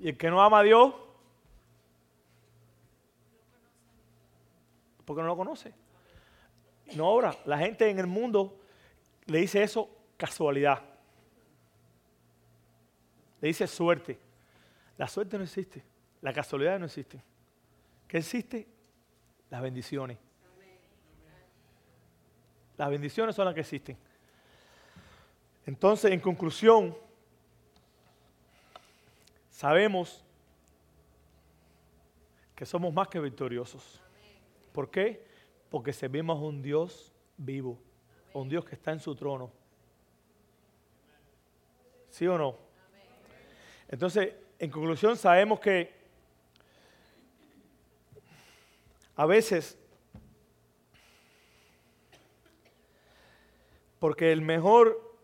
Y 0.00 0.08
el 0.08 0.16
que 0.16 0.30
no 0.30 0.42
ama 0.42 0.60
a 0.60 0.62
Dios, 0.62 0.94
porque 5.04 5.20
no 5.22 5.28
lo 5.28 5.36
conoce. 5.36 5.74
No 6.94 7.08
obra. 7.08 7.36
La 7.44 7.58
gente 7.58 7.88
en 7.88 7.98
el 7.98 8.06
mundo 8.06 8.58
le 9.26 9.40
dice 9.40 9.62
eso 9.62 9.90
casualidad. 10.16 10.82
Le 13.40 13.48
dice 13.48 13.66
suerte. 13.66 14.18
La 14.96 15.06
suerte 15.06 15.36
no 15.36 15.44
existe. 15.44 15.82
La 16.22 16.32
casualidad 16.32 16.78
no 16.78 16.86
existe. 16.86 17.22
¿Qué 18.06 18.18
existe? 18.18 18.66
Las 19.50 19.62
bendiciones. 19.62 20.18
Las 22.76 22.88
bendiciones 22.88 23.36
son 23.36 23.44
las 23.44 23.54
que 23.54 23.60
existen. 23.60 23.96
Entonces, 25.66 26.12
en 26.12 26.20
conclusión, 26.20 26.96
sabemos 29.60 30.24
que 32.56 32.64
somos 32.64 32.94
más 32.94 33.08
que 33.08 33.20
victoriosos. 33.20 34.00
¿Por 34.72 34.90
qué? 34.90 35.22
Porque 35.68 35.92
servimos 35.92 36.38
a 36.38 36.40
un 36.40 36.62
Dios 36.62 37.12
vivo, 37.36 37.78
un 38.32 38.48
Dios 38.48 38.64
que 38.64 38.74
está 38.74 38.92
en 38.92 39.00
su 39.00 39.14
trono. 39.14 39.52
¿Sí 42.08 42.26
o 42.26 42.38
no? 42.38 42.56
Entonces, 43.88 44.32
en 44.58 44.70
conclusión, 44.70 45.14
sabemos 45.18 45.60
que 45.60 45.92
a 49.14 49.26
veces, 49.26 49.78
porque 53.98 54.32
el 54.32 54.40
mejor 54.40 55.18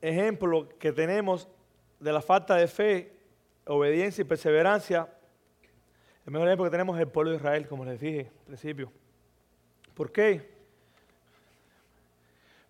ejemplo 0.00 0.68
que 0.80 0.90
tenemos 0.90 1.46
de 2.00 2.12
la 2.12 2.20
falta 2.20 2.56
de 2.56 2.66
fe, 2.66 3.19
obediencia 3.66 4.22
y 4.22 4.24
perseverancia 4.24 5.08
el 6.26 6.32
mejor 6.32 6.48
ejemplo 6.48 6.64
que 6.64 6.70
tenemos 6.70 6.96
es 6.96 7.02
el 7.02 7.08
pueblo 7.08 7.30
de 7.30 7.38
Israel, 7.38 7.66
como 7.66 7.84
les 7.84 7.98
dije 7.98 8.30
al 8.40 8.44
principio. 8.44 8.92
¿Por 9.94 10.12
qué? 10.12 10.48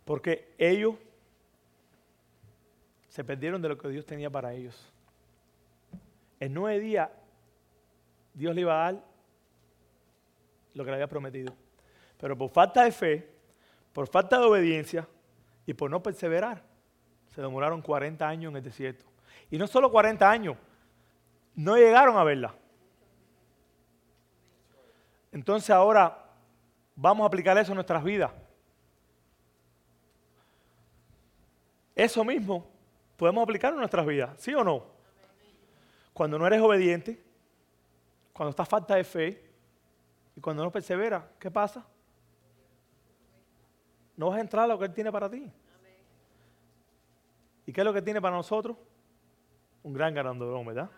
Porque 0.05 0.55
ellos 0.57 0.95
se 3.09 3.24
perdieron 3.24 3.61
de 3.61 3.68
lo 3.68 3.76
que 3.76 3.88
Dios 3.88 4.07
tenía 4.07 4.30
para 4.30 4.55
ellos. 4.55 4.93
En 6.38 6.55
nueve 6.55 6.80
días 6.80 7.11
Dios 8.32 8.55
le 8.55 8.62
iba 8.62 8.72
a 8.72 8.93
dar 8.93 9.05
lo 10.72 10.84
que 10.84 10.91
le 10.91 10.95
había 10.95 11.09
prometido. 11.09 11.53
Pero 12.18 12.38
por 12.38 12.51
falta 12.51 12.84
de 12.84 12.93
fe, 12.93 13.28
por 13.93 14.09
falta 14.09 14.38
de 14.38 14.47
obediencia 14.47 15.07
y 15.66 15.74
por 15.74 15.91
no 15.91 16.03
perseverar, 16.03 16.62
se 17.34 17.43
demoraron 17.43 17.82
40 17.82 18.26
años 18.26 18.51
en 18.51 18.57
el 18.57 18.62
desierto. 18.62 19.05
Y 19.51 19.59
no 19.59 19.66
solo 19.66 19.91
40 19.91 20.30
años, 20.30 20.57
no 21.55 21.77
llegaron 21.77 22.17
a 22.17 22.25
verla. 22.25 22.55
Entonces 25.33 25.71
ahora 25.71 26.27
vamos 26.97 27.25
a 27.25 27.27
aplicar 27.29 27.57
eso 27.59 27.73
en 27.73 27.77
nuestras 27.77 28.03
vidas. 28.03 28.33
Eso 31.95 32.25
mismo 32.25 32.67
podemos 33.17 33.43
aplicar 33.43 33.73
en 33.73 33.79
nuestras 33.79 34.07
vidas, 34.07 34.41
¿sí 34.41 34.55
o 34.55 34.65
no? 34.65 34.87
Cuando 36.13 36.39
no 36.39 36.47
eres 36.47 36.61
obediente, 36.61 37.23
cuando 38.33 38.51
estás 38.51 38.69
falta 38.69 38.95
de 38.95 39.05
fe 39.05 39.51
y 40.35 40.41
cuando 40.41 40.65
no 40.65 40.73
perseveras, 40.73 41.25
¿qué 41.39 41.51
pasa? 41.51 41.87
No 44.17 44.29
vas 44.29 44.39
a 44.39 44.41
entrar 44.41 44.65
a 44.65 44.69
lo 44.69 44.79
que 44.79 44.87
Él 44.87 44.95
tiene 44.95 45.13
para 45.13 45.31
ti. 45.31 45.51
¿Y 47.67 47.73
qué 47.73 47.81
es 47.83 47.85
lo 47.85 47.93
que 47.93 48.03
tiene 48.03 48.21
para 48.21 48.37
nosotros? 48.37 48.77
Un 49.83 49.93
gran 49.93 50.15
ganador, 50.15 50.65
¿verdad? 50.65 50.91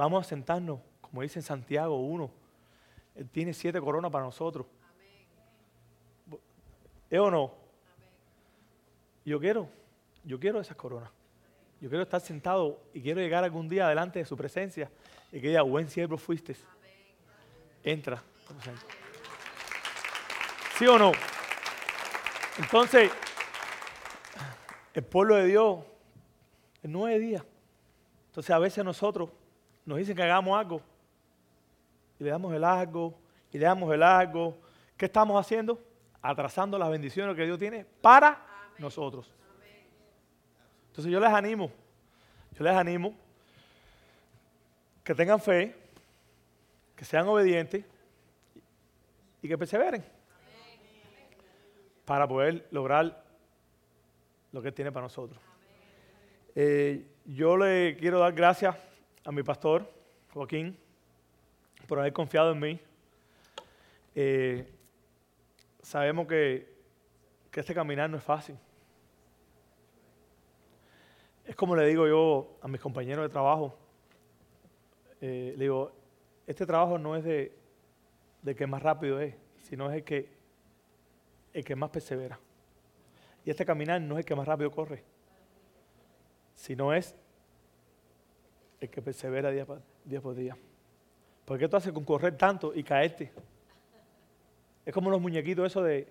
Vamos 0.00 0.24
a 0.24 0.28
sentarnos, 0.30 0.80
como 1.02 1.20
dice 1.20 1.40
en 1.40 1.42
Santiago 1.42 2.00
1, 2.00 2.30
él 3.16 3.28
tiene 3.28 3.52
siete 3.52 3.78
coronas 3.82 4.10
para 4.10 4.24
nosotros. 4.24 4.66
¿Es 7.10 7.18
o 7.20 7.30
no? 7.30 7.52
Yo 9.26 9.38
quiero, 9.38 9.68
yo 10.24 10.40
quiero 10.40 10.58
esas 10.58 10.74
coronas. 10.78 11.10
Yo 11.82 11.90
quiero 11.90 12.04
estar 12.04 12.18
sentado 12.22 12.80
y 12.94 13.02
quiero 13.02 13.20
llegar 13.20 13.44
algún 13.44 13.68
día 13.68 13.88
delante 13.88 14.20
de 14.20 14.24
su 14.24 14.38
presencia 14.38 14.90
y 15.30 15.38
que 15.38 15.48
diga, 15.48 15.60
buen 15.60 15.90
siervo 15.90 16.16
fuiste. 16.16 16.56
Entra. 17.84 18.22
¿Sí 20.78 20.86
o 20.86 20.98
no? 20.98 21.12
Entonces, 22.58 23.12
el 24.94 25.04
pueblo 25.04 25.36
de 25.36 25.44
Dios, 25.44 25.84
en 26.82 26.92
nueve 26.92 27.18
días. 27.18 27.44
Entonces 28.28 28.50
a 28.50 28.58
veces 28.58 28.82
nosotros 28.82 29.28
nos 29.90 29.98
dicen 29.98 30.14
que 30.14 30.22
hagamos 30.22 30.56
algo 30.56 30.80
y 32.20 32.22
le 32.22 32.30
damos 32.30 32.54
el 32.54 32.62
algo, 32.62 33.18
y 33.50 33.58
le 33.58 33.64
damos 33.64 33.92
el 33.92 34.04
algo. 34.04 34.56
¿Qué 34.96 35.06
estamos 35.06 35.38
haciendo? 35.44 35.82
Atrasando 36.22 36.78
las 36.78 36.88
bendiciones 36.88 37.34
que 37.34 37.44
Dios 37.44 37.58
tiene 37.58 37.84
para 38.00 38.40
nosotros. 38.78 39.34
Entonces 40.90 41.12
yo 41.12 41.18
les 41.18 41.30
animo, 41.30 41.72
yo 42.56 42.62
les 42.62 42.72
animo 42.72 43.16
que 45.02 45.12
tengan 45.12 45.40
fe, 45.40 45.74
que 46.94 47.04
sean 47.04 47.26
obedientes 47.26 47.84
y 49.42 49.48
que 49.48 49.58
perseveren 49.58 50.04
para 52.04 52.28
poder 52.28 52.68
lograr 52.70 53.24
lo 54.52 54.62
que 54.62 54.70
tiene 54.70 54.92
para 54.92 55.06
nosotros. 55.06 55.40
Eh, 56.54 57.08
yo 57.24 57.56
le 57.56 57.96
quiero 57.96 58.20
dar 58.20 58.32
gracias 58.32 58.89
a 59.24 59.32
mi 59.32 59.42
pastor, 59.42 59.90
Joaquín, 60.32 60.76
por 61.86 61.98
haber 61.98 62.12
confiado 62.12 62.52
en 62.52 62.58
mí. 62.58 62.80
Eh, 64.14 64.66
sabemos 65.82 66.26
que, 66.26 66.72
que 67.50 67.60
este 67.60 67.74
caminar 67.74 68.08
no 68.08 68.16
es 68.16 68.22
fácil. 68.22 68.56
Es 71.44 71.54
como 71.56 71.76
le 71.76 71.86
digo 71.86 72.06
yo 72.06 72.58
a 72.62 72.68
mis 72.68 72.80
compañeros 72.80 73.24
de 73.24 73.28
trabajo, 73.28 73.76
eh, 75.20 75.54
le 75.56 75.64
digo, 75.64 75.92
este 76.46 76.64
trabajo 76.64 76.98
no 76.98 77.16
es 77.16 77.24
de, 77.24 77.52
de 78.42 78.54
que 78.54 78.66
más 78.66 78.82
rápido 78.82 79.20
es, 79.20 79.34
sino 79.62 79.90
es 79.90 79.96
el 79.96 80.04
que, 80.04 80.32
el 81.52 81.64
que 81.64 81.76
más 81.76 81.90
persevera. 81.90 82.38
Y 83.44 83.50
este 83.50 83.66
caminar 83.66 84.00
no 84.00 84.14
es 84.14 84.20
el 84.20 84.24
que 84.24 84.34
más 84.34 84.46
rápido 84.46 84.70
corre, 84.70 85.02
sino 86.54 86.94
es 86.94 87.14
el 88.80 88.88
que 88.88 89.02
persevera 89.02 89.50
día, 89.50 89.66
por 89.66 90.34
día. 90.34 90.56
¿Por 91.44 91.58
qué 91.58 91.68
tú 91.68 91.76
haces 91.76 91.92
con 91.92 92.04
correr 92.04 92.36
tanto 92.36 92.72
y 92.74 92.82
caerte? 92.82 93.32
Es 94.84 94.94
como 94.94 95.10
los 95.10 95.20
muñequitos 95.20 95.66
eso 95.66 95.82
de, 95.82 96.08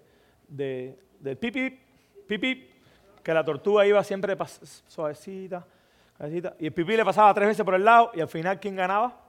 de, 0.48 1.00
del 1.20 1.38
pipi, 1.38 1.80
pipi, 2.28 2.70
que 3.24 3.34
la 3.34 3.44
tortuga 3.44 3.86
iba 3.86 4.04
siempre 4.04 4.36
suavecita, 4.88 5.66
suavecita, 6.18 6.56
y 6.60 6.68
el 6.68 6.74
pipí 6.74 6.96
le 6.96 7.06
pasaba 7.06 7.34
tres 7.34 7.48
veces 7.48 7.66
por 7.66 7.76
el 7.76 7.84
lado 7.84 8.12
y 8.14 8.22
al 8.22 8.28
final 8.28 8.60
¿quién 8.60 8.76
ganaba? 8.76 9.20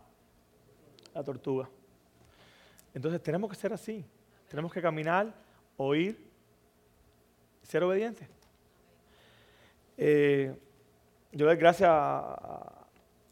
La 1.15 1.25
tortuga. 1.25 1.69
Entonces 2.95 3.23
tenemos 3.23 3.49
que 3.51 3.57
ser 3.57 3.73
así. 3.73 4.05
Tenemos 4.49 4.73
que 4.73 4.83
caminar, 4.83 5.33
oír, 5.77 6.19
ser 7.63 7.85
obedientes. 7.85 8.29
Eh, 9.97 10.53
yo 11.33 11.47
doy 11.47 11.57
gracias 11.57 11.89
a, 11.91 12.80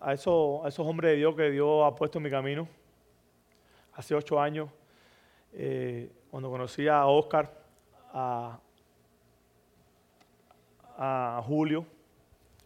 a, 0.01 0.12
esos, 0.12 0.64
a, 0.64 0.68
esos, 0.68 0.86
hombres 0.86 1.12
de 1.12 1.16
Dios 1.16 1.34
que 1.34 1.51
Dios 1.51 1.84
ha 1.84 1.94
puesto 1.94 2.18
en 2.18 2.24
mi 2.24 2.30
camino. 2.30 2.68
Hace 3.94 4.14
ocho 4.14 4.40
años, 4.40 4.70
eh, 5.53 6.11
cuando 6.30 6.51
conocí 6.51 6.86
a 6.88 7.07
Oscar, 7.07 7.53
a, 8.12 8.59
Julio, 11.46 11.86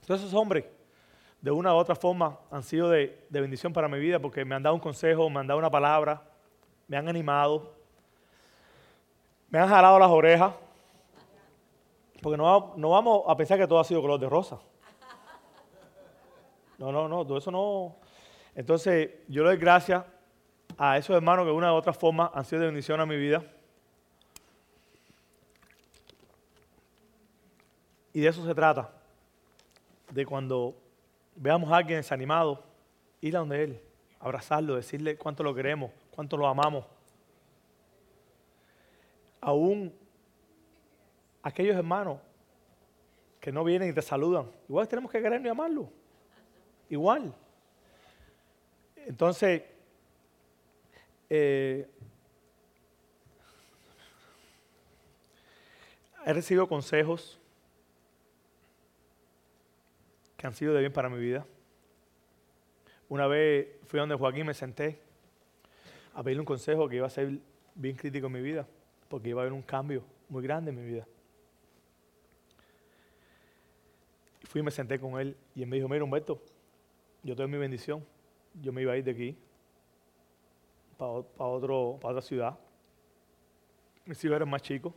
todos 0.06 0.20
esos 0.20 0.32
hombres, 0.32 0.64
de 1.40 1.50
una 1.50 1.74
u 1.74 1.76
otra 1.76 1.94
forma, 1.94 2.38
han 2.50 2.62
sido 2.62 2.88
de, 2.88 3.26
de 3.28 3.40
bendición 3.40 3.72
para 3.72 3.88
mi 3.88 3.98
vida 3.98 4.18
porque 4.18 4.42
me 4.44 4.54
han 4.54 4.62
dado 4.62 4.74
un 4.74 4.80
consejo, 4.80 5.28
me 5.28 5.40
han 5.40 5.46
dado 5.46 5.58
una 5.58 5.70
palabra, 5.70 6.22
me 6.88 6.96
han 6.96 7.08
animado, 7.08 7.74
me 9.50 9.58
han 9.58 9.68
jalado 9.68 9.98
las 9.98 10.10
orejas, 10.10 10.54
porque 12.22 12.38
no, 12.38 12.72
no 12.76 12.90
vamos 12.90 13.24
a 13.26 13.36
pensar 13.36 13.58
que 13.58 13.66
todo 13.66 13.80
ha 13.80 13.84
sido 13.84 14.00
color 14.00 14.18
de 14.18 14.28
rosa. 14.28 14.58
No, 16.82 16.90
no, 16.90 17.06
no, 17.06 17.24
todo 17.24 17.38
eso 17.38 17.52
no. 17.52 17.94
Entonces, 18.56 19.10
yo 19.28 19.44
le 19.44 19.50
doy 19.50 19.56
gracias 19.56 20.04
a 20.76 20.98
esos 20.98 21.14
hermanos 21.14 21.44
que 21.44 21.52
de 21.52 21.56
una 21.56 21.72
u 21.72 21.76
otra 21.76 21.92
forma 21.92 22.32
han 22.34 22.44
sido 22.44 22.62
de 22.62 22.66
bendición 22.66 23.00
a 23.00 23.06
mi 23.06 23.16
vida. 23.16 23.44
Y 28.12 28.20
de 28.20 28.26
eso 28.26 28.44
se 28.44 28.52
trata. 28.52 28.90
De 30.10 30.26
cuando 30.26 30.74
veamos 31.36 31.70
a 31.70 31.76
alguien 31.76 32.00
desanimado, 32.00 32.64
ir 33.20 33.36
a 33.36 33.38
donde 33.38 33.62
él, 33.62 33.80
abrazarlo, 34.18 34.74
decirle 34.74 35.16
cuánto 35.16 35.44
lo 35.44 35.54
queremos, 35.54 35.92
cuánto 36.10 36.36
lo 36.36 36.48
amamos. 36.48 36.84
Aún 39.40 39.94
aquellos 41.44 41.76
hermanos 41.76 42.18
que 43.38 43.52
no 43.52 43.62
vienen 43.62 43.90
y 43.90 43.92
te 43.92 44.02
saludan, 44.02 44.50
igual 44.68 44.88
tenemos 44.88 45.12
que 45.12 45.22
quererlo 45.22 45.46
y 45.46 45.50
amarlo. 45.50 46.01
Igual. 46.92 47.34
Entonces, 48.96 49.62
eh, 51.30 51.88
he 56.26 56.32
recibido 56.34 56.68
consejos 56.68 57.40
que 60.36 60.46
han 60.46 60.54
sido 60.54 60.74
de 60.74 60.80
bien 60.80 60.92
para 60.92 61.08
mi 61.08 61.18
vida. 61.18 61.46
Una 63.08 63.26
vez 63.26 63.68
fui 63.86 63.98
donde 63.98 64.14
Joaquín 64.14 64.44
me 64.44 64.52
senté 64.52 65.00
a 66.12 66.22
pedirle 66.22 66.40
un 66.40 66.46
consejo 66.46 66.90
que 66.90 66.96
iba 66.96 67.06
a 67.06 67.10
ser 67.10 67.38
bien 67.74 67.96
crítico 67.96 68.26
en 68.26 68.32
mi 68.34 68.42
vida, 68.42 68.68
porque 69.08 69.30
iba 69.30 69.40
a 69.40 69.44
haber 69.44 69.54
un 69.54 69.62
cambio 69.62 70.04
muy 70.28 70.42
grande 70.42 70.72
en 70.72 70.76
mi 70.76 70.84
vida. 70.84 71.06
Fui 74.42 74.60
y 74.60 74.64
me 74.64 74.70
senté 74.70 75.00
con 75.00 75.18
él 75.18 75.34
y 75.54 75.62
él 75.62 75.68
me 75.70 75.76
dijo, 75.76 75.88
mira 75.88 76.04
Humberto, 76.04 76.51
yo 77.22 77.36
tengo 77.36 77.48
mi 77.48 77.58
bendición, 77.58 78.04
yo 78.60 78.72
me 78.72 78.82
iba 78.82 78.92
a 78.92 78.96
ir 78.96 79.04
de 79.04 79.12
aquí 79.12 79.38
para, 80.96 81.12
otro, 81.12 81.98
para 82.00 82.12
otra 82.12 82.22
ciudad. 82.22 82.58
Mis 84.04 84.22
hijos 84.24 84.36
eran 84.36 84.50
más 84.50 84.62
chicos. 84.62 84.92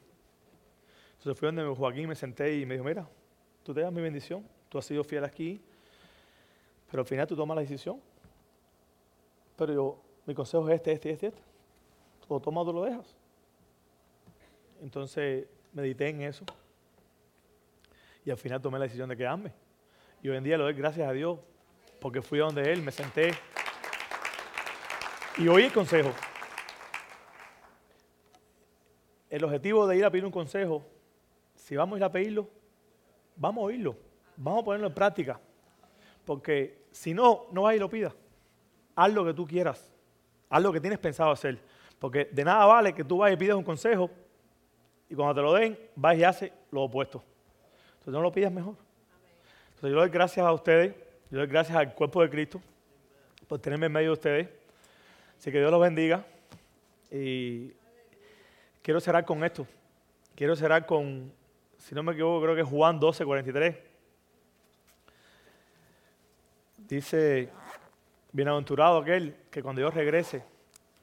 Entonces 1.18 1.40
fui 1.40 1.48
donde 1.48 1.76
Joaquín 1.76 2.08
me 2.08 2.16
senté 2.16 2.58
y 2.58 2.66
me 2.66 2.76
dijo, 2.76 2.86
mira, 2.86 3.08
tú 3.64 3.74
te 3.74 3.82
das 3.82 3.92
mi 3.92 4.02
bendición, 4.02 4.46
tú 4.70 4.78
has 4.78 4.86
sido 4.86 5.04
fiel 5.04 5.24
aquí, 5.24 5.62
pero 6.90 7.02
al 7.02 7.08
final 7.08 7.28
tú 7.28 7.36
tomas 7.36 7.56
la 7.56 7.62
decisión. 7.62 8.00
Pero 9.56 9.74
yo, 9.74 10.02
mi 10.26 10.34
consejo 10.34 10.68
es 10.70 10.76
este, 10.76 10.92
este 10.92 11.12
este, 11.12 11.28
este. 11.28 11.42
O 12.28 12.40
tomas 12.40 12.68
o 12.68 12.74
lo 12.74 12.84
dejas. 12.84 13.16
Entonces 14.82 15.48
medité 15.74 16.10
en 16.10 16.22
eso. 16.22 16.46
Y 18.26 18.32
al 18.32 18.38
final 18.38 18.62
tomé 18.62 18.80
la 18.80 18.86
decisión 18.86 19.10
de 19.10 19.16
quedarme. 19.16 19.52
Y 20.22 20.30
hoy 20.30 20.38
en 20.38 20.44
día 20.44 20.58
le 20.58 20.64
doy 20.64 20.74
gracias 20.74 21.08
a 21.08 21.12
Dios 21.12 21.40
porque 22.06 22.22
fui 22.22 22.40
a 22.40 22.44
donde 22.44 22.72
Él, 22.72 22.84
me 22.84 22.92
senté. 22.92 23.32
Y 25.38 25.48
oí 25.48 25.64
el 25.64 25.74
consejo. 25.74 26.14
El 29.28 29.44
objetivo 29.44 29.88
de 29.88 29.98
ir 29.98 30.06
a 30.06 30.12
pedir 30.12 30.24
un 30.24 30.32
consejo, 30.32 30.86
si 31.56 31.76
vamos 31.76 31.96
a 31.96 31.98
ir 31.98 32.04
a 32.04 32.12
pedirlo, 32.12 32.48
vamos 33.36 33.64
a 33.64 33.66
oírlo, 33.66 33.98
vamos 34.38 34.62
a 34.62 34.66
ponerlo 34.66 34.86
en 34.86 34.94
práctica. 34.94 35.40
Porque 36.26 36.86
si 36.92 37.16
no, 37.16 37.48
no 37.52 37.64
vas 37.64 37.76
y 37.76 37.80
lo 37.80 37.90
pidas. 37.90 38.14
Haz 38.96 39.12
lo 39.12 39.26
que 39.26 39.34
tú 39.34 39.48
quieras. 39.48 39.92
Haz 40.48 40.62
lo 40.62 40.72
que 40.72 40.80
tienes 40.80 41.00
pensado 41.00 41.32
hacer. 41.32 41.60
Porque 41.98 42.26
de 42.26 42.44
nada 42.44 42.68
vale 42.68 42.94
que 42.94 43.04
tú 43.04 43.18
vayas 43.18 43.36
y 43.36 43.40
pidas 43.40 43.58
un 43.58 43.64
consejo 43.64 44.12
y 45.10 45.16
cuando 45.16 45.34
te 45.34 45.42
lo 45.42 45.54
den, 45.54 45.76
vas 45.96 46.16
y 46.16 46.24
haces 46.24 46.52
lo 46.70 46.84
opuesto. 46.84 47.24
Entonces 47.94 48.14
no 48.14 48.22
lo 48.22 48.32
pidas 48.32 48.52
mejor. 48.52 48.76
Entonces 49.70 49.90
yo 49.90 49.96
doy 49.96 50.10
gracias 50.10 50.46
a 50.46 50.54
ustedes, 50.54 51.05
yo 51.32 51.40
doy 51.40 51.48
gracias 51.48 51.78
al 51.78 51.94
cuerpo 51.94 52.22
de 52.22 52.30
Cristo 52.30 52.62
por 53.48 53.60
tenerme 53.60 53.88
en 53.88 53.92
medio 53.92 54.10
de 54.10 54.14
ustedes. 54.14 54.50
Así 55.38 55.52
que 55.52 55.60
Dios 55.60 55.72
los 55.72 55.82
bendiga. 55.82 56.26
Y 57.12 57.72
quiero 58.82 59.00
cerrar 59.00 59.26
con 59.26 59.44
esto. 59.44 59.68
Quiero 60.36 60.56
cerrar 60.56 60.86
con, 60.86 61.32
si 61.78 61.96
no 61.96 62.04
me 62.04 62.12
equivoco, 62.14 62.44
creo 62.44 62.56
que 62.56 62.62
es 62.62 62.68
Juan 62.68 63.00
12, 63.00 63.26
43. 63.26 63.76
Dice, 66.88 67.50
bienaventurado 68.32 69.00
aquel 69.00 69.36
que 69.50 69.64
cuando 69.64 69.82
Dios 69.82 69.94
regrese 69.94 70.44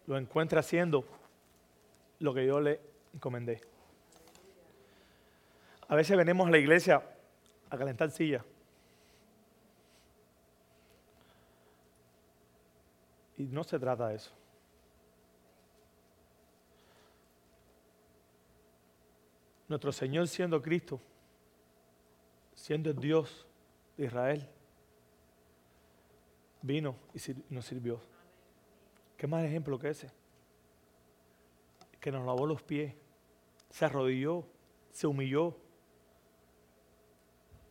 lo 0.07 0.18
encuentre 0.18 0.59
haciendo 0.59 1.05
lo 2.20 2.35
que 2.35 2.47
yo 2.47 2.61
le 2.61 2.81
encomendé. 3.14 3.61
A 5.89 5.95
veces 5.95 6.16
venimos 6.16 6.47
a 6.47 6.51
la 6.51 6.59
iglesia 6.59 7.03
a 7.70 7.77
calentar 7.77 8.11
sillas. 8.11 8.45
Y 13.43 13.47
no 13.47 13.64
se 13.64 13.76
trata 13.76 14.07
de 14.07 14.14
eso. 14.14 14.30
Nuestro 19.66 19.90
Señor 19.90 20.28
siendo 20.28 20.62
Cristo, 20.62 21.01
siendo 22.55 22.90
el 22.90 22.97
Dios 22.97 23.45
de 23.97 24.05
Israel, 24.07 24.49
vino 26.61 26.95
y 27.12 27.18
nos 27.53 27.66
sirvió. 27.66 28.01
¿Qué 29.16 29.26
más 29.26 29.43
ejemplo 29.43 29.76
que 29.76 29.88
ese? 29.88 30.09
Que 31.99 32.12
nos 32.12 32.24
lavó 32.24 32.47
los 32.47 32.62
pies, 32.62 32.95
se 33.70 33.84
arrodilló, 33.84 34.45
se 34.93 35.09
humilló, 35.09 35.57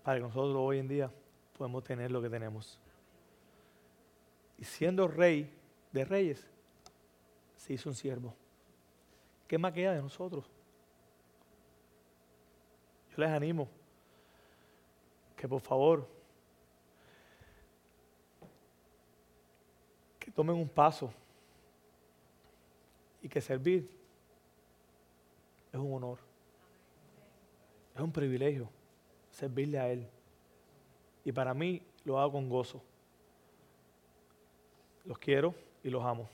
para 0.04 0.18
que 0.18 0.24
nosotros 0.24 0.58
hoy 0.58 0.80
en 0.80 0.90
día 0.90 1.12
podamos 1.58 1.86
tener 1.86 2.12
lo 2.12 2.22
que 2.22 2.30
tenemos. 2.30 2.78
Y 4.58 4.66
siendo 4.66 5.08
rey 5.08 5.61
de 5.92 6.06
reyes, 6.06 6.48
se 7.58 7.74
hizo 7.74 7.90
un 7.90 7.96
siervo. 7.96 8.34
¿Qué 9.48 9.58
más 9.58 9.74
queda 9.74 9.94
de 9.94 10.02
nosotros? 10.02 10.46
Yo 13.10 13.18
les 13.18 13.30
animo 13.30 13.68
que 15.36 15.48
por 15.48 15.60
favor 15.60 16.08
que 20.18 20.32
tomen 20.32 20.56
un 20.56 20.70
paso 20.70 21.12
y 23.22 23.28
que 23.28 23.42
servir 23.42 23.90
es 25.74 25.80
un 25.80 25.94
honor, 25.94 26.20
es 27.94 28.02
un 28.02 28.12
privilegio 28.12 28.70
servirle 29.32 29.80
a 29.80 29.90
Él. 29.90 30.08
Y 31.24 31.32
para 31.32 31.54
mí 31.54 31.82
lo 32.04 32.20
hago 32.20 32.34
con 32.34 32.50
gozo. 32.50 32.82
Los 35.06 35.18
quiero 35.18 35.54
y 35.84 35.90
los 35.90 36.04
amo. 36.04 36.30